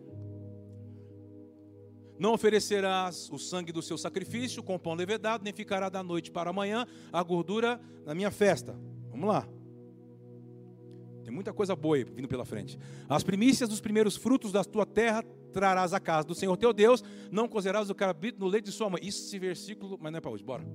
Não 2.19 2.33
oferecerás 2.33 3.29
o 3.31 3.39
sangue 3.39 3.71
do 3.71 3.81
seu 3.81 3.97
sacrifício 3.97 4.61
com 4.61 4.77
pão 4.77 4.93
levedado, 4.93 5.43
nem 5.43 5.51
ficará 5.51 5.89
da 5.89 6.03
noite 6.03 6.29
para 6.29 6.51
amanhã 6.51 6.85
a 7.11 7.23
gordura 7.23 7.81
na 8.05 8.13
minha 8.13 8.29
festa. 8.29 8.79
Vamos 9.09 9.27
lá. 9.27 9.47
Tem 11.23 11.33
muita 11.33 11.51
coisa 11.51 11.75
boa 11.75 11.95
aí 11.95 12.03
vindo 12.03 12.27
pela 12.27 12.45
frente. 12.45 12.77
As 13.09 13.23
primícias 13.23 13.69
dos 13.69 13.81
primeiros 13.81 14.15
frutos 14.15 14.51
da 14.51 14.63
tua 14.63 14.85
terra 14.85 15.23
trarás 15.51 15.93
à 15.93 15.99
casa 15.99 16.27
do 16.27 16.33
Senhor 16.33 16.55
teu 16.57 16.73
Deus, 16.73 17.03
não 17.31 17.47
cozerás 17.47 17.89
o 17.89 17.95
cabrito 17.95 18.39
no 18.39 18.47
leite 18.47 18.65
de 18.65 18.71
sua 18.71 18.89
mãe. 18.89 19.01
Isso 19.03 19.25
esse 19.25 19.37
versículo, 19.37 19.97
mas 20.01 20.11
não 20.11 20.17
é 20.17 20.21
para 20.21 20.31
hoje, 20.31 20.43
bora. 20.43 20.65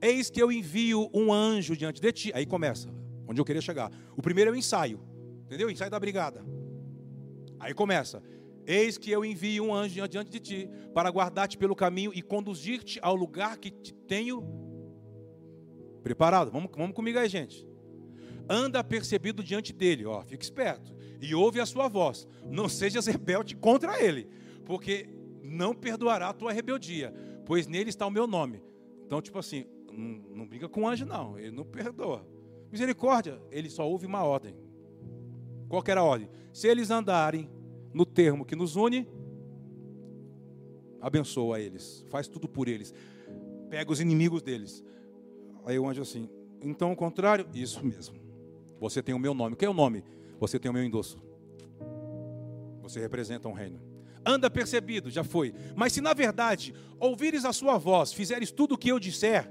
Eis 0.00 0.30
que 0.30 0.42
eu 0.42 0.50
envio 0.50 1.08
um 1.14 1.32
anjo 1.32 1.76
diante 1.76 2.00
de 2.00 2.12
ti. 2.12 2.32
Aí 2.34 2.46
começa, 2.46 2.88
onde 3.26 3.40
eu 3.40 3.44
queria 3.44 3.62
chegar. 3.62 3.90
O 4.16 4.22
primeiro 4.22 4.50
é 4.50 4.52
o 4.52 4.56
ensaio, 4.56 5.00
entendeu? 5.44 5.68
O 5.68 5.70
ensaio 5.70 5.90
da 5.90 6.00
brigada. 6.00 6.44
Aí 7.60 7.72
começa. 7.72 8.22
Eis 8.66 8.96
que 8.96 9.10
eu 9.10 9.24
envio 9.24 9.64
um 9.64 9.74
anjo 9.74 10.08
diante 10.08 10.30
de 10.30 10.40
ti, 10.40 10.70
para 10.94 11.10
guardar-te 11.10 11.56
pelo 11.58 11.74
caminho 11.74 12.12
e 12.14 12.22
conduzir-te 12.22 12.98
ao 13.02 13.14
lugar 13.14 13.58
que 13.58 13.70
te 13.70 13.92
tenho 13.92 14.42
preparado. 16.02 16.50
Vamos, 16.50 16.70
vamos 16.76 16.94
comigo 16.94 17.18
aí, 17.18 17.28
gente. 17.28 17.66
Anda 18.48 18.82
percebido 18.82 19.42
diante 19.42 19.72
dele, 19.72 20.04
ó, 20.04 20.22
fica 20.24 20.42
esperto, 20.42 20.94
e 21.22 21.34
ouve 21.34 21.60
a 21.60 21.66
sua 21.66 21.88
voz. 21.88 22.26
Não 22.50 22.68
sejas 22.68 23.06
rebelde 23.06 23.54
contra 23.54 24.02
ele, 24.02 24.28
porque 24.66 25.08
não 25.42 25.72
perdoará 25.72 26.28
a 26.28 26.32
tua 26.32 26.52
rebeldia, 26.52 27.14
pois 27.46 27.68
nele 27.68 27.90
está 27.90 28.04
o 28.06 28.10
meu 28.10 28.26
nome. 28.26 28.60
Então, 29.06 29.22
tipo 29.22 29.38
assim, 29.38 29.64
não, 29.92 30.36
não 30.36 30.46
briga 30.46 30.68
com 30.68 30.82
o 30.82 30.88
anjo, 30.88 31.06
não, 31.06 31.38
ele 31.38 31.52
não 31.52 31.64
perdoa. 31.64 32.26
Misericórdia, 32.70 33.40
ele 33.50 33.70
só 33.70 33.88
ouve 33.88 34.04
uma 34.04 34.24
ordem. 34.24 34.56
Qual 35.68 35.82
era 35.86 36.00
a 36.00 36.04
ordem? 36.04 36.28
Se 36.52 36.66
eles 36.66 36.90
andarem 36.90 37.48
no 37.94 38.04
termo 38.04 38.44
que 38.44 38.56
nos 38.56 38.74
une, 38.74 39.06
abençoa 41.00 41.60
eles, 41.60 42.04
faz 42.08 42.26
tudo 42.26 42.48
por 42.48 42.68
eles, 42.68 42.92
pega 43.70 43.92
os 43.92 44.00
inimigos 44.00 44.42
deles. 44.42 44.84
Aí 45.64 45.78
o 45.78 45.88
anjo 45.88 46.02
assim, 46.02 46.28
então 46.60 46.90
o 46.90 46.96
contrário, 46.96 47.46
isso 47.54 47.84
mesmo. 47.84 48.16
Você 48.80 49.00
tem 49.02 49.14
o 49.14 49.18
meu 49.18 49.34
nome. 49.34 49.54
O 49.54 49.56
que 49.56 49.64
é 49.64 49.70
o 49.70 49.74
nome? 49.74 50.02
Você 50.42 50.58
tem 50.58 50.68
o 50.68 50.74
meu 50.74 50.82
endosso. 50.82 51.22
Você 52.80 52.98
representa 52.98 53.46
um 53.46 53.52
reino. 53.52 53.80
Anda 54.26 54.50
percebido, 54.50 55.08
já 55.08 55.22
foi. 55.22 55.54
Mas 55.76 55.92
se 55.92 56.00
na 56.00 56.12
verdade 56.12 56.74
ouvires 56.98 57.44
a 57.44 57.52
sua 57.52 57.78
voz, 57.78 58.12
fizeres 58.12 58.50
tudo 58.50 58.74
o 58.74 58.78
que 58.78 58.88
eu 58.88 58.98
disser, 58.98 59.48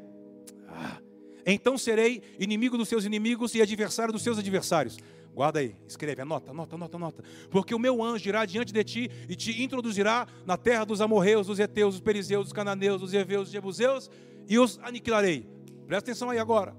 ah, 0.67 1.01
então 1.45 1.77
serei 1.77 2.21
inimigo 2.37 2.77
dos 2.77 2.89
seus 2.89 3.05
inimigos 3.05 3.55
e 3.55 3.61
adversário 3.61 4.11
dos 4.11 4.21
seus 4.21 4.37
adversários. 4.37 4.97
Guarda 5.33 5.59
aí, 5.59 5.77
escreve, 5.87 6.23
anota, 6.23 6.51
anota, 6.51 6.75
anota, 6.75 6.97
anota. 6.97 7.23
Porque 7.49 7.73
o 7.73 7.79
meu 7.79 8.03
anjo 8.03 8.27
irá 8.27 8.45
diante 8.45 8.73
de 8.73 8.83
ti 8.83 9.09
e 9.29 9.35
te 9.37 9.63
introduzirá 9.63 10.27
na 10.45 10.57
terra 10.57 10.83
dos 10.83 10.99
amorreus, 10.99 11.47
dos 11.47 11.57
heteus, 11.57 11.93
dos 11.93 12.01
perizeus, 12.01 12.47
dos 12.47 12.53
cananeus, 12.53 12.99
dos 12.99 13.13
heveus, 13.13 13.43
dos 13.43 13.53
jebuseus 13.53 14.11
e 14.45 14.59
os 14.59 14.77
aniquilarei. 14.83 15.47
Presta 15.87 16.11
atenção 16.11 16.31
aí 16.31 16.37
agora. 16.37 16.75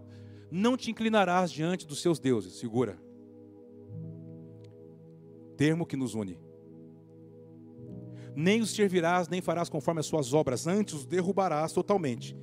Não 0.50 0.76
te 0.76 0.90
inclinarás 0.90 1.50
diante 1.50 1.86
dos 1.86 2.02
seus 2.02 2.18
deuses. 2.18 2.58
Segura. 2.58 2.98
Termo 5.62 5.86
que 5.86 5.96
nos 5.96 6.16
une. 6.16 6.36
Nem 8.34 8.60
os 8.60 8.74
servirás, 8.74 9.28
nem 9.28 9.40
farás 9.40 9.68
conforme 9.68 10.00
as 10.00 10.06
suas 10.06 10.34
obras, 10.34 10.66
antes 10.66 10.92
os 10.92 11.06
derrubarás 11.06 11.72
totalmente. 11.72 12.36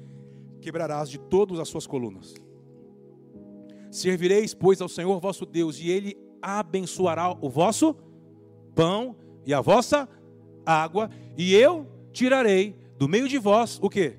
Quebrarás 0.61 1.09
de 1.09 1.19
todas 1.19 1.59
as 1.59 1.67
suas 1.67 1.85
colunas. 1.85 2.33
Servireis, 3.91 4.53
pois, 4.53 4.79
ao 4.79 4.87
Senhor 4.87 5.19
vosso 5.19 5.45
Deus, 5.45 5.81
e 5.81 5.89
Ele 5.89 6.17
abençoará 6.41 7.37
o 7.41 7.49
vosso 7.49 7.93
pão 8.73 9.17
e 9.45 9.53
a 9.53 9.59
vossa 9.59 10.07
água, 10.65 11.09
e 11.37 11.53
eu 11.53 11.87
tirarei 12.13 12.73
do 12.97 13.09
meio 13.09 13.27
de 13.27 13.37
vós 13.37 13.79
o 13.81 13.89
que? 13.89 14.17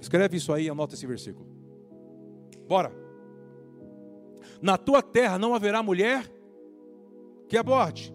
Escreve 0.00 0.36
isso 0.36 0.52
aí, 0.52 0.70
anota 0.70 0.94
esse 0.94 1.08
versículo. 1.08 1.44
Bora. 2.68 2.92
Na 4.62 4.78
tua 4.78 5.02
terra 5.02 5.40
não 5.40 5.56
haverá 5.56 5.82
mulher 5.82 6.32
que 7.48 7.56
aborte, 7.56 8.14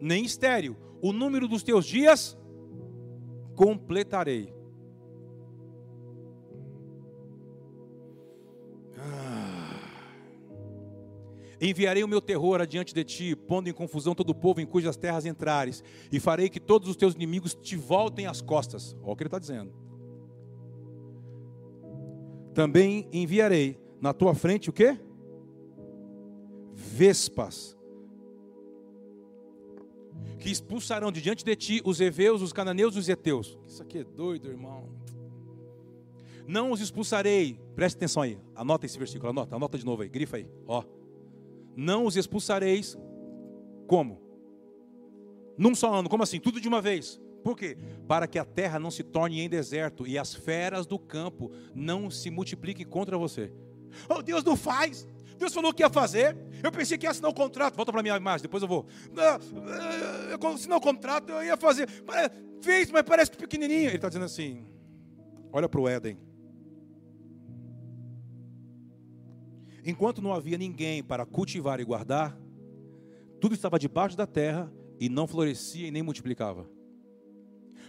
nem 0.00 0.24
estéril. 0.24 0.76
O 1.00 1.12
número 1.12 1.46
dos 1.46 1.62
teus 1.62 1.84
dias 1.84 2.36
completarei. 3.54 4.54
Enviarei 11.60 12.04
o 12.04 12.08
meu 12.08 12.20
terror 12.20 12.60
adiante 12.60 12.92
de 12.92 13.02
ti, 13.04 13.34
pondo 13.34 13.68
em 13.68 13.72
confusão 13.72 14.14
todo 14.14 14.30
o 14.30 14.34
povo 14.34 14.60
em 14.60 14.66
cujas 14.66 14.96
terras 14.96 15.24
entrares, 15.24 15.82
e 16.12 16.20
farei 16.20 16.50
que 16.50 16.60
todos 16.60 16.88
os 16.88 16.96
teus 16.96 17.14
inimigos 17.14 17.54
te 17.54 17.74
voltem 17.74 18.26
às 18.26 18.42
costas. 18.42 18.94
Olha 19.02 19.12
o 19.12 19.16
que 19.16 19.22
ele 19.22 19.28
está 19.28 19.38
dizendo. 19.38 19.72
Também 22.52 23.08
enviarei 23.12 23.80
na 24.00 24.12
tua 24.12 24.34
frente 24.34 24.68
o 24.68 24.72
que? 24.72 24.98
Vespas, 26.74 27.76
que 30.38 30.50
expulsarão 30.50 31.10
de 31.10 31.20
diante 31.20 31.44
de 31.44 31.56
ti 31.56 31.82
os 31.84 32.00
heveus, 32.00 32.42
os 32.42 32.52
cananeus 32.52 32.96
e 32.96 32.98
os 32.98 33.08
heteus. 33.08 33.58
Isso 33.66 33.82
aqui 33.82 33.98
é 33.98 34.04
doido, 34.04 34.48
irmão. 34.48 34.88
Não 36.46 36.72
os 36.72 36.80
expulsarei, 36.80 37.58
preste 37.74 37.96
atenção 37.96 38.22
aí, 38.22 38.38
anota 38.54 38.84
esse 38.84 38.98
versículo, 38.98 39.30
anota, 39.30 39.56
anota 39.56 39.78
de 39.78 39.84
novo 39.86 40.02
aí, 40.02 40.08
grifa 40.08 40.36
aí, 40.36 40.46
ó 40.66 40.84
não 41.76 42.06
os 42.06 42.16
expulsareis 42.16 42.96
como? 43.86 44.20
Num 45.56 45.74
só 45.74 45.94
ano, 45.94 46.08
como 46.08 46.22
assim? 46.22 46.40
Tudo 46.40 46.60
de 46.60 46.68
uma 46.68 46.80
vez. 46.80 47.20
Por 47.42 47.56
quê? 47.56 47.76
Para 48.08 48.26
que 48.26 48.38
a 48.38 48.44
terra 48.44 48.78
não 48.78 48.90
se 48.90 49.02
torne 49.02 49.40
em 49.40 49.48
deserto 49.48 50.06
e 50.06 50.18
as 50.18 50.34
feras 50.34 50.86
do 50.86 50.98
campo 50.98 51.52
não 51.74 52.10
se 52.10 52.30
multipliquem 52.30 52.86
contra 52.86 53.18
você. 53.18 53.52
Oh, 54.08 54.22
Deus 54.22 54.42
não 54.42 54.56
faz. 54.56 55.06
Deus 55.38 55.52
falou 55.52 55.72
que 55.72 55.82
ia 55.82 55.90
fazer. 55.90 56.36
Eu 56.62 56.72
pensei 56.72 56.96
que 56.96 57.06
ia 57.06 57.10
assinar 57.10 57.30
o 57.30 57.34
contrato. 57.34 57.76
Volta 57.76 57.92
para 57.92 58.00
a 58.00 58.02
minha 58.02 58.16
imagem, 58.16 58.42
depois 58.42 58.62
eu 58.62 58.68
vou. 58.68 58.86
Eu 60.30 60.48
assinar 60.48 60.78
o 60.78 60.80
contrato, 60.80 61.30
eu 61.30 61.42
ia 61.44 61.56
fazer. 61.56 61.88
Fez, 62.60 62.90
mas 62.90 63.02
parece 63.02 63.30
pequenininho. 63.30 63.88
Ele 63.88 63.96
está 63.96 64.08
dizendo 64.08 64.24
assim: 64.24 64.66
olha 65.52 65.68
para 65.68 65.80
o 65.80 65.88
Éden. 65.88 66.18
Enquanto 69.84 70.22
não 70.22 70.32
havia 70.32 70.56
ninguém 70.56 71.02
para 71.02 71.26
cultivar 71.26 71.78
e 71.78 71.84
guardar, 71.84 72.38
tudo 73.38 73.54
estava 73.54 73.78
debaixo 73.78 74.16
da 74.16 74.26
terra 74.26 74.72
e 74.98 75.10
não 75.10 75.26
florescia 75.26 75.86
e 75.86 75.90
nem 75.90 76.02
multiplicava. 76.02 76.66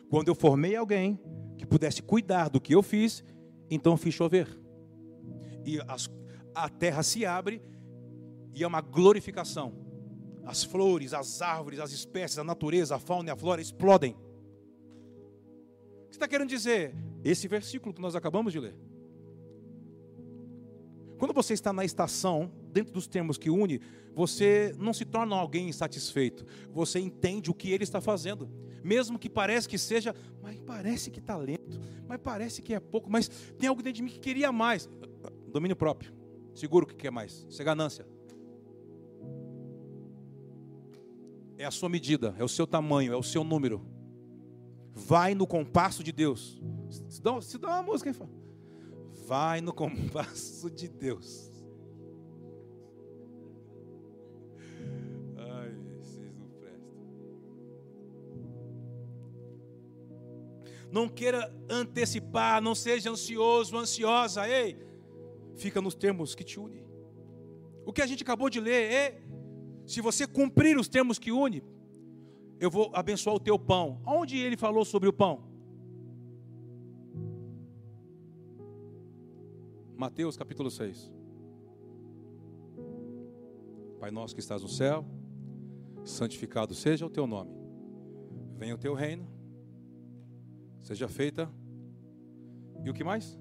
Quando 0.10 0.28
eu 0.28 0.36
formei 0.36 0.76
alguém 0.76 1.18
que 1.58 1.66
pudesse 1.66 2.02
cuidar 2.02 2.50
do 2.50 2.60
que 2.60 2.76
eu 2.76 2.84
fiz, 2.84 3.24
então 3.70 3.96
fiz 3.96 4.14
chover. 4.14 4.48
E 5.66 5.80
as, 5.88 6.10
a 6.56 6.70
terra 6.70 7.04
se 7.04 7.26
abre 7.26 7.62
e 8.54 8.64
é 8.64 8.68
uma 8.68 8.82
glorificação. 8.82 9.74
As 10.46 10.64
flores, 10.64 11.14
as 11.14 11.42
árvores, 11.42 11.80
as 11.80 11.92
espécies, 11.92 12.40
a 12.40 12.44
natureza, 12.44 12.96
a 12.96 13.00
fauna 13.00 13.30
e 13.30 13.32
a 13.32 13.36
flora 13.36 13.62
explodem. 13.62 14.16
O 16.06 16.10
que 16.10 16.16
está 16.16 16.28
querendo 16.28 16.50
dizer? 16.50 16.96
Esse 17.24 17.48
versículo 17.48 17.94
que 17.94 18.02
nós 18.02 18.16
acabamos 18.16 18.54
de 18.54 18.60
ler. 18.60 18.76
Quando 21.18 21.34
você 21.34 21.54
está 21.54 21.74
na 21.74 21.84
estação, 21.84 22.52
dentro 22.72 22.94
dos 22.94 23.08
termos 23.08 23.38
que 23.38 23.50
une, 23.50 23.82
você 24.14 24.74
não 24.78 24.94
se 24.94 25.06
torna 25.06 25.36
alguém 25.36 25.68
insatisfeito. 25.68 26.46
Você 26.72 27.00
entende 27.00 27.50
o 27.50 27.54
que 27.54 27.72
ele 27.72 27.84
está 27.84 28.00
fazendo. 28.00 28.50
Mesmo 28.84 29.18
que 29.18 29.30
parece 29.30 29.68
que 29.68 29.78
seja, 29.78 30.14
mas 30.42 30.62
parece 30.62 31.10
que 31.10 31.20
está 31.20 31.36
lento, 31.36 31.80
mas 32.08 32.20
parece 32.22 32.62
que 32.62 32.74
é 32.74 32.80
pouco, 32.80 33.10
mas 33.10 33.28
tem 33.58 33.68
algo 33.68 33.82
dentro 33.82 33.98
de 33.98 34.04
mim 34.04 34.12
que 34.12 34.20
queria 34.20 34.52
mais. 34.52 34.88
Domínio 35.52 35.76
próprio. 35.76 36.15
Seguro 36.56 36.88
que 36.88 36.96
quer 36.96 37.12
mais. 37.12 37.46
Isso 37.48 37.62
é 37.62 37.66
ganância. 37.66 38.08
É 41.58 41.66
a 41.66 41.72
sua 41.72 41.90
medida, 41.90 42.36
é 42.40 42.44
o 42.44 42.50
seu 42.50 42.66
tamanho, 42.66 43.14
é 43.14 43.16
o 43.16 43.24
seu 43.24 43.44
número. 43.44 43.86
Vai 44.92 45.36
no 45.36 45.46
compasso 45.46 46.04
de 46.04 46.12
Deus. 46.12 46.60
Se 47.10 47.22
dá, 47.22 47.40
se 47.42 47.58
dá 47.60 47.68
uma 47.68 47.84
música 47.84 48.12
fala 48.14 48.46
vai 49.26 49.60
no 49.60 49.74
compasso 49.74 50.70
de 50.70 50.88
Deus. 50.88 51.52
Ai, 55.36 55.72
vocês 56.00 56.38
não 56.38 56.48
prestam. 56.50 57.02
Não 60.92 61.10
queira 61.10 61.52
antecipar, 61.70 62.62
não 62.62 62.76
seja 62.76 63.10
ansioso, 63.10 63.76
ansiosa, 63.78 64.48
ei. 64.48 64.85
Fica 65.56 65.82
nos 65.82 65.96
termos 65.96 66.36
que 66.36 66.44
te 66.44 66.60
unem. 66.60 66.86
O 67.86 67.94
que 67.94 68.02
a 68.02 68.08
gente 68.08 68.24
acabou 68.24 68.50
de 68.50 68.60
ler 68.60 68.92
é: 68.92 69.22
se 69.86 70.02
você 70.02 70.28
cumprir 70.28 70.78
os 70.78 70.88
termos 70.88 71.18
que 71.20 71.32
une, 71.32 71.64
eu 72.60 72.70
vou 72.70 72.92
abençoar 72.94 73.36
o 73.36 73.40
teu 73.40 73.58
pão. 73.58 74.02
Onde 74.06 74.38
ele 74.38 74.58
falou 74.58 74.84
sobre 74.84 75.08
o 75.08 75.14
pão? 75.14 75.44
Mateus 79.96 80.36
capítulo 80.36 80.70
6. 80.70 81.12
Pai 84.00 84.12
nosso 84.12 84.36
que 84.36 84.42
estás 84.42 84.62
no 84.62 84.68
céu, 84.68 85.06
santificado 86.04 86.74
seja 86.74 87.06
o 87.06 87.10
teu 87.10 87.26
nome. 87.26 87.52
Venha 88.58 88.76
o 88.76 88.78
teu 88.78 88.94
reino. 88.94 89.28
Seja 90.82 91.08
feita. 91.08 91.50
E 92.84 92.90
o 92.90 92.94
que 92.94 93.04
mais? 93.04 93.40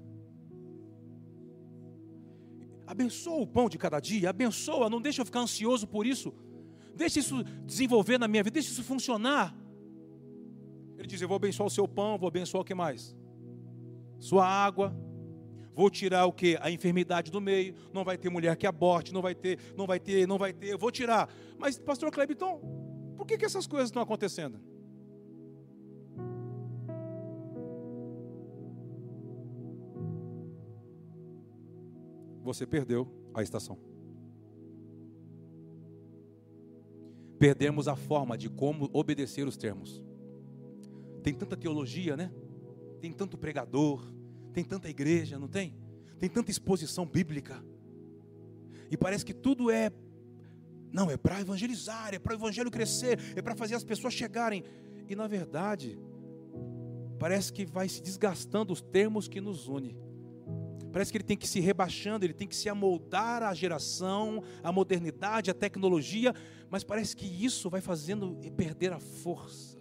Abençoa 2.87 3.41
o 3.41 3.47
pão 3.47 3.67
de 3.67 3.77
cada 3.77 3.99
dia, 3.99 4.29
abençoa, 4.29 4.89
não 4.89 5.01
deixa 5.01 5.21
eu 5.21 5.25
ficar 5.25 5.41
ansioso 5.41 5.87
por 5.87 6.05
isso. 6.05 6.33
Deixa 6.95 7.19
isso 7.19 7.43
desenvolver 7.65 8.17
na 8.17 8.27
minha 8.27 8.43
vida, 8.43 8.53
deixa 8.53 8.69
isso 8.69 8.83
funcionar. 8.83 9.55
Ele 10.97 11.07
diz: 11.07 11.21
Eu 11.21 11.27
vou 11.27 11.35
abençoar 11.35 11.67
o 11.67 11.69
seu 11.69 11.87
pão, 11.87 12.17
vou 12.17 12.27
abençoar 12.27 12.61
o 12.61 12.65
que 12.65 12.75
mais? 12.75 13.15
Sua 14.19 14.47
água, 14.47 14.95
Vou 15.75 15.89
tirar 15.89 16.25
o 16.25 16.31
que? 16.31 16.57
A 16.61 16.71
enfermidade 16.71 17.29
do 17.29 17.41
meio. 17.41 17.75
Não 17.93 18.05
vai 18.05 18.17
ter 18.17 18.29
mulher 18.29 18.55
que 18.55 18.65
aborte, 18.65 19.13
não 19.13 19.21
vai 19.21 19.35
ter, 19.35 19.59
não 19.75 19.85
vai 19.85 19.99
ter, 19.99 20.25
não 20.25 20.37
vai 20.37 20.53
ter. 20.53 20.67
Eu 20.67 20.77
vou 20.77 20.89
tirar. 20.89 21.29
Mas, 21.59 21.77
pastor 21.77 22.09
então, 22.29 22.61
por 23.17 23.27
que, 23.27 23.37
que 23.37 23.43
essas 23.43 23.67
coisas 23.67 23.89
estão 23.89 24.01
acontecendo? 24.01 24.57
Você 32.45 32.67
perdeu 32.67 33.11
a 33.33 33.41
estação. 33.41 33.75
Perdemos 37.39 37.87
a 37.87 37.95
forma 37.95 38.37
de 38.37 38.49
como 38.49 38.87
obedecer 38.93 39.47
os 39.47 39.57
termos. 39.57 40.03
Tem 41.23 41.33
tanta 41.33 41.57
teologia, 41.57 42.15
né? 42.15 42.31
Tem 43.01 43.11
tanto 43.11 43.35
pregador, 43.35 44.13
tem 44.53 44.63
tanta 44.63 44.87
igreja, 44.87 45.39
não 45.39 45.47
tem? 45.47 45.75
Tem 46.19 46.29
tanta 46.29 46.51
exposição 46.51 47.03
bíblica. 47.03 47.65
E 48.91 48.95
parece 48.95 49.25
que 49.25 49.33
tudo 49.33 49.71
é 49.71 49.91
não, 50.93 51.09
é 51.09 51.17
para 51.17 51.41
evangelizar, 51.41 52.13
é 52.13 52.19
para 52.19 52.33
o 52.33 52.35
evangelho 52.37 52.69
crescer, 52.69 53.19
é 53.35 53.41
para 53.41 53.55
fazer 53.55 53.73
as 53.73 53.83
pessoas 53.83 54.13
chegarem. 54.13 54.63
E 55.09 55.15
na 55.15 55.27
verdade, 55.27 55.99
parece 57.17 57.51
que 57.51 57.65
vai 57.65 57.89
se 57.89 58.03
desgastando 58.03 58.71
os 58.71 58.81
termos 58.81 59.27
que 59.27 59.41
nos 59.41 59.67
unem. 59.67 60.04
Parece 60.95 61.11
que 61.11 61.17
ele 61.17 61.25
tem 61.25 61.35
que 61.35 61.45
se 61.45 61.59
rebaixando, 61.59 62.23
ele 62.23 62.33
tem 62.33 62.47
que 62.47 62.55
se 62.55 62.69
amoldar 62.69 63.43
à 63.43 63.53
geração, 63.53 64.41
à 64.63 64.71
modernidade, 64.71 65.51
à 65.51 65.53
tecnologia, 65.53 66.33
mas 66.69 66.85
parece 66.85 67.13
que 67.13 67.25
isso 67.25 67.69
vai 67.69 67.81
fazendo 67.81 68.33
perder 68.55 68.93
a 68.93 68.99
força. 69.01 69.77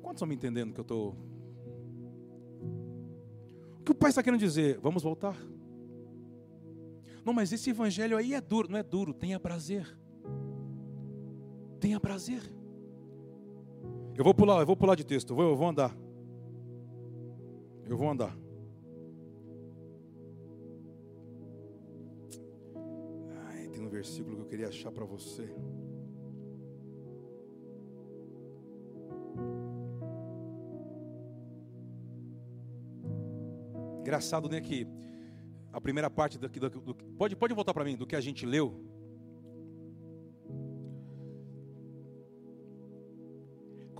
Quantos 0.00 0.18
estão 0.18 0.28
me 0.28 0.36
entendendo 0.36 0.72
que 0.72 0.78
eu 0.78 0.82
estou. 0.82 1.16
O 3.80 3.82
que 3.84 3.90
o 3.90 3.96
pai 3.96 4.10
está 4.10 4.22
querendo 4.22 4.38
dizer? 4.38 4.78
Vamos 4.78 5.02
voltar. 5.02 5.36
Não, 7.24 7.32
mas 7.32 7.52
esse 7.52 7.70
evangelho 7.70 8.16
aí 8.16 8.32
é 8.32 8.40
duro. 8.40 8.70
Não 8.70 8.78
é 8.78 8.82
duro, 8.84 9.12
tenha 9.12 9.40
prazer. 9.40 9.98
Tenha 11.80 11.98
prazer. 11.98 12.42
Eu 14.16 14.22
vou 14.22 14.34
pular, 14.34 14.60
eu 14.60 14.66
vou 14.66 14.76
pular 14.76 14.94
de 14.94 15.02
texto, 15.02 15.30
eu 15.30 15.36
vou, 15.36 15.50
eu 15.50 15.56
vou 15.56 15.68
andar. 15.68 16.09
Eu 17.90 17.96
vou 17.96 18.08
andar. 18.08 18.32
Ai, 23.48 23.66
tem 23.66 23.84
um 23.84 23.88
versículo 23.88 24.36
que 24.36 24.42
eu 24.42 24.46
queria 24.46 24.68
achar 24.68 24.92
para 24.92 25.04
você. 25.04 25.52
Engraçado, 33.98 34.48
né, 34.48 34.60
que 34.60 34.86
a 35.72 35.80
primeira 35.80 36.08
parte 36.08 36.38
do, 36.38 36.48
do, 36.48 36.70
do 36.70 36.94
pode, 36.94 37.34
pode 37.34 37.52
voltar 37.54 37.74
para 37.74 37.84
mim, 37.84 37.96
do 37.96 38.06
que 38.06 38.14
a 38.14 38.20
gente 38.20 38.46
leu. 38.46 38.89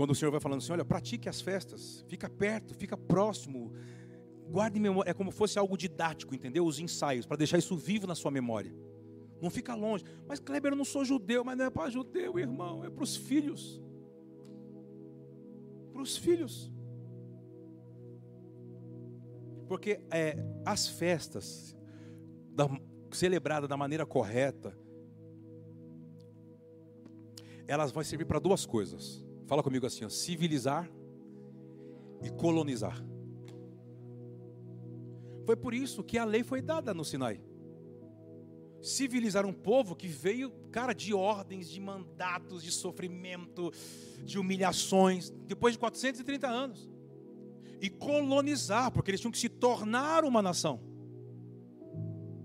Quando 0.01 0.13
o 0.13 0.15
Senhor 0.15 0.31
vai 0.31 0.41
falando 0.41 0.61
assim, 0.61 0.73
olha, 0.73 0.83
pratique 0.83 1.29
as 1.29 1.43
festas, 1.43 2.03
fica 2.09 2.27
perto, 2.27 2.75
fica 2.75 2.97
próximo, 2.97 3.71
guarde 4.49 4.81
memória, 4.81 5.11
é 5.11 5.13
como 5.13 5.31
fosse 5.31 5.59
algo 5.59 5.77
didático, 5.77 6.35
entendeu? 6.35 6.65
Os 6.65 6.79
ensaios, 6.79 7.27
para 7.27 7.37
deixar 7.37 7.59
isso 7.59 7.77
vivo 7.77 8.07
na 8.07 8.15
sua 8.15 8.31
memória. 8.31 8.75
Não 9.43 9.51
fica 9.51 9.75
longe. 9.75 10.03
Mas 10.27 10.41
Kleber, 10.41 10.73
eu 10.73 10.77
não 10.77 10.87
sou 10.87 11.05
judeu, 11.05 11.45
mas 11.45 11.59
não 11.59 11.67
é 11.67 11.71
para 11.71 11.91
judeu, 11.91 12.39
irmão, 12.39 12.83
é 12.83 12.89
para 12.89 13.05
os 13.05 13.15
filhos. 13.15 13.79
Para 15.93 16.01
os 16.01 16.17
filhos. 16.17 16.73
Porque 19.69 20.01
é, 20.11 20.35
as 20.65 20.89
festas, 20.89 21.77
da, 22.55 22.67
celebradas 23.13 23.69
da 23.69 23.77
maneira 23.77 24.07
correta, 24.07 24.75
elas 27.69 27.93
vão 27.93 28.03
servir 28.03 28.25
para 28.25 28.39
duas 28.39 28.65
coisas. 28.65 29.29
Fala 29.51 29.65
comigo 29.65 29.85
assim: 29.85 30.05
ó, 30.05 30.09
civilizar 30.09 30.89
e 32.23 32.31
colonizar. 32.31 33.05
Foi 35.45 35.57
por 35.57 35.75
isso 35.75 36.05
que 36.05 36.17
a 36.17 36.25
lei 36.25 36.45
foi 36.45 36.63
dada 36.63 36.95
no 36.95 37.05
Sinai. 37.05 37.41
Civilizar 38.81 39.45
um 39.45 39.53
povo 39.53 39.97
que 39.97 40.07
veio, 40.07 40.53
cara, 40.71 40.93
de 40.93 41.13
ordens, 41.13 41.69
de 41.69 41.81
mandatos, 41.81 42.63
de 42.63 42.71
sofrimento, 42.71 43.73
de 44.25 44.39
humilhações, 44.39 45.31
depois 45.49 45.75
de 45.75 45.81
430 45.81 46.47
anos 46.47 46.89
e 47.81 47.91
colonizar, 47.91 48.93
porque 48.93 49.11
eles 49.11 49.21
tinham 49.21 49.33
que 49.33 49.39
se 49.39 49.49
tornar 49.49 50.23
uma 50.23 50.41
nação. 50.41 50.81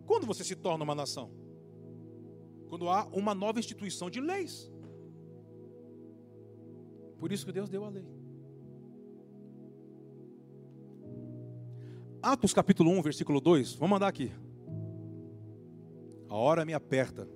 Quando 0.08 0.26
você 0.26 0.43
se 0.43 0.56
torna 0.56 0.84
uma 0.84 0.95
nação? 0.95 1.30
Quando 2.68 2.89
há 2.89 3.06
uma 3.12 3.36
nova 3.36 3.60
instituição 3.60 4.10
de 4.10 4.20
leis. 4.20 4.72
Por 7.26 7.32
isso 7.32 7.43
que 7.43 7.51
Deus 7.51 7.67
deu 7.67 7.84
a 7.84 7.89
lei. 7.89 8.05
Atos 12.21 12.53
capítulo 12.53 12.91
1, 12.91 13.01
versículo 13.01 13.41
2. 13.41 13.73
Vamos 13.73 13.89
mandar 13.89 14.09
aqui. 14.09 14.32
A 16.30 16.36
hora 16.36 16.63
me 16.63 16.76
aperta. 16.76 17.28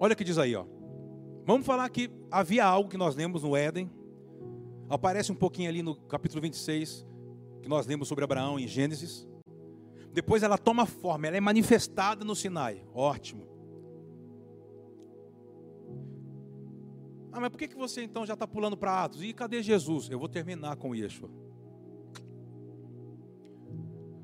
Olha 0.00 0.14
o 0.14 0.16
que 0.16 0.24
diz 0.24 0.38
aí, 0.38 0.56
ó. 0.56 0.64
Vamos 1.44 1.66
falar 1.66 1.86
que 1.90 2.10
havia 2.30 2.64
algo 2.64 2.88
que 2.88 2.96
nós 2.96 3.14
lemos 3.14 3.42
no 3.42 3.54
Éden, 3.54 3.90
Aparece 4.88 5.30
um 5.30 5.36
pouquinho 5.36 5.68
ali 5.68 5.82
no 5.82 5.94
capítulo 5.94 6.40
26, 6.40 7.06
que 7.60 7.68
nós 7.68 7.86
lemos 7.86 8.08
sobre 8.08 8.24
Abraão 8.24 8.58
em 8.58 8.66
Gênesis. 8.66 9.28
Depois 10.10 10.42
ela 10.42 10.56
toma 10.56 10.86
forma, 10.86 11.26
ela 11.26 11.36
é 11.36 11.40
manifestada 11.40 12.24
no 12.24 12.34
Sinai. 12.34 12.82
Ótimo. 12.94 13.57
Ah, 17.32 17.40
mas 17.40 17.50
por 17.50 17.58
que, 17.58 17.68
que 17.68 17.76
você 17.76 18.02
então 18.02 18.24
já 18.24 18.34
está 18.34 18.46
pulando 18.46 18.76
para 18.76 19.04
Atos? 19.04 19.22
E 19.22 19.32
cadê 19.32 19.62
Jesus? 19.62 20.08
Eu 20.10 20.18
vou 20.18 20.28
terminar 20.28 20.76
com 20.76 20.94
Yeshua. 20.94 21.30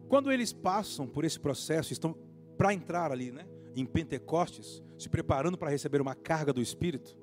Quando 0.09 0.31
eles 0.31 0.53
passam 0.53 1.07
por 1.07 1.25
esse 1.25 1.39
processo, 1.39 1.93
estão 1.93 2.15
para 2.57 2.73
entrar 2.73 3.11
ali, 3.11 3.33
né, 3.33 3.47
em 3.75 3.85
Pentecostes, 3.85 4.83
se 4.97 5.09
preparando 5.09 5.59
para 5.59 5.71
receber 5.71 6.01
uma 6.01 6.15
carga 6.15 6.53
do 6.53 6.61
Espírito 6.61 7.19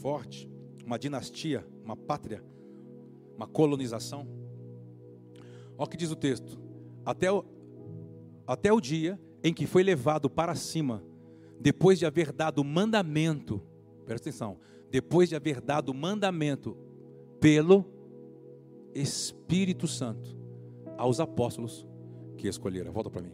forte, 0.00 0.48
uma 0.84 0.98
dinastia, 0.98 1.66
uma 1.84 1.96
pátria 1.96 2.42
uma 3.40 3.46
colonização. 3.46 4.28
Olha 5.78 5.86
o 5.86 5.88
que 5.88 5.96
diz 5.96 6.10
o 6.10 6.16
texto: 6.16 6.60
até 7.06 7.32
o, 7.32 7.42
até 8.46 8.70
o 8.70 8.80
dia 8.80 9.18
em 9.42 9.54
que 9.54 9.66
foi 9.66 9.82
levado 9.82 10.28
para 10.28 10.54
cima, 10.54 11.02
depois 11.58 11.98
de 11.98 12.04
haver 12.04 12.32
dado 12.32 12.62
mandamento, 12.62 13.62
presta 14.04 14.28
atenção, 14.28 14.58
depois 14.90 15.28
de 15.28 15.36
haver 15.36 15.60
dado 15.60 15.94
mandamento 15.94 16.76
pelo 17.40 17.84
Espírito 18.94 19.86
Santo 19.86 20.36
aos 20.98 21.20
apóstolos 21.20 21.86
que 22.36 22.48
escolheram. 22.48 22.92
Volta 22.92 23.10
para 23.10 23.22
mim. 23.22 23.32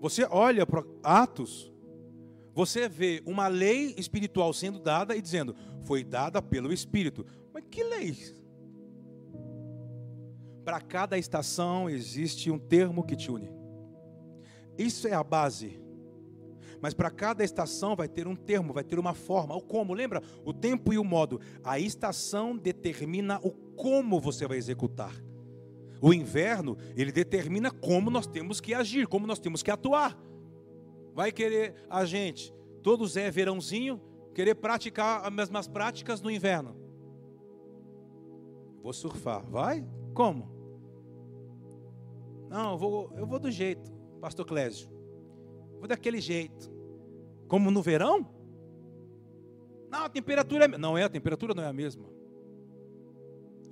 Você 0.00 0.26
olha 0.30 0.66
para 0.66 0.84
Atos, 1.02 1.72
você 2.54 2.88
vê 2.88 3.22
uma 3.24 3.48
lei 3.48 3.94
espiritual 3.96 4.52
sendo 4.52 4.78
dada 4.78 5.14
e 5.16 5.22
dizendo, 5.22 5.54
foi 5.82 6.04
dada 6.04 6.42
pelo 6.42 6.72
Espírito. 6.72 7.24
Mas 7.52 7.64
que 7.70 7.82
leis? 7.82 8.34
Para 10.64 10.80
cada 10.80 11.16
estação 11.16 11.88
existe 11.88 12.50
um 12.50 12.58
termo 12.58 13.04
que 13.04 13.16
te 13.16 13.30
une. 13.30 13.50
Isso 14.76 15.08
é 15.08 15.14
a 15.14 15.24
base. 15.24 15.80
Mas 16.80 16.94
para 16.94 17.10
cada 17.10 17.44
estação 17.44 17.96
vai 17.96 18.08
ter 18.08 18.26
um 18.26 18.36
termo, 18.36 18.72
vai 18.72 18.84
ter 18.84 18.98
uma 18.98 19.14
forma. 19.14 19.54
O 19.56 19.60
como, 19.60 19.94
lembra? 19.94 20.22
O 20.44 20.52
tempo 20.52 20.92
e 20.92 20.98
o 20.98 21.04
modo. 21.04 21.40
A 21.64 21.78
estação 21.78 22.56
determina 22.56 23.40
o 23.42 23.50
como 23.50 24.20
você 24.20 24.46
vai 24.46 24.56
executar. 24.56 25.14
O 26.00 26.12
inverno, 26.14 26.76
ele 26.96 27.10
determina 27.10 27.70
como 27.70 28.10
nós 28.10 28.26
temos 28.26 28.60
que 28.60 28.72
agir, 28.72 29.06
como 29.08 29.26
nós 29.26 29.40
temos 29.40 29.62
que 29.62 29.70
atuar. 29.70 30.16
Vai 31.14 31.32
querer 31.32 31.74
a 31.90 32.04
gente, 32.04 32.54
todos 32.82 33.16
é 33.16 33.28
verãozinho, 33.30 34.00
querer 34.32 34.54
praticar 34.54 35.26
as 35.26 35.32
mesmas 35.32 35.66
práticas 35.66 36.20
no 36.20 36.30
inverno. 36.30 36.76
Vou 38.80 38.92
surfar. 38.92 39.44
Vai? 39.50 39.84
Como? 40.14 40.48
Não, 42.48 42.72
eu 42.72 42.78
vou, 42.78 43.12
eu 43.16 43.26
vou 43.26 43.38
do 43.38 43.50
jeito, 43.50 43.90
pastor 44.20 44.46
Clésio. 44.46 44.97
Vou 45.78 45.88
daquele 45.88 46.20
jeito. 46.20 46.70
Como 47.46 47.70
no 47.70 47.82
verão? 47.82 48.26
Não, 49.90 50.04
a 50.04 50.08
temperatura 50.08 50.66
é. 50.66 50.68
Não 50.68 50.96
é, 50.96 51.04
a 51.04 51.08
temperatura 51.08 51.54
não 51.54 51.62
é 51.62 51.66
a 51.66 51.72
mesma. 51.72 52.04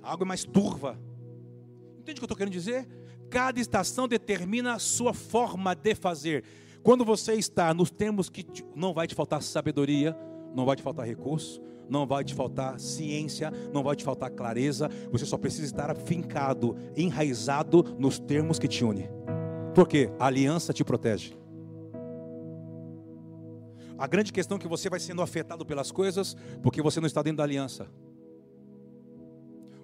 A 0.01 0.11
água 0.11 0.25
é 0.25 0.27
mais 0.27 0.43
turva. 0.43 0.99
Entende 1.99 2.13
o 2.13 2.21
que 2.21 2.23
eu 2.23 2.25
estou 2.25 2.37
querendo 2.37 2.53
dizer? 2.53 2.87
Cada 3.29 3.59
estação 3.59 4.07
determina 4.07 4.73
a 4.73 4.79
sua 4.79 5.13
forma 5.13 5.75
de 5.75 5.93
fazer. 5.93 6.43
Quando 6.81 7.03
você 7.03 7.33
está 7.33 7.73
nos 7.73 7.91
termos 7.91 8.29
que 8.29 8.45
não 8.75 8.93
vai 8.93 9.07
te 9.07 9.13
faltar 9.13 9.41
sabedoria, 9.41 10.17
não 10.55 10.65
vai 10.65 10.75
te 10.75 10.81
faltar 10.81 11.05
recurso, 11.05 11.61
não 11.89 12.07
vai 12.07 12.23
te 12.23 12.33
faltar 12.33 12.79
ciência, 12.79 13.51
não 13.73 13.83
vai 13.83 13.95
te 13.95 14.03
faltar 14.03 14.31
clareza, 14.31 14.89
você 15.11 15.25
só 15.25 15.37
precisa 15.37 15.65
estar 15.65 15.91
afincado, 15.91 16.75
enraizado 16.95 17.83
nos 17.99 18.19
termos 18.19 18.57
que 18.57 18.67
te 18.67 18.83
unem. 18.85 19.09
Porque 19.75 20.09
a 20.17 20.27
aliança 20.27 20.73
te 20.73 20.83
protege. 20.83 21.33
A 23.97 24.07
grande 24.07 24.31
questão 24.31 24.57
é 24.57 24.59
que 24.59 24.67
você 24.67 24.89
vai 24.89 24.99
sendo 24.99 25.21
afetado 25.21 25.65
pelas 25.65 25.91
coisas 25.91 26.35
porque 26.61 26.81
você 26.81 26.99
não 26.99 27.07
está 27.07 27.21
dentro 27.21 27.37
da 27.37 27.43
aliança. 27.43 27.87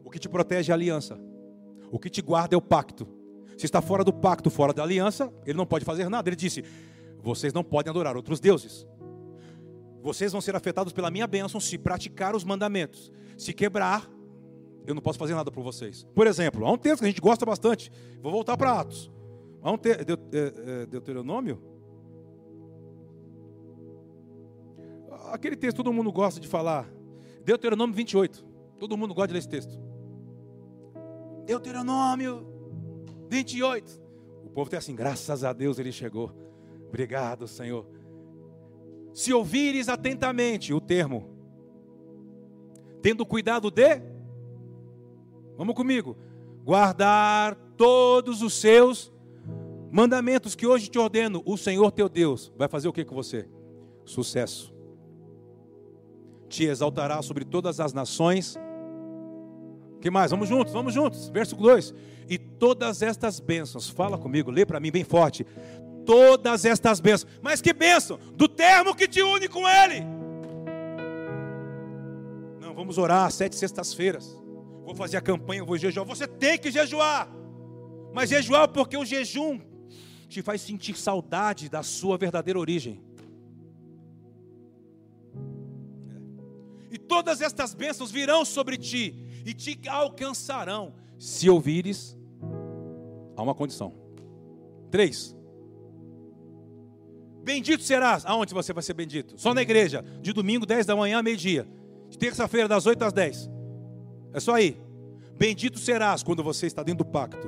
O 0.04 0.10
que 0.10 0.20
te 0.20 0.30
protege 0.30 0.72
é 0.72 0.74
a 0.74 0.76
aliança. 0.76 1.20
O 1.92 2.00
que 2.00 2.10
te 2.10 2.22
guarda 2.22 2.56
é 2.56 2.58
o 2.58 2.62
pacto. 2.62 3.08
Se 3.58 3.66
está 3.66 3.82
fora 3.82 4.04
do 4.04 4.14
pacto, 4.14 4.50
fora 4.50 4.74
da 4.74 4.84
aliança, 4.84 5.32
ele 5.46 5.58
não 5.58 5.66
pode 5.66 5.86
fazer 5.86 6.10
nada. 6.10 6.30
Ele 6.30 6.36
disse: 6.36 6.64
vocês 7.22 7.54
não 7.54 7.64
podem 7.64 7.90
adorar 7.90 8.16
outros 8.16 8.40
deuses. 8.40 8.86
Vocês 10.02 10.32
vão 10.32 10.42
ser 10.42 10.56
afetados 10.56 10.92
pela 10.92 11.10
minha 11.10 11.26
bênção 11.26 11.60
se 11.60 11.78
praticar 11.78 12.36
os 12.36 12.44
mandamentos. 12.44 13.12
Se 13.38 13.54
quebrar, 13.54 14.10
eu 14.86 14.94
não 14.94 15.02
posso 15.02 15.18
fazer 15.18 15.34
nada 15.34 15.50
por 15.50 15.64
vocês. 15.64 16.06
Por 16.14 16.28
exemplo, 16.28 16.66
há 16.66 16.72
um 16.72 16.78
texto 16.78 17.00
que 17.00 17.06
a 17.06 17.08
gente 17.08 17.22
gosta 17.22 17.46
bastante. 17.46 17.92
Vou 18.22 18.32
voltar 18.32 18.58
para 18.58 18.80
Atos. 18.80 19.10
Há 19.62 19.72
um 19.72 19.78
texto, 19.78 20.20
é, 20.34 20.82
é, 20.82 20.86
Deuteronômio. 20.86 21.73
Aquele 25.34 25.56
texto 25.56 25.78
todo 25.78 25.92
mundo 25.92 26.12
gosta 26.12 26.40
de 26.40 26.48
falar. 26.48 26.90
Deuteronômio 27.44 27.96
28. 27.96 28.46
Todo 28.80 28.96
mundo 28.96 29.14
gosta 29.14 29.28
de 29.28 29.34
ler 29.34 29.40
esse 29.40 29.50
texto. 29.50 29.80
Deuteronômio 31.46 32.46
28. 33.30 34.02
O 34.46 34.50
povo 34.50 34.70
tem 34.70 34.78
assim, 34.78 34.96
graças 34.96 35.44
a 35.44 35.52
Deus 35.52 35.80
ele 35.80 35.92
chegou. 35.92 36.32
Obrigado, 36.88 37.48
Senhor 37.48 37.86
se 39.14 39.32
ouvires 39.32 39.88
atentamente 39.88 40.74
o 40.74 40.82
termo, 40.82 41.30
tendo 43.02 43.26
cuidado 43.26 43.70
de, 43.70 44.02
vamos 45.56 45.76
comigo, 45.76 46.18
guardar 46.64 47.56
todos 47.78 48.42
os 48.42 48.54
seus 48.56 49.14
mandamentos 49.92 50.56
que 50.56 50.66
hoje 50.66 50.90
te 50.90 50.98
ordeno, 50.98 51.44
o 51.46 51.56
Senhor 51.56 51.92
teu 51.92 52.10
Deus 52.10 52.52
vai 52.58 52.68
fazer 52.68 52.88
o 52.88 52.94
que 52.94 53.06
com 53.06 53.14
você? 53.14 53.48
Sucesso. 54.04 54.73
Te 56.54 56.66
exaltará 56.66 57.20
sobre 57.24 57.44
todas 57.44 57.80
as 57.80 57.94
nações. 57.94 58.56
que 60.00 60.12
mais? 60.12 60.30
Vamos 60.30 60.48
juntos, 60.48 60.72
vamos 60.72 60.94
juntos. 60.94 61.28
Verso 61.30 61.56
2. 61.56 61.96
E 62.30 62.38
todas 62.38 63.02
estas 63.02 63.40
bênçãos, 63.40 63.90
fala 63.90 64.20
comigo, 64.20 64.52
lê 64.52 64.64
para 64.64 64.80
mim 64.80 64.92
bem 64.92 65.04
forte. 65.04 65.44
Todas 66.06 66.64
estas 66.64 67.00
bênçãos. 67.00 67.32
Mas 67.42 67.60
que 67.60 67.74
bênção? 67.74 68.20
Do 68.36 68.48
termo 68.48 68.94
que 68.94 69.08
te 69.08 69.20
une 69.20 69.48
com 69.48 69.68
Ele. 69.68 70.06
Não, 72.62 72.76
vamos 72.76 73.00
orar 73.00 73.32
sete 73.32 73.56
sextas-feiras. 73.56 74.40
Vou 74.86 74.94
fazer 74.94 75.18
a 75.18 75.22
campanha, 75.22 75.66
vou 75.66 75.76
jejuar. 75.76 76.06
Você 76.06 76.28
tem 76.28 76.60
que 76.60 76.70
jejuar. 76.70 77.28
Mas 78.14 78.30
jejuar 78.30 78.68
porque 78.68 78.96
o 78.96 79.04
jejum 79.04 79.60
te 80.30 80.44
faz 80.44 80.62
sentir 80.62 80.96
saudade 81.00 81.68
da 81.68 81.82
sua 81.82 82.16
verdadeira 82.16 82.60
origem. 82.60 83.02
Todas 87.14 87.42
estas 87.42 87.76
bênçãos 87.76 88.10
virão 88.10 88.44
sobre 88.44 88.76
ti 88.76 89.24
e 89.46 89.54
te 89.54 89.80
alcançarão 89.88 90.96
se 91.20 91.48
ouvires 91.48 92.18
a 93.38 93.44
uma 93.44 93.54
condição. 93.54 93.94
Três. 94.90 95.36
Bendito 97.44 97.84
serás. 97.84 98.26
Aonde 98.26 98.52
você 98.52 98.74
vai 98.74 98.82
ser 98.82 98.96
bendito? 98.96 99.36
Só 99.38 99.54
na 99.54 99.62
igreja. 99.62 100.04
De 100.22 100.34
domingo, 100.34 100.66
10 100.66 100.88
da 100.88 100.96
manhã, 100.96 101.22
meio-dia. 101.22 101.68
De 102.10 102.18
terça-feira, 102.18 102.68
das 102.68 102.88
8 102.88 103.04
às 103.04 103.14
10. 103.14 103.50
É 104.34 104.40
só 104.40 104.56
aí. 104.56 104.82
Bendito 105.38 105.78
serás 105.78 106.24
quando 106.24 106.44
você 106.44 106.66
está 106.66 106.82
dentro 106.82 107.06
do 107.06 107.12
pacto. 107.12 107.48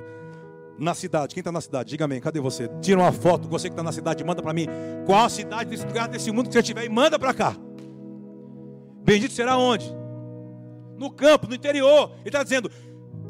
Na 0.78 0.94
cidade. 0.94 1.34
Quem 1.34 1.42
está 1.42 1.52
na 1.52 1.62
cidade? 1.62 1.90
Diga 1.90 2.06
amém. 2.06 2.22
Cadê 2.22 2.40
você? 2.40 2.70
Tira 2.82 3.00
uma 3.00 3.12
foto. 3.12 3.48
Você 3.48 3.68
que 3.68 3.74
está 3.74 3.84
na 3.84 3.92
cidade, 3.92 4.24
manda 4.24 4.44
para 4.44 4.54
mim. 4.54 4.68
Qual 5.08 5.26
a 5.26 5.30
cidade 5.30 5.72
desse 5.72 5.88
lugar, 5.88 6.08
desse 6.08 6.32
mundo 6.32 6.50
que 6.50 6.54
você 6.54 6.60
estiver 6.60 6.86
e 6.86 6.90
manda 6.90 7.18
para 7.18 7.34
cá. 7.34 7.58
Bendito 9.06 9.34
será 9.34 9.56
onde? 9.56 9.86
No 10.98 11.12
campo, 11.12 11.48
no 11.48 11.54
interior. 11.54 12.12
Ele 12.22 12.30
está 12.30 12.42
dizendo: 12.42 12.72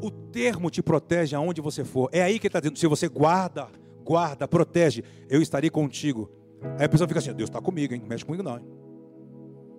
o 0.00 0.10
termo 0.10 0.70
te 0.70 0.82
protege 0.82 1.36
aonde 1.36 1.60
você 1.60 1.84
for. 1.84 2.08
É 2.12 2.22
aí 2.22 2.38
que 2.38 2.46
ele 2.46 2.48
está 2.48 2.60
dizendo: 2.60 2.78
se 2.78 2.86
você 2.86 3.08
guarda, 3.08 3.68
guarda, 4.02 4.48
protege, 4.48 5.04
eu 5.28 5.42
estarei 5.42 5.68
contigo. 5.68 6.30
Aí 6.78 6.86
a 6.86 6.88
pessoa 6.88 7.06
fica 7.06 7.20
assim: 7.20 7.34
Deus 7.34 7.50
está 7.50 7.60
comigo, 7.60 7.92
hein? 7.92 8.02
Mexe 8.08 8.24
comigo 8.24 8.42
não, 8.42 8.56
hein? 8.56 8.64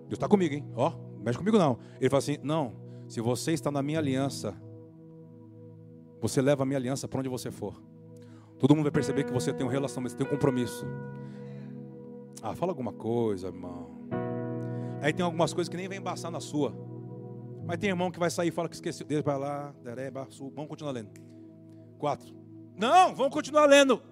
Deus 0.02 0.14
está 0.14 0.28
comigo, 0.28 0.54
hein? 0.54 0.64
Ó, 0.76 0.90
oh, 0.90 1.24
mexe 1.24 1.40
comigo 1.40 1.58
não. 1.58 1.80
Ele 2.00 2.12
fala 2.12 2.20
assim: 2.20 2.38
Não, 2.44 2.74
se 3.08 3.20
você 3.20 3.54
está 3.54 3.72
na 3.72 3.82
minha 3.82 3.98
aliança, 3.98 4.54
você 6.22 6.44
leva 6.44 6.62
a 6.62 6.66
minha 6.66 6.78
aliança 6.78 7.08
para 7.08 7.20
onde 7.20 7.30
você 7.30 7.50
for. 7.50 7.82
Todo 8.60 8.76
mundo 8.76 8.84
vai 8.84 8.92
perceber 8.92 9.24
que 9.24 9.34
você 9.34 9.52
tem 9.52 9.66
um 9.66 9.70
relacionamento, 9.70 10.12
você 10.12 10.18
tem 10.18 10.28
um 10.28 10.30
compromisso. 10.30 10.86
Ah, 12.42 12.56
fala 12.56 12.72
alguma 12.72 12.94
coisa, 12.94 13.48
irmão. 13.48 13.97
Aí 15.08 15.14
tem 15.14 15.24
algumas 15.24 15.54
coisas 15.54 15.70
que 15.70 15.78
nem 15.78 15.88
vem 15.88 16.00
embaçar 16.00 16.30
na 16.30 16.42
sua. 16.42 16.76
Mas 17.66 17.78
tem 17.78 17.90
irmão 17.90 18.12
que 18.12 18.20
vai 18.20 18.30
sair 18.30 18.50
e 18.50 18.52
fala 18.52 18.68
que 18.68 18.76
esqueceu. 18.76 19.08
Deus 19.08 19.24
vai 19.24 19.40
lá, 19.40 19.74
dereba, 19.82 20.28
vamos 20.54 20.68
continuar 20.68 20.92
lendo. 20.92 21.12
Quatro. 21.98 22.36
Não, 22.76 23.16
vamos 23.16 23.32
continuar 23.32 23.68
lendo. 23.68 24.04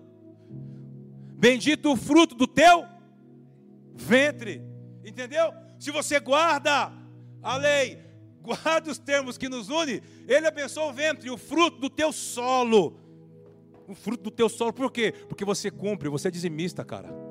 Bendito 1.37 1.91
o 1.91 1.97
fruto 1.97 2.33
do 2.33 2.47
teu 2.47 2.85
ventre. 3.93 4.61
Entendeu? 5.03 5.51
Se 5.77 5.91
você 5.91 6.17
guarda 6.17 6.93
a 7.43 7.57
lei, 7.57 7.99
guarda 8.41 8.89
os 8.89 8.97
termos 8.97 9.37
que 9.37 9.49
nos 9.49 9.67
unem, 9.67 10.01
ele 10.25 10.47
abençoa 10.47 10.85
o 10.85 10.93
ventre, 10.93 11.29
o 11.29 11.37
fruto 11.37 11.77
do 11.77 11.89
teu 11.89 12.13
solo. 12.13 12.97
O 13.85 13.93
fruto 13.93 14.23
do 14.23 14.31
teu 14.31 14.47
solo, 14.47 14.71
por 14.71 14.89
quê? 14.89 15.13
Porque 15.27 15.43
você 15.43 15.69
cumpre, 15.69 16.07
você 16.07 16.29
é 16.29 16.31
dizimista, 16.31 16.85
cara. 16.85 17.24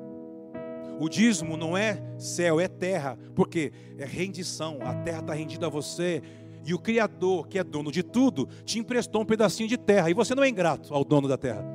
O 0.99 1.09
dízimo 1.09 1.57
não 1.57 1.77
é 1.77 2.01
céu, 2.17 2.59
é 2.59 2.67
terra, 2.67 3.17
porque 3.35 3.71
é 3.97 4.05
rendição, 4.05 4.79
a 4.81 4.95
terra 4.95 5.19
está 5.19 5.33
rendida 5.33 5.67
a 5.67 5.69
você, 5.69 6.21
e 6.65 6.73
o 6.73 6.79
Criador, 6.79 7.47
que 7.47 7.59
é 7.59 7.63
dono 7.63 7.91
de 7.91 8.01
tudo, 8.01 8.47
te 8.63 8.79
emprestou 8.79 9.21
um 9.21 9.25
pedacinho 9.25 9.67
de 9.67 9.77
terra, 9.77 10.09
e 10.09 10.13
você 10.13 10.33
não 10.33 10.43
é 10.43 10.49
ingrato 10.49 10.93
ao 10.93 11.03
dono 11.03 11.27
da 11.27 11.37
terra, 11.37 11.65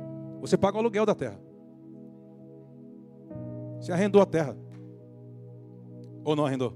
você 0.41 0.57
paga 0.57 0.77
o 0.77 0.79
aluguel 0.79 1.05
da 1.05 1.13
terra. 1.13 1.39
Você 3.79 3.91
arrendou 3.91 4.21
a 4.21 4.25
terra. 4.25 4.55
Ou 6.23 6.35
não 6.35 6.45
arrendou? 6.45 6.73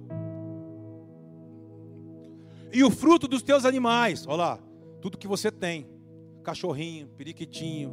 E 2.73 2.83
o 2.83 2.89
fruto 2.89 3.27
dos 3.27 3.43
teus 3.43 3.63
animais, 3.63 4.25
olha 4.27 4.37
lá, 4.37 4.59
tudo 5.01 5.17
que 5.17 5.27
você 5.27 5.51
tem. 5.51 5.87
Cachorrinho, 6.43 7.07
periquitinho. 7.09 7.91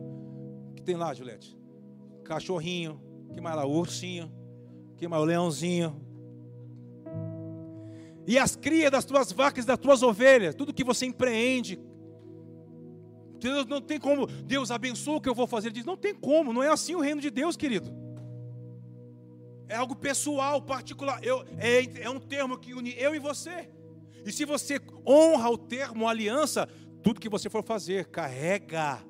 O 0.71 0.75
que 0.75 0.83
tem 0.83 0.97
lá, 0.97 1.13
Juliette? 1.13 1.57
Cachorrinho, 2.25 3.01
que 3.33 3.41
mais 3.41 3.55
lá? 3.55 3.67
Ursinho, 3.67 4.33
mais? 5.09 5.23
O 5.23 5.27
leãozinho. 5.27 6.01
E 8.27 8.39
as 8.39 8.55
crias 8.55 8.91
das 8.91 9.05
tuas 9.05 9.33
vacas, 9.33 9.65
das 9.65 9.79
tuas 9.79 10.03
ovelhas, 10.03 10.55
tudo 10.55 10.73
que 10.73 10.85
você 10.85 11.07
empreende. 11.07 11.81
Deus 13.41 13.67
não 13.67 13.81
tem 13.81 13.99
como, 13.99 14.27
Deus 14.27 14.71
abençoa 14.71 15.17
o 15.17 15.21
que 15.21 15.29
eu 15.29 15.35
vou 15.35 15.47
fazer. 15.47 15.69
Ele 15.69 15.75
diz, 15.75 15.85
não 15.85 15.97
tem 15.97 16.15
como, 16.15 16.53
não 16.53 16.63
é 16.63 16.69
assim 16.69 16.95
o 16.95 17.01
reino 17.01 17.21
de 17.21 17.31
Deus, 17.31 17.57
querido 17.57 18.03
é 19.73 19.77
algo 19.77 19.97
pessoal, 19.97 20.61
particular. 20.61 21.25
Eu, 21.25 21.43
é, 21.57 22.03
é 22.03 22.11
um 22.11 22.21
termo 22.21 22.59
que 22.59 22.75
une 22.75 22.95
eu 22.99 23.15
e 23.15 23.19
você. 23.19 23.71
E 24.25 24.31
se 24.31 24.45
você 24.45 24.79
honra 25.07 25.49
o 25.49 25.57
termo 25.57 26.07
aliança, 26.07 26.69
tudo 27.03 27.19
que 27.19 27.29
você 27.29 27.49
for 27.49 27.65
fazer, 27.65 28.05
carrega. 28.07 29.03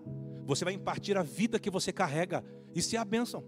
Você 0.46 0.64
vai 0.64 0.72
impartir 0.72 1.16
a 1.16 1.22
vida 1.22 1.58
que 1.58 1.68
você 1.68 1.92
carrega. 1.92 2.44
Isso 2.74 2.94
é 2.94 2.98
a 2.98 3.04
bênção. 3.04 3.44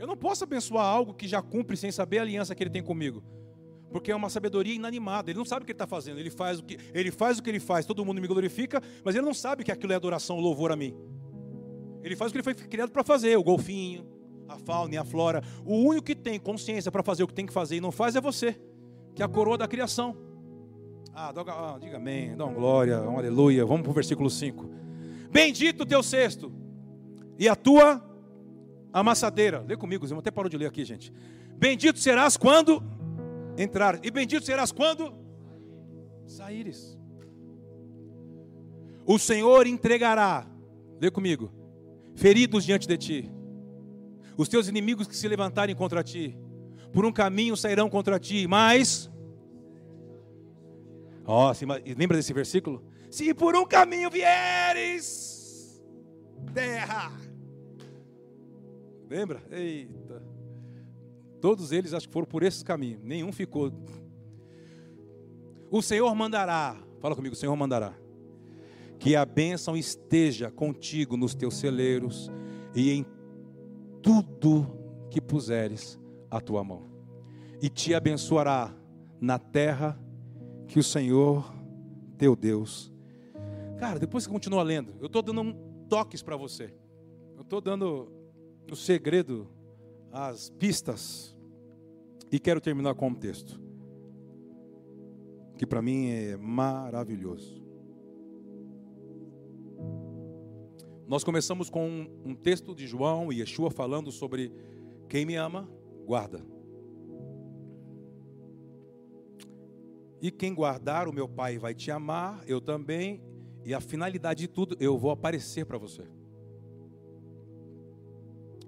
Eu 0.00 0.06
não 0.06 0.16
posso 0.16 0.44
abençoar 0.44 0.86
algo 0.86 1.12
que 1.12 1.28
já 1.28 1.42
cumpre 1.42 1.76
sem 1.76 1.92
saber 1.92 2.20
a 2.20 2.22
aliança 2.22 2.54
que 2.54 2.62
ele 2.62 2.70
tem 2.70 2.82
comigo. 2.82 3.22
Porque 3.92 4.10
é 4.10 4.16
uma 4.16 4.30
sabedoria 4.30 4.74
inanimada. 4.74 5.30
Ele 5.30 5.36
não 5.36 5.44
sabe 5.44 5.62
o 5.62 5.66
que 5.66 5.72
ele 5.72 5.74
está 5.74 5.86
fazendo. 5.86 6.18
Ele 6.18 6.30
faz 6.30 6.58
o 6.58 6.64
que 6.64 6.78
ele 6.94 7.10
faz 7.10 7.38
o 7.38 7.42
que 7.42 7.50
ele 7.50 7.60
faz. 7.60 7.84
Todo 7.84 8.02
mundo 8.02 8.18
me 8.18 8.26
glorifica, 8.26 8.82
mas 9.04 9.14
ele 9.14 9.26
não 9.26 9.34
sabe 9.34 9.62
que 9.62 9.70
aquilo 9.70 9.92
é 9.92 9.96
adoração, 9.96 10.40
louvor 10.40 10.72
a 10.72 10.76
mim. 10.76 10.96
Ele 12.02 12.16
faz 12.16 12.30
o 12.30 12.32
que 12.32 12.38
ele 12.38 12.42
foi 12.42 12.54
criado 12.54 12.90
para 12.90 13.04
fazer, 13.04 13.36
o 13.36 13.42
golfinho, 13.42 14.06
a 14.48 14.56
fauna 14.56 14.94
e 14.94 14.96
a 14.96 15.04
flora. 15.04 15.42
O 15.66 15.76
único 15.76 16.06
que 16.06 16.14
tem 16.14 16.40
consciência 16.40 16.90
para 16.90 17.02
fazer 17.02 17.22
o 17.22 17.28
que 17.28 17.34
tem 17.34 17.44
que 17.44 17.52
fazer 17.52 17.76
e 17.76 17.80
não 17.80 17.92
faz 17.92 18.16
é 18.16 18.22
você, 18.22 18.58
que 19.14 19.20
é 19.20 19.24
a 19.26 19.28
coroa 19.28 19.58
da 19.58 19.68
criação. 19.68 20.16
Ah, 21.12 21.28
ah 21.28 21.78
diga 21.78 21.98
amém, 21.98 22.34
dá 22.34 22.46
uma 22.46 22.54
glória, 22.54 23.02
um 23.02 23.18
aleluia. 23.18 23.66
Vamos 23.66 23.82
para 23.82 23.90
o 23.90 23.94
versículo 23.94 24.30
5. 24.30 24.64
Bendito 25.30 25.84
teu 25.84 26.02
cesto 26.02 26.50
e 27.38 27.46
a 27.46 27.54
tua 27.54 28.09
amassadeira. 28.92 29.64
Lê 29.66 29.76
comigo, 29.76 30.04
irmão, 30.04 30.20
até 30.20 30.30
parou 30.30 30.48
de 30.48 30.56
ler 30.56 30.66
aqui, 30.66 30.84
gente. 30.84 31.12
Bendito 31.56 31.98
serás 31.98 32.36
quando 32.36 32.82
entrar, 33.56 33.98
e 34.04 34.10
bendito 34.10 34.44
serás 34.44 34.72
quando 34.72 35.12
saíres. 36.26 36.98
O 39.04 39.18
Senhor 39.18 39.66
entregará, 39.66 40.46
lê 41.00 41.10
comigo, 41.10 41.52
feridos 42.14 42.64
diante 42.64 42.86
de 42.86 42.96
ti 42.96 43.30
os 44.40 44.48
teus 44.48 44.68
inimigos 44.68 45.06
que 45.06 45.14
se 45.14 45.28
levantarem 45.28 45.76
contra 45.76 46.02
ti, 46.02 46.34
por 46.94 47.04
um 47.04 47.12
caminho 47.12 47.54
sairão 47.56 47.90
contra 47.90 48.18
ti, 48.18 48.46
mas. 48.46 49.10
Ó, 51.26 51.50
oh, 51.50 51.94
lembra 51.96 52.16
desse 52.16 52.32
versículo? 52.32 52.82
Se 53.10 53.34
por 53.34 53.54
um 53.54 53.66
caminho 53.66 54.10
vieres, 54.10 55.82
terra. 56.54 57.12
Lembra? 59.10 59.42
Eita. 59.50 60.22
Todos 61.40 61.72
eles 61.72 61.92
acho 61.92 62.06
que 62.06 62.12
foram 62.12 62.28
por 62.28 62.44
esse 62.44 62.64
caminho, 62.64 63.00
nenhum 63.02 63.32
ficou. 63.32 63.72
O 65.68 65.82
Senhor 65.82 66.14
mandará, 66.14 66.76
fala 67.00 67.16
comigo, 67.16 67.34
o 67.34 67.38
Senhor 67.38 67.56
mandará, 67.56 67.92
que 69.00 69.16
a 69.16 69.24
bênção 69.24 69.76
esteja 69.76 70.48
contigo 70.48 71.16
nos 71.16 71.34
teus 71.34 71.56
celeiros 71.56 72.30
e 72.72 72.92
em 72.92 73.06
tudo 74.00 74.78
que 75.10 75.20
puseres 75.20 75.98
a 76.30 76.40
tua 76.40 76.62
mão, 76.62 76.88
e 77.60 77.68
te 77.68 77.94
abençoará 77.94 78.72
na 79.20 79.40
terra 79.40 79.98
que 80.68 80.78
o 80.78 80.84
Senhor 80.84 81.52
teu 82.16 82.36
Deus. 82.36 82.92
Cara, 83.76 83.98
depois 83.98 84.22
você 84.22 84.30
continua 84.30 84.62
lendo, 84.62 84.94
eu 85.00 85.06
estou 85.06 85.22
dando 85.22 85.40
um 85.40 85.52
toques 85.88 86.22
para 86.22 86.36
você, 86.36 86.72
eu 87.34 87.42
estou 87.42 87.60
dando 87.60 88.19
o 88.68 88.74
segredo, 88.76 89.48
as 90.10 90.50
pistas, 90.50 91.36
e 92.32 92.38
quero 92.38 92.60
terminar 92.60 92.94
com 92.94 93.08
um 93.08 93.14
texto, 93.14 93.60
que 95.56 95.66
para 95.66 95.82
mim 95.82 96.08
é 96.10 96.36
maravilhoso. 96.36 97.60
Nós 101.06 101.24
começamos 101.24 101.68
com 101.68 101.88
um, 101.88 102.20
um 102.24 102.34
texto 102.34 102.74
de 102.74 102.86
João 102.86 103.32
e 103.32 103.40
Yeshua 103.40 103.70
falando 103.70 104.12
sobre 104.12 104.52
quem 105.08 105.26
me 105.26 105.34
ama, 105.34 105.68
guarda. 106.06 106.40
E 110.22 110.30
quem 110.30 110.54
guardar, 110.54 111.08
o 111.08 111.12
meu 111.12 111.28
Pai 111.28 111.58
vai 111.58 111.74
te 111.74 111.90
amar, 111.90 112.44
eu 112.46 112.60
também, 112.60 113.20
E 113.64 113.74
a 113.74 113.80
finalidade 113.80 114.40
de 114.40 114.48
tudo, 114.48 114.76
eu 114.80 114.96
vou 114.96 115.10
aparecer 115.10 115.66
para 115.66 115.78
você. 115.78 116.04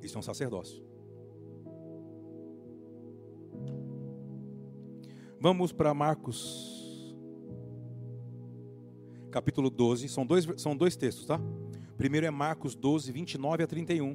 Isso 0.02 0.16
é 0.16 0.18
um 0.18 0.22
sacerdócio. 0.22 0.82
Vamos 5.40 5.72
para 5.72 5.92
Marcos, 5.94 7.16
capítulo 9.30 9.70
12. 9.70 10.08
São 10.08 10.26
dois, 10.26 10.46
são 10.56 10.76
dois 10.76 10.96
textos, 10.96 11.26
tá? 11.26 11.40
Primeiro 11.96 12.26
é 12.26 12.30
Marcos 12.30 12.74
12, 12.74 13.10
29 13.10 13.62
a 13.62 13.66
31. 13.66 14.14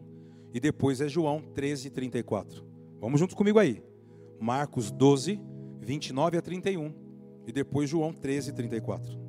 E 0.54 0.60
depois 0.60 1.02
é 1.02 1.08
João 1.08 1.42
13, 1.42 1.90
34. 1.90 2.66
Vamos 3.00 3.20
juntos 3.20 3.36
comigo 3.36 3.60
aí. 3.60 3.84
Marcos 4.40 4.92
12, 4.92 5.40
29 5.82 6.38
a 6.38 6.42
31. 6.42 6.94
E 7.46 7.52
depois 7.52 7.90
João 7.90 8.14
13, 8.14 8.54
34. 8.54 9.28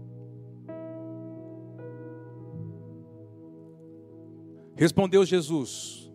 Respondeu 4.76 5.24
Jesus: 5.24 6.07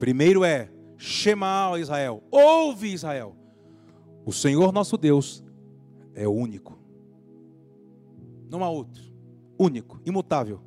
primeiro 0.00 0.42
é 0.42 0.68
Shema 0.96 1.78
Israel, 1.78 2.24
ouve 2.30 2.92
Israel. 2.92 3.36
O 4.26 4.32
Senhor 4.32 4.72
nosso 4.72 4.96
Deus 4.96 5.44
é 6.14 6.26
único. 6.26 6.76
Não 8.50 8.64
há 8.64 8.68
outro. 8.68 9.04
Único, 9.58 10.00
imutável. 10.04 10.60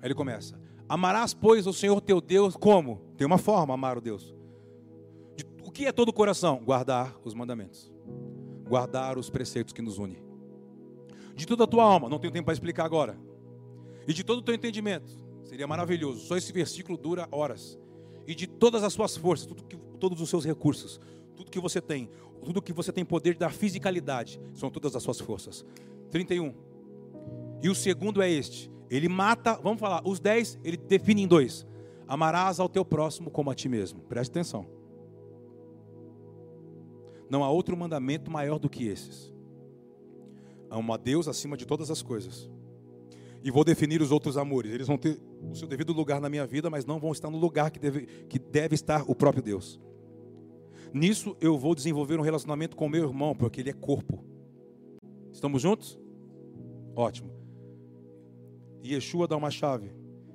Aí 0.00 0.06
ele 0.06 0.14
começa: 0.14 0.58
Amarás, 0.88 1.34
pois, 1.34 1.66
o 1.66 1.72
Senhor 1.72 2.00
teu 2.00 2.20
Deus 2.20 2.56
como? 2.56 3.02
Tem 3.16 3.26
uma 3.26 3.38
forma, 3.38 3.74
amar 3.74 3.98
o 3.98 4.00
Deus. 4.00 4.34
De, 5.36 5.44
o 5.64 5.70
que 5.70 5.86
é 5.86 5.92
todo 5.92 6.08
o 6.08 6.12
coração? 6.12 6.62
Guardar 6.64 7.16
os 7.24 7.34
mandamentos. 7.34 7.92
Guardar 8.68 9.18
os 9.18 9.28
preceitos 9.28 9.72
que 9.72 9.82
nos 9.82 9.98
unem. 9.98 10.22
De 11.34 11.46
toda 11.46 11.64
a 11.64 11.66
tua 11.66 11.84
alma, 11.84 12.08
não 12.08 12.18
tenho 12.18 12.32
tempo 12.32 12.46
para 12.46 12.54
explicar 12.54 12.84
agora. 12.84 13.18
E 14.06 14.12
de 14.12 14.24
todo 14.24 14.38
o 14.38 14.42
teu 14.42 14.54
entendimento. 14.54 15.10
Seria 15.52 15.66
maravilhoso. 15.66 16.24
Só 16.24 16.34
esse 16.34 16.50
versículo 16.50 16.96
dura 16.96 17.28
horas. 17.30 17.78
E 18.26 18.34
de 18.34 18.46
todas 18.46 18.82
as 18.82 18.94
suas 18.94 19.18
forças, 19.18 19.46
que, 19.68 19.76
todos 20.00 20.18
os 20.18 20.30
seus 20.30 20.46
recursos, 20.46 20.98
tudo 21.36 21.50
que 21.50 21.60
você 21.60 21.78
tem, 21.78 22.08
tudo 22.42 22.62
que 22.62 22.72
você 22.72 22.90
tem 22.90 23.04
poder 23.04 23.34
de 23.34 23.40
dar 23.40 23.52
fisicalidade, 23.52 24.40
são 24.54 24.70
todas 24.70 24.96
as 24.96 25.02
suas 25.02 25.20
forças. 25.20 25.62
31. 26.10 26.54
E 27.62 27.68
o 27.68 27.74
segundo 27.74 28.22
é 28.22 28.30
este: 28.30 28.72
ele 28.88 29.10
mata, 29.10 29.60
vamos 29.62 29.78
falar, 29.78 30.00
os 30.06 30.18
10, 30.18 30.58
ele 30.64 30.78
define 30.78 31.24
em 31.24 31.28
dois: 31.28 31.66
amarás 32.08 32.58
ao 32.58 32.66
teu 32.66 32.82
próximo 32.82 33.30
como 33.30 33.50
a 33.50 33.54
ti 33.54 33.68
mesmo. 33.68 34.00
Preste 34.04 34.30
atenção. 34.30 34.66
Não 37.28 37.44
há 37.44 37.50
outro 37.50 37.76
mandamento 37.76 38.30
maior 38.30 38.58
do 38.58 38.70
que 38.70 38.86
esses. 38.86 39.30
Amo 40.70 40.94
a 40.94 40.96
Deus 40.96 41.28
acima 41.28 41.58
de 41.58 41.66
todas 41.66 41.90
as 41.90 42.00
coisas. 42.00 42.50
E 43.44 43.50
vou 43.50 43.64
definir 43.64 44.00
os 44.00 44.12
outros 44.12 44.36
amores. 44.36 44.72
Eles 44.72 44.86
vão 44.86 44.96
ter 44.96 45.20
o 45.50 45.54
seu 45.54 45.66
devido 45.66 45.92
lugar 45.92 46.20
na 46.20 46.28
minha 46.28 46.46
vida, 46.46 46.70
mas 46.70 46.86
não 46.86 47.00
vão 47.00 47.10
estar 47.10 47.28
no 47.28 47.38
lugar 47.38 47.70
que 47.70 47.78
deve, 47.78 48.06
que 48.28 48.38
deve 48.38 48.74
estar 48.74 49.04
o 49.08 49.14
próprio 49.14 49.42
Deus. 49.42 49.80
Nisso 50.94 51.36
eu 51.40 51.58
vou 51.58 51.74
desenvolver 51.74 52.18
um 52.18 52.22
relacionamento 52.22 52.76
com 52.76 52.88
meu 52.88 53.04
irmão, 53.04 53.34
porque 53.34 53.60
ele 53.60 53.70
é 53.70 53.72
corpo. 53.72 54.24
Estamos 55.32 55.62
juntos? 55.62 55.98
Ótimo. 56.94 57.32
E 58.82 58.94
Yeshua 58.94 59.26
dá 59.26 59.36
uma 59.36 59.50
chave 59.50 59.92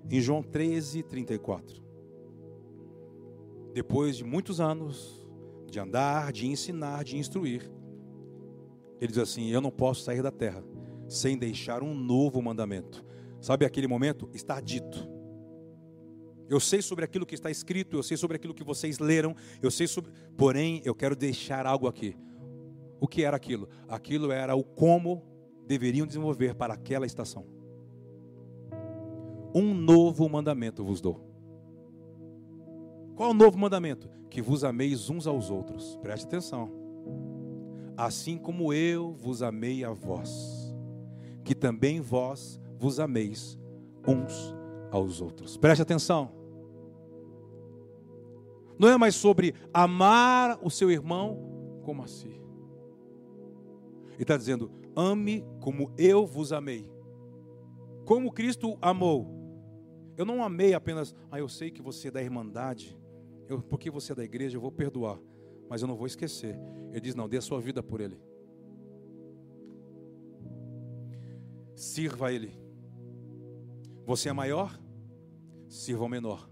em 0.09 0.19
João 0.19 0.41
13, 0.41 1.03
34. 1.03 1.81
Depois 3.73 4.17
de 4.17 4.23
muitos 4.23 4.59
anos 4.59 5.25
de 5.69 5.79
andar, 5.79 6.31
de 6.31 6.47
ensinar, 6.47 7.03
de 7.03 7.17
instruir, 7.17 7.69
ele 8.99 9.11
diz 9.11 9.19
assim: 9.19 9.49
Eu 9.49 9.61
não 9.61 9.69
posso 9.69 10.03
sair 10.03 10.23
da 10.23 10.31
terra 10.31 10.63
sem 11.07 11.38
deixar 11.38 11.84
um 11.84 11.93
novo 11.93 12.41
mandamento. 12.41 13.05
Sabe 13.39 13.65
aquele 13.65 13.88
momento? 13.88 14.29
Está 14.34 14.59
dito. 14.59 15.09
Eu 16.49 16.59
sei 16.59 16.81
sobre 16.81 17.03
aquilo 17.03 17.25
que 17.25 17.35
está 17.35 17.51
escrito, 17.51 17.97
eu 17.97 18.03
sei 18.03 18.15
sobre 18.15 18.38
aquilo 18.38 18.53
que 18.53 18.63
vocês 18.63 18.99
leram, 18.99 19.35
eu 19.61 19.69
sei 19.69 19.88
sobre. 19.88 20.11
Porém, 20.38 20.81
eu 20.85 20.95
quero 20.95 21.15
deixar 21.15 21.65
algo 21.65 21.88
aqui. 21.88 22.15
O 22.99 23.07
que 23.07 23.23
era 23.23 23.35
aquilo? 23.35 23.67
Aquilo 23.88 24.31
era 24.31 24.55
o 24.55 24.63
como 24.63 25.23
deveriam 25.67 26.07
desenvolver 26.07 26.55
para 26.55 26.73
aquela 26.73 27.05
estação. 27.05 27.45
Um 29.53 29.73
novo 29.73 30.27
mandamento 30.29 30.84
vos 30.84 31.01
dou. 31.01 31.27
Qual 33.15 33.31
o 33.31 33.34
novo 33.34 33.57
mandamento? 33.57 34.09
Que 34.29 34.41
vos 34.41 34.63
ameis 34.63 35.09
uns 35.09 35.27
aos 35.27 35.49
outros. 35.49 35.97
Preste 35.97 36.25
atenção. 36.25 36.71
Assim 37.97 38.38
como 38.38 38.71
eu 38.71 39.13
vos 39.13 39.41
amei 39.41 39.84
a 39.84 39.91
vós, 39.91 40.66
que 41.48 41.56
também 41.56 42.02
vós 42.02 42.60
vos 42.78 42.99
ameis 42.99 43.57
uns 44.06 44.53
aos 44.91 45.22
outros. 45.22 45.56
Preste 45.56 45.82
atenção. 45.82 46.30
Não 48.78 48.90
é 48.90 48.98
mais 48.98 49.15
sobre 49.15 49.56
amar 49.74 50.60
o 50.61 50.69
seu 50.69 50.91
irmão 50.91 51.80
como 51.84 52.03
a 52.03 52.07
si. 52.07 52.28
Ele 54.11 54.24
está 54.24 54.36
dizendo: 54.36 54.69
ame 54.94 55.45
como 55.61 55.90
eu 55.98 56.26
vos 56.26 56.52
amei. 56.52 56.91
Como 58.03 58.34
Cristo 58.34 58.78
amou. 58.82 59.34
Eu 60.18 60.26
não 60.26 60.44
amei 60.44 60.74
apenas, 60.74 61.15
ah, 61.32 61.40
eu 61.40 61.48
sei 61.48 61.72
que 61.72 61.82
você 61.82 62.10
é 62.10 62.11
da 62.11 62.22
irmandade, 62.22 62.98
eu, 63.48 63.61
porque 63.61 63.90
você 63.90 64.11
é 64.11 64.15
da 64.15 64.24
igreja, 64.24 64.57
eu 64.57 64.61
vou 64.61 64.72
perdoar, 64.72 65.18
mas 65.69 65.82
eu 65.82 65.88
não 65.88 65.95
vou 65.95 66.07
esquecer. 66.07 66.60
Ele 66.91 66.99
diz: 66.99 67.15
não, 67.15 67.30
dê 67.30 67.38
a 67.38 67.41
sua 67.41 67.61
vida 67.61 67.82
por 67.82 68.02
ele. 68.02 68.19
Sirva 71.78 72.30
a 72.30 72.34
ele. 72.34 72.58
Você 74.04 74.30
é 74.30 74.34
maior? 74.34 74.76
Sirva 75.70 76.06
ao 76.06 76.10
menor. 76.10 76.49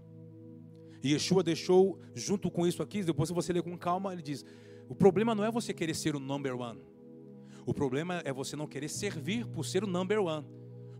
E 1.02 1.14
Yeshua 1.14 1.42
deixou, 1.42 1.98
junto 2.14 2.48
com 2.48 2.64
isso 2.64 2.80
aqui, 2.80 3.02
depois 3.02 3.28
você 3.30 3.52
lê 3.52 3.60
com 3.60 3.76
calma, 3.76 4.12
ele 4.12 4.22
diz: 4.22 4.44
o 4.88 4.94
problema 4.94 5.34
não 5.34 5.42
é 5.42 5.50
você 5.50 5.74
querer 5.74 5.94
ser 5.94 6.14
o 6.14 6.20
number 6.20 6.54
one. 6.56 6.80
O 7.66 7.74
problema 7.74 8.22
é 8.24 8.32
você 8.32 8.54
não 8.54 8.68
querer 8.68 8.88
servir 8.88 9.44
por 9.48 9.64
ser 9.64 9.82
o 9.82 9.88
number 9.88 10.20
one. 10.20 10.46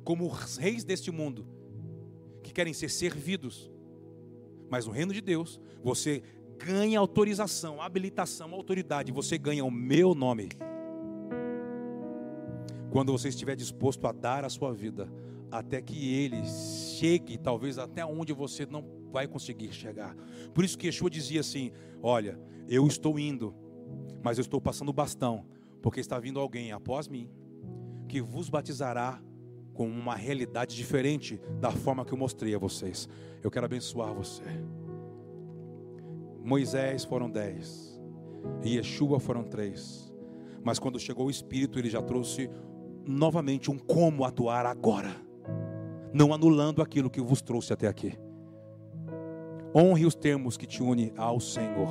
Como 0.02 0.28
os 0.28 0.56
reis 0.56 0.82
deste 0.82 1.12
mundo, 1.12 1.46
que 2.42 2.52
querem 2.52 2.74
ser 2.74 2.90
servidos. 2.90 3.70
Mas 4.68 4.86
no 4.86 4.92
reino 4.92 5.12
de 5.12 5.20
Deus, 5.20 5.60
você 5.84 6.20
ganha 6.58 6.98
autorização, 6.98 7.80
habilitação, 7.80 8.52
autoridade, 8.52 9.12
você 9.12 9.38
ganha 9.38 9.64
o 9.64 9.70
meu 9.70 10.16
nome. 10.16 10.48
Quando 12.96 13.12
você 13.12 13.28
estiver 13.28 13.54
disposto 13.54 14.06
a 14.06 14.10
dar 14.10 14.42
a 14.42 14.48
sua 14.48 14.72
vida, 14.72 15.12
até 15.50 15.82
que 15.82 16.14
ele 16.14 16.42
chegue, 16.46 17.36
talvez 17.36 17.76
até 17.76 18.06
onde 18.06 18.32
você 18.32 18.64
não 18.64 18.82
vai 19.12 19.28
conseguir 19.28 19.70
chegar. 19.70 20.16
Por 20.54 20.64
isso 20.64 20.78
que 20.78 20.86
Yeshua 20.86 21.10
dizia 21.10 21.40
assim: 21.40 21.72
Olha, 22.02 22.40
eu 22.66 22.86
estou 22.86 23.18
indo, 23.18 23.54
mas 24.24 24.38
eu 24.38 24.40
estou 24.40 24.62
passando 24.62 24.88
o 24.88 24.94
bastão, 24.94 25.44
porque 25.82 26.00
está 26.00 26.18
vindo 26.18 26.40
alguém 26.40 26.72
após 26.72 27.06
mim 27.06 27.28
que 28.08 28.22
vos 28.22 28.48
batizará 28.48 29.22
com 29.74 29.86
uma 29.86 30.14
realidade 30.14 30.74
diferente 30.74 31.38
da 31.60 31.70
forma 31.70 32.02
que 32.02 32.14
eu 32.14 32.18
mostrei 32.18 32.54
a 32.54 32.58
vocês. 32.58 33.06
Eu 33.42 33.50
quero 33.50 33.66
abençoar 33.66 34.14
você. 34.14 34.42
Moisés 36.42 37.04
foram 37.04 37.30
dez, 37.30 38.00
e 38.64 38.78
Yeshua 38.78 39.20
foram 39.20 39.44
três. 39.44 40.10
Mas 40.64 40.78
quando 40.78 40.98
chegou 40.98 41.26
o 41.26 41.30
Espírito, 41.30 41.78
ele 41.78 41.90
já 41.90 42.00
trouxe 42.00 42.48
novamente 43.06 43.70
um 43.70 43.78
como 43.78 44.24
atuar 44.24 44.66
agora 44.66 45.26
não 46.16 46.32
anulando 46.32 46.80
aquilo 46.80 47.10
que 47.10 47.20
vos 47.20 47.42
trouxe 47.42 47.74
até 47.74 47.86
aqui. 47.86 48.18
Honre 49.74 50.06
os 50.06 50.14
termos 50.14 50.56
que 50.56 50.66
te 50.66 50.82
une 50.82 51.12
ao 51.16 51.38
Senhor. 51.38 51.88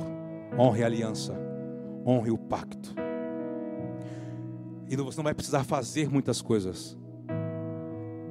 Honre 0.58 0.82
a 0.82 0.86
aliança. 0.86 1.32
Honre 2.04 2.32
o 2.32 2.38
pacto. 2.38 2.94
E 4.88 4.96
você 4.96 5.16
não 5.16 5.24
vai 5.24 5.34
precisar 5.34 5.62
fazer 5.62 6.10
muitas 6.10 6.42
coisas. 6.42 6.98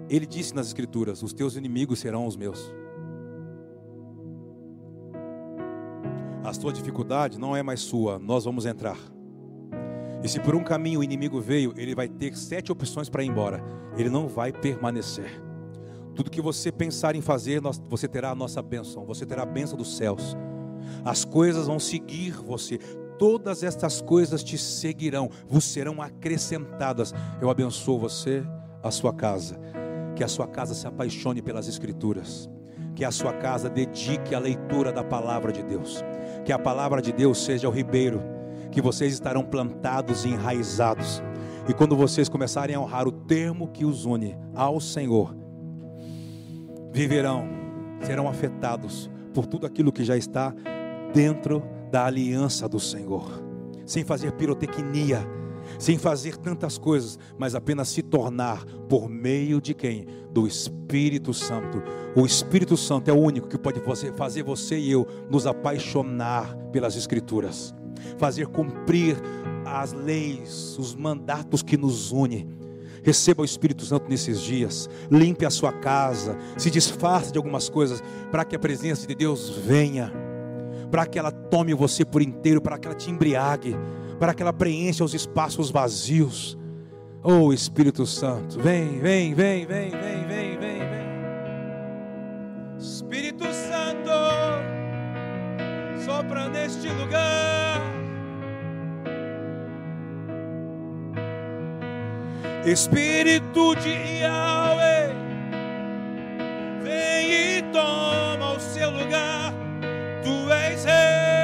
Ele 0.09 0.25
disse 0.25 0.53
nas 0.53 0.67
Escrituras: 0.67 1.23
Os 1.23 1.33
teus 1.33 1.55
inimigos 1.55 1.99
serão 1.99 2.25
os 2.25 2.35
meus. 2.35 2.73
A 6.43 6.53
sua 6.53 6.71
dificuldade 6.71 7.39
não 7.39 7.55
é 7.55 7.63
mais 7.63 7.79
sua, 7.79 8.19
nós 8.19 8.43
vamos 8.43 8.65
entrar. 8.65 8.97
E 10.26 10.27
se 10.27 10.39
por 10.39 10.56
um 10.56 10.64
caminho 10.64 11.02
o 11.02 11.03
inimigo 11.03 11.39
veio, 11.39 11.72
ele 11.77 11.93
vai 11.93 12.07
ter 12.07 12.35
sete 12.35 12.72
opções 12.72 13.07
para 13.07 13.23
ir 13.23 13.27
embora. 13.27 13.64
Ele 13.95 14.10
não 14.10 14.27
vai 14.27 14.52
permanecer. 14.52 15.39
Tudo 16.15 16.31
que 16.31 16.41
você 16.41 16.72
pensar 16.72 17.15
em 17.15 17.22
fazer, 17.22 17.61
você 17.88 18.07
terá 18.07 18.31
a 18.31 18.35
nossa 18.35 18.60
bênção, 18.60 19.06
você 19.06 19.23
terá 19.23 19.43
a 19.43 19.45
bênção 19.45 19.77
dos 19.77 19.95
céus. 19.95 20.35
As 21.03 21.23
coisas 21.23 21.68
vão 21.68 21.80
seguir 21.80 22.31
você, 22.31 22.80
todas 23.19 23.61
estas 23.61 24.02
coisas 24.02 24.43
te 24.43 24.57
seguirão, 24.57 25.30
vos 25.47 25.64
serão 25.64 26.02
acrescentadas. 26.02 27.14
Eu 27.39 27.52
abençoo 27.52 27.99
você, 27.99 28.43
a 28.81 28.89
sua 28.89 29.14
casa, 29.14 29.60
que 30.15 30.23
a 30.23 30.27
sua 30.27 30.47
casa 30.47 30.73
se 30.73 30.88
apaixone 30.88 31.39
pelas 31.39 31.68
Escrituras, 31.68 32.49
que 32.95 33.06
a 33.06 33.11
sua 33.11 33.34
casa 33.34 33.69
dedique 33.69 34.34
a 34.34 34.39
leitura 34.39 34.91
da 34.91 35.03
palavra 35.03 35.52
de 35.52 35.61
Deus, 35.61 36.03
que 36.43 36.52
a 36.52 36.57
palavra 36.57 36.99
de 36.99 37.11
Deus 37.11 37.45
seja 37.45 37.69
o 37.69 37.72
ribeiro, 37.72 38.34
que 38.71 38.81
vocês 38.81 39.13
estarão 39.13 39.43
plantados 39.43 40.25
e 40.25 40.29
enraizados 40.29 41.21
E 41.67 41.73
quando 41.73 41.95
vocês 41.95 42.29
começarem 42.29 42.75
a 42.75 42.79
honrar 42.79 43.07
o 43.07 43.11
termo 43.11 43.67
que 43.67 43.85
os 43.85 44.05
une 44.05 44.37
ao 44.53 44.79
Senhor, 44.79 45.35
viverão, 46.91 47.47
serão 48.01 48.27
afetados 48.27 49.09
por 49.33 49.47
tudo 49.47 49.65
aquilo 49.65 49.91
que 49.91 50.03
já 50.03 50.15
está 50.15 50.53
dentro 51.13 51.63
da 51.91 52.05
aliança 52.05 52.69
do 52.69 52.79
Senhor, 52.79 53.43
sem 53.85 54.03
fazer 54.03 54.31
pirotecnia, 54.33 55.27
sem 55.79 55.97
fazer 55.97 56.37
tantas 56.37 56.77
coisas, 56.77 57.17
mas 57.37 57.55
apenas 57.55 57.89
se 57.89 58.03
tornar 58.03 58.63
por 58.87 59.09
meio 59.09 59.59
de 59.59 59.73
quem? 59.73 60.05
Do 60.31 60.45
Espírito 60.45 61.33
Santo. 61.33 61.81
O 62.15 62.25
Espírito 62.25 62.77
Santo 62.77 63.09
é 63.09 63.13
o 63.13 63.19
único 63.19 63.47
que 63.47 63.57
pode 63.57 63.81
fazer 64.15 64.43
você 64.43 64.77
e 64.77 64.91
eu 64.91 65.07
nos 65.29 65.47
apaixonar 65.47 66.55
pelas 66.71 66.95
Escrituras, 66.95 67.73
fazer 68.17 68.47
cumprir 68.47 69.17
as 69.65 69.91
leis, 69.93 70.77
os 70.77 70.95
mandatos 70.95 71.61
que 71.61 71.77
nos 71.77 72.11
unem. 72.11 72.47
Receba 73.03 73.43
o 73.43 73.45
Espírito 73.45 73.85
Santo 73.85 74.09
nesses 74.09 74.41
dias, 74.41 74.89
limpe 75.11 75.45
a 75.45 75.49
sua 75.51 75.72
casa, 75.72 76.38
se 76.57 76.72
disfarce 76.72 77.31
de 77.31 77.38
algumas 77.38 77.69
coisas, 77.69 78.01
para 78.31 78.43
que 78.43 78.55
a 78.55 78.59
presença 78.59 79.05
de 79.05 79.13
Deus 79.13 79.49
venha, 79.49 80.11
para 80.89 81.05
que 81.05 81.19
ela 81.19 81.31
tome 81.31 81.73
você 81.73 82.03
por 82.03 82.22
inteiro, 82.22 82.61
para 82.61 82.80
que 82.80 82.88
ela 82.88 82.95
te 82.95 83.11
embriague, 83.11 83.76
para 84.19 84.34
que 84.34 84.41
ela 84.41 84.53
preencha 84.53 85.03
os 85.03 85.13
espaços 85.13 85.69
vazios. 85.69 86.57
Oh 87.22 87.53
Espírito 87.53 88.05
Santo, 88.07 88.59
vem, 88.59 88.99
vem, 88.99 89.34
vem, 89.34 89.65
vem, 89.65 89.91
vem, 89.91 90.27
vem, 90.27 90.57
vem, 90.57 90.80
vem. 90.80 91.05
Espírito 92.80 93.43
Santo, 93.45 93.74
sopra 96.15 96.47
neste 96.47 96.87
lugar. 96.89 97.81
Espírito 102.65 103.75
de 103.75 104.21
Yahweh, 104.21 105.13
vem 106.83 107.31
e 107.31 107.61
toma 107.73 108.53
o 108.53 108.59
seu 108.59 108.89
lugar. 108.89 109.53
Tu 110.23 110.51
és 110.51 110.85
rei. 110.85 111.34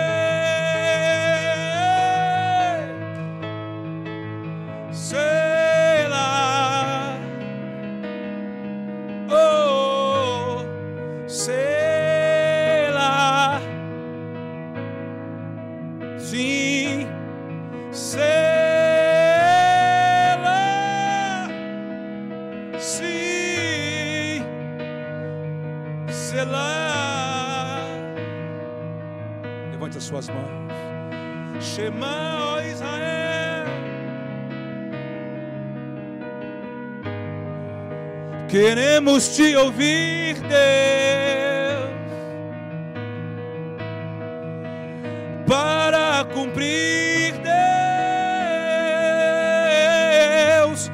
Mãos. 30.33 31.63
Shema, 31.63 32.55
ó 32.55 32.61
Israel. 32.61 33.31
Queremos 38.51 39.29
te 39.29 39.55
ouvir, 39.55 40.35
Deus, 40.41 40.51
para 45.47 46.25
cumprir, 46.33 47.33
Deus, 50.59 50.91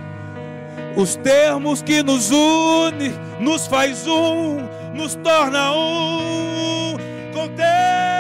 os 0.96 1.16
termos 1.16 1.82
que 1.82 2.04
nos 2.04 2.30
une, 2.30 3.12
nos 3.40 3.66
faz 3.66 4.06
um, 4.06 4.60
nos 4.94 5.16
torna 5.16 5.72
um 5.72 6.96
com 7.34 7.48
Deus. 7.48 8.17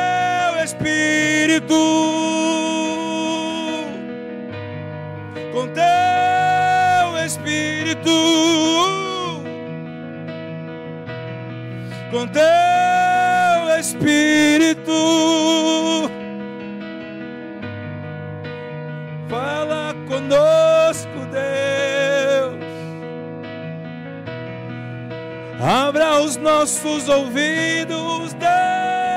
Espírito, 0.68 1.74
com 5.54 5.66
teu 5.70 7.26
Espírito, 7.26 8.12
com 12.12 12.28
teu 12.28 13.80
Espírito, 13.80 14.92
fala 19.30 19.96
conosco, 20.10 21.20
Deus, 21.32 22.60
abra 25.62 26.20
os 26.20 26.36
nossos 26.36 27.08
ouvidos, 27.08 28.34
Deus. 28.34 29.17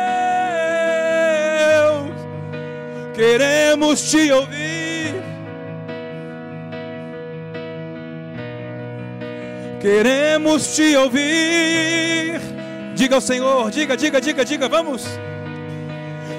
Queremos 3.20 4.00
te 4.10 4.32
ouvir. 4.32 5.14
Queremos 9.78 10.74
te 10.74 10.96
ouvir. 10.96 12.40
Diga 12.94 13.16
ao 13.16 13.20
Senhor, 13.20 13.70
diga, 13.70 13.94
diga, 13.94 14.20
diga, 14.20 14.42
diga, 14.42 14.68
vamos. 14.68 15.04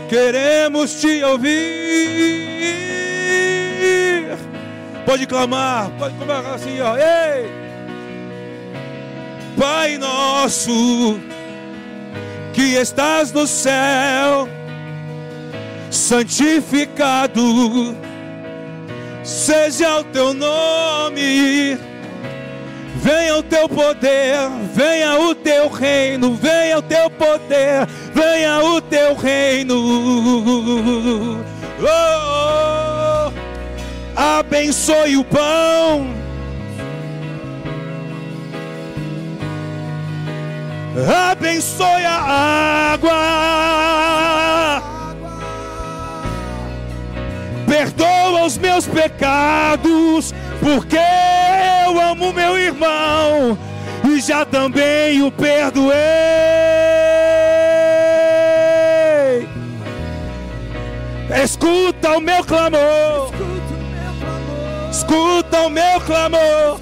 Queremos 0.10 1.00
te 1.00 1.24
ouvir. 1.24 1.52
Pode 5.06 5.28
clamar, 5.28 5.92
pode 6.00 6.16
clamar 6.16 6.56
assim, 6.56 6.82
ó. 6.82 6.98
Ei! 6.98 7.62
Pai 9.56 10.00
nosso, 10.00 11.20
que 12.54 12.74
estás 12.76 13.32
no 13.32 13.46
céu 13.46 14.48
santificado 15.92 17.96
seja 19.24 20.00
o 20.00 20.04
teu 20.06 20.34
nome. 20.34 21.78
Venha 22.96 23.38
o 23.38 23.44
teu 23.44 23.68
poder, 23.68 24.50
venha 24.74 25.20
o 25.20 25.34
teu 25.34 25.70
reino, 25.70 26.36
venha 26.36 26.78
o 26.78 26.82
teu 26.82 27.10
poder, 27.10 27.88
venha 28.14 28.64
o 28.64 28.82
teu 28.82 29.16
reino. 29.16 31.44
Oh, 31.80 33.28
oh, 33.28 33.32
abençoe 34.16 35.18
o 35.18 35.24
pão. 35.24 36.22
Abençoe 41.32 42.06
a 42.06 42.94
água 42.94 44.51
perdoa 47.72 48.44
os 48.46 48.58
meus 48.58 48.86
pecados, 48.86 50.34
porque 50.60 50.98
eu 51.86 52.02
amo 52.02 52.34
meu 52.34 52.60
irmão 52.60 53.58
e 54.04 54.20
já 54.20 54.44
também 54.44 55.24
o 55.24 55.32
perdoei. 55.32 55.96
Escuta 61.42 62.18
o 62.18 62.20
meu 62.20 62.44
clamor, 62.44 63.32
escuta 64.92 65.62
o 65.62 65.70
meu 65.70 66.02
clamor, 66.02 66.78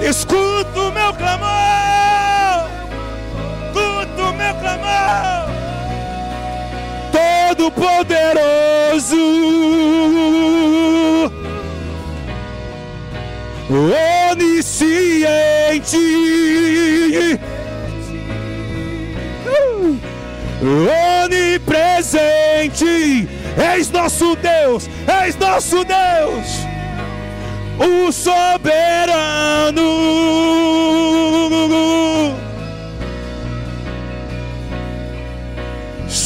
escuta 0.00 0.80
o 0.80 0.90
meu 0.90 1.12
clamor, 1.12 2.70
escuta 3.74 4.22
o 4.22 4.32
meu 4.32 4.54
clamor 4.54 5.43
todo-poderoso, 7.14 9.14
onisciente, 14.32 15.96
onipresente, 21.24 23.28
és 23.56 23.88
nosso 23.90 24.34
Deus, 24.36 24.88
és 25.22 25.36
nosso 25.36 25.84
Deus, 25.84 26.66
o 27.78 28.10
soberano. 28.10 28.64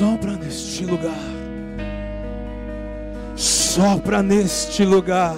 Sopra 0.00 0.32
neste 0.32 0.86
lugar. 0.86 1.20
Sopra 3.36 4.22
neste 4.22 4.82
lugar. 4.82 5.36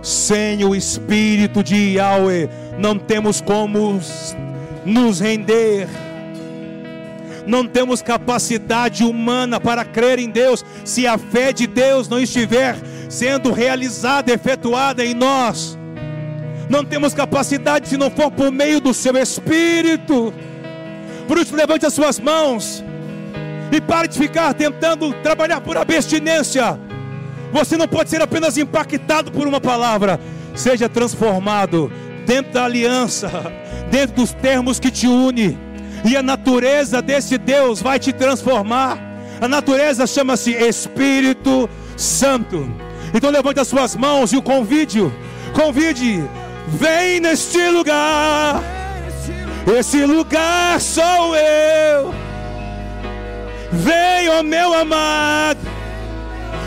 Sem 0.00 0.64
o 0.64 0.74
Espírito 0.74 1.62
de 1.62 1.96
Yahweh, 1.96 2.48
não 2.78 2.98
temos 2.98 3.42
como 3.42 4.00
nos 4.82 5.20
render 5.20 5.86
não 7.44 7.66
temos 7.66 8.00
capacidade 8.00 9.04
humana 9.04 9.60
para 9.60 9.84
crer 9.84 10.20
em 10.20 10.30
Deus, 10.30 10.64
se 10.84 11.08
a 11.08 11.18
fé 11.18 11.52
de 11.52 11.66
Deus 11.66 12.08
não 12.08 12.20
estiver 12.20 12.76
sendo 13.10 13.52
realizada, 13.52 14.32
efetuada 14.32 15.04
em 15.04 15.12
nós. 15.12 15.76
Não 16.70 16.84
temos 16.84 17.12
capacidade 17.12 17.88
se 17.88 17.96
não 17.96 18.10
for 18.10 18.30
por 18.30 18.50
meio 18.52 18.80
do 18.80 18.94
seu 18.94 19.18
Espírito. 19.18 20.32
Por 21.32 21.38
isso, 21.38 21.56
levante 21.56 21.86
as 21.86 21.94
suas 21.94 22.20
mãos 22.20 22.84
e 23.72 23.80
pare 23.80 24.06
de 24.06 24.18
ficar 24.18 24.52
tentando 24.52 25.14
trabalhar 25.22 25.62
por 25.62 25.78
abstinência. 25.78 26.78
Você 27.50 27.74
não 27.74 27.88
pode 27.88 28.10
ser 28.10 28.20
apenas 28.20 28.58
impactado 28.58 29.32
por 29.32 29.46
uma 29.46 29.58
palavra, 29.58 30.20
seja 30.54 30.90
transformado 30.90 31.90
dentro 32.26 32.52
da 32.52 32.66
aliança, 32.66 33.30
dentro 33.90 34.16
dos 34.16 34.34
termos 34.34 34.78
que 34.78 34.90
te 34.90 35.06
une 35.06 35.58
e 36.04 36.14
a 36.18 36.22
natureza 36.22 37.00
desse 37.00 37.38
Deus 37.38 37.80
vai 37.80 37.98
te 37.98 38.12
transformar. 38.12 38.98
A 39.40 39.48
natureza 39.48 40.06
chama-se 40.06 40.50
Espírito 40.50 41.66
Santo. 41.96 42.70
Então 43.14 43.30
levante 43.30 43.58
as 43.58 43.68
suas 43.68 43.96
mãos 43.96 44.34
e 44.34 44.36
o 44.36 44.42
convide, 44.42 45.10
convide, 45.54 46.22
vem 46.68 47.20
neste 47.20 47.70
lugar. 47.70 48.81
Esse 49.66 50.04
lugar 50.04 50.80
sou 50.80 51.36
eu. 51.36 52.14
Vem, 53.70 54.28
ó 54.28 54.42
meu 54.42 54.74
amado. 54.74 55.60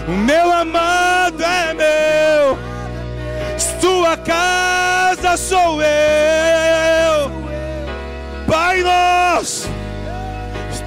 O 0.08 0.12
meu 0.12 0.52
amado 0.52 1.44
é 1.44 1.74
meu. 1.74 2.66
Tua 3.86 4.18
casa 4.18 5.38
sou 5.38 5.82
eu. 5.82 7.32
Pai 8.48 8.82
nosso, 8.82 9.70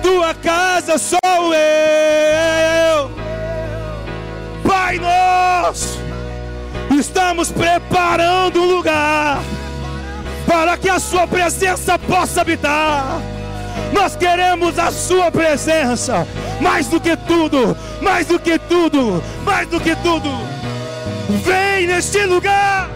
tua 0.03 0.35
casa 0.35 0.99
sou 0.99 1.19
eu. 1.55 3.11
Pai 4.67 4.99
nosso, 4.99 6.01
estamos 6.99 7.53
preparando 7.53 8.61
um 8.61 8.67
lugar 8.77 9.39
para 10.49 10.79
que 10.79 10.89
a 10.89 10.99
Sua 10.99 11.27
presença 11.27 11.99
possa 11.99 12.41
habitar. 12.41 13.21
Nós 13.93 14.17
queremos 14.17 14.79
a 14.79 14.91
Sua 14.91 15.31
presença, 15.31 16.27
mais 16.61 16.89
do 16.89 16.99
que 16.99 17.17
tudo, 17.17 17.77
mais 18.01 18.27
do 18.27 18.41
que 18.41 18.59
tudo, 18.59 19.23
mais 19.45 19.69
do 19.69 19.79
que 19.79 19.95
tudo. 19.97 20.31
Vem 21.45 21.87
neste 21.87 22.25
lugar. 22.25 22.89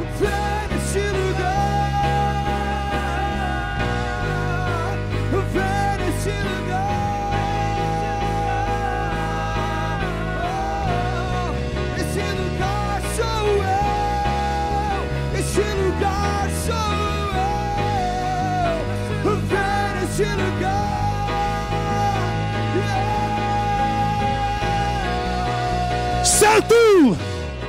Santo, 26.42 27.16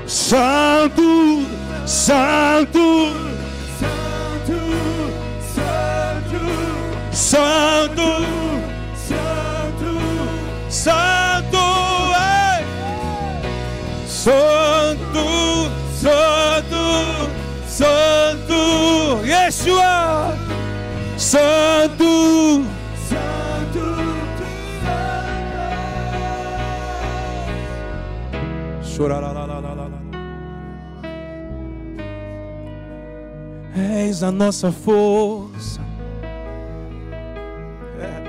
Santo, 0.05 1.45
Santo, 1.85 3.13
Santo, 3.80 4.59
Santo, 5.53 6.41
Santo, 7.11 8.21
Santo, 8.95 9.91
Santo, 10.69 11.63
ei. 12.17 12.65
Santo, 14.07 15.25
Santo, 15.95 16.84
Santo, 17.67 19.21
Yeshua, 19.23 20.42
Santo. 21.34 22.14
És 33.76 34.22
a 34.22 34.31
nossa 34.31 34.72
força. 34.72 35.81
É. 37.99 38.22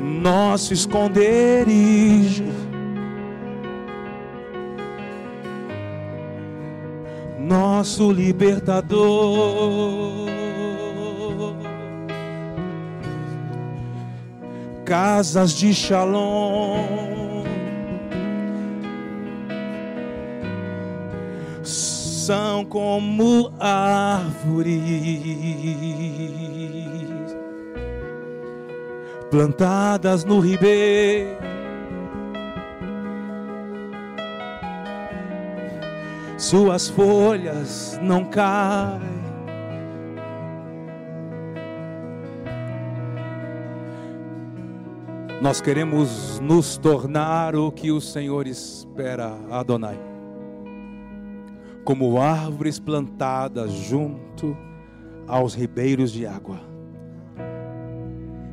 Nosso 0.00 0.72
esconderijo. 0.72 2.44
Nosso 7.40 8.12
libertador. 8.12 9.02
Casas 14.92 15.54
de 15.54 15.72
Shalom 15.72 17.46
são 21.62 22.62
como 22.66 23.50
árvores 23.58 24.82
plantadas 29.30 30.26
no 30.26 30.40
ribeiro. 30.40 31.38
Suas 36.36 36.90
folhas 36.90 37.98
não 38.02 38.26
caem. 38.26 39.21
Nós 45.42 45.60
queremos 45.60 46.40
nos 46.40 46.78
tornar 46.78 47.54
o 47.54 47.70
que 47.70 47.90
o 47.90 48.00
Senhor 48.00 48.46
espera, 48.46 49.36
Adonai 49.50 50.12
como 51.84 52.20
árvores 52.20 52.78
plantadas 52.78 53.72
junto 53.72 54.56
aos 55.26 55.54
ribeiros 55.54 56.12
de 56.12 56.26
água, 56.26 56.60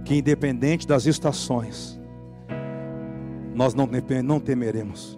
que 0.04 0.16
independente 0.16 0.88
das 0.88 1.06
estações, 1.06 2.00
nós 3.54 3.74
não, 3.74 3.88
não 4.24 4.40
temeremos, 4.40 5.18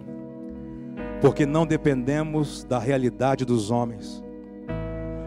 porque 1.20 1.46
não 1.46 1.64
dependemos 1.64 2.64
da 2.64 2.78
realidade 2.78 3.44
dos 3.44 3.70
homens. 3.70 4.22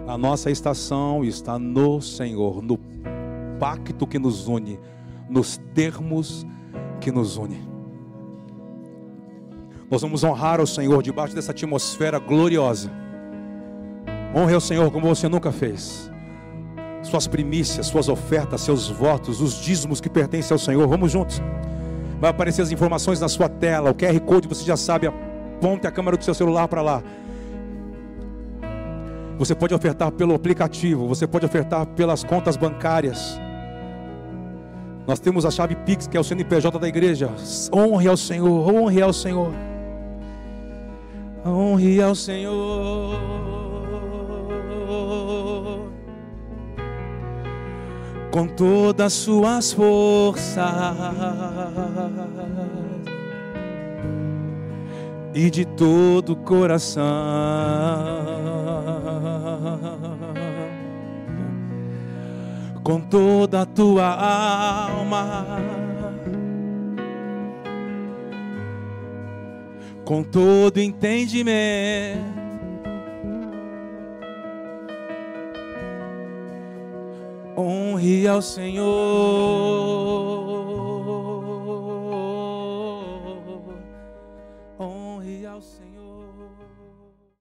A 0.08 0.18
nossa 0.18 0.52
estação 0.52 1.24
está 1.24 1.58
no 1.58 2.00
Senhor, 2.02 2.62
no 2.62 2.80
pacto 3.60 4.06
que 4.06 4.20
nos 4.20 4.48
une, 4.48 4.80
nos 5.30 5.57
termos 5.73 6.45
que 6.99 7.11
nos 7.11 7.38
une. 7.38 7.76
Nós 9.89 10.02
vamos 10.02 10.23
honrar 10.23 10.60
o 10.60 10.68
Senhor 10.68 11.02
debaixo 11.03 11.35
dessa 11.35 11.52
atmosfera 11.52 12.18
gloriosa. 12.18 12.91
Honre 14.35 14.53
ao 14.53 14.61
Senhor 14.61 14.91
como 14.91 15.07
você 15.07 15.30
nunca 15.30 15.52
fez. 15.52 16.11
Suas 17.03 17.27
primícias, 17.27 17.85
suas 17.85 18.10
ofertas, 18.10 18.61
seus 18.61 18.89
votos, 18.89 19.39
os 19.39 19.61
dízimos 19.61 20.02
que 20.02 20.10
pertencem 20.10 20.53
ao 20.53 20.60
Senhor. 20.60 20.88
Vamos 20.88 21.11
juntos. 21.11 21.41
Vai 22.19 22.31
aparecer 22.31 22.64
as 22.64 22.72
informações 22.72 23.19
na 23.19 23.30
sua 23.30 23.47
tela. 23.47 23.91
O 23.91 23.93
QR 23.93 24.19
Code 24.22 24.47
você 24.47 24.65
já 24.65 24.76
sabe. 24.76 25.07
Aponte 25.07 25.85
a 25.85 25.91
câmera 25.91 26.18
do 26.18 26.23
seu 26.23 26.34
celular 26.34 26.68
para 26.68 26.81
lá. 26.81 27.03
Você 29.38 29.53
pode 29.53 29.73
ofertar 29.73 30.11
pelo 30.11 30.34
aplicativo. 30.34 31.07
Você 31.07 31.27
pode 31.27 31.45
ofertar 31.45 31.85
pelas 31.85 32.23
contas 32.23 32.57
bancárias. 32.57 33.39
Nós 35.07 35.19
temos 35.19 35.45
a 35.45 35.52
chave 35.52 35.76
Pix, 35.76 36.07
que 36.07 36.18
é 36.18 36.19
o 36.19 36.23
CNPJ 36.23 36.80
da 36.80 36.88
igreja. 36.88 37.30
Honre 37.73 38.07
ao 38.07 38.18
Senhor, 38.18 38.73
honre 38.73 39.02
ao 39.02 39.14
Senhor 39.14 39.52
honre 41.45 42.02
ao 42.02 42.15
Senhor. 42.15 43.19
Com 48.32 48.48
todas 48.48 49.06
as 49.06 49.14
suas 49.14 49.72
forças, 49.72 50.57
e 55.34 55.49
de 55.49 55.64
todo 55.65 56.34
o 56.34 56.36
coração. 56.36 57.06
Com 62.86 63.02
toda 63.02 63.64
a 63.64 63.66
tua 63.66 64.06
alma, 64.06 65.57
com 70.06 70.22
todo 70.22 70.80
entendimento, 70.80 72.22
honre 77.57 78.28
ao 78.28 78.40
Senhor. 78.40 78.86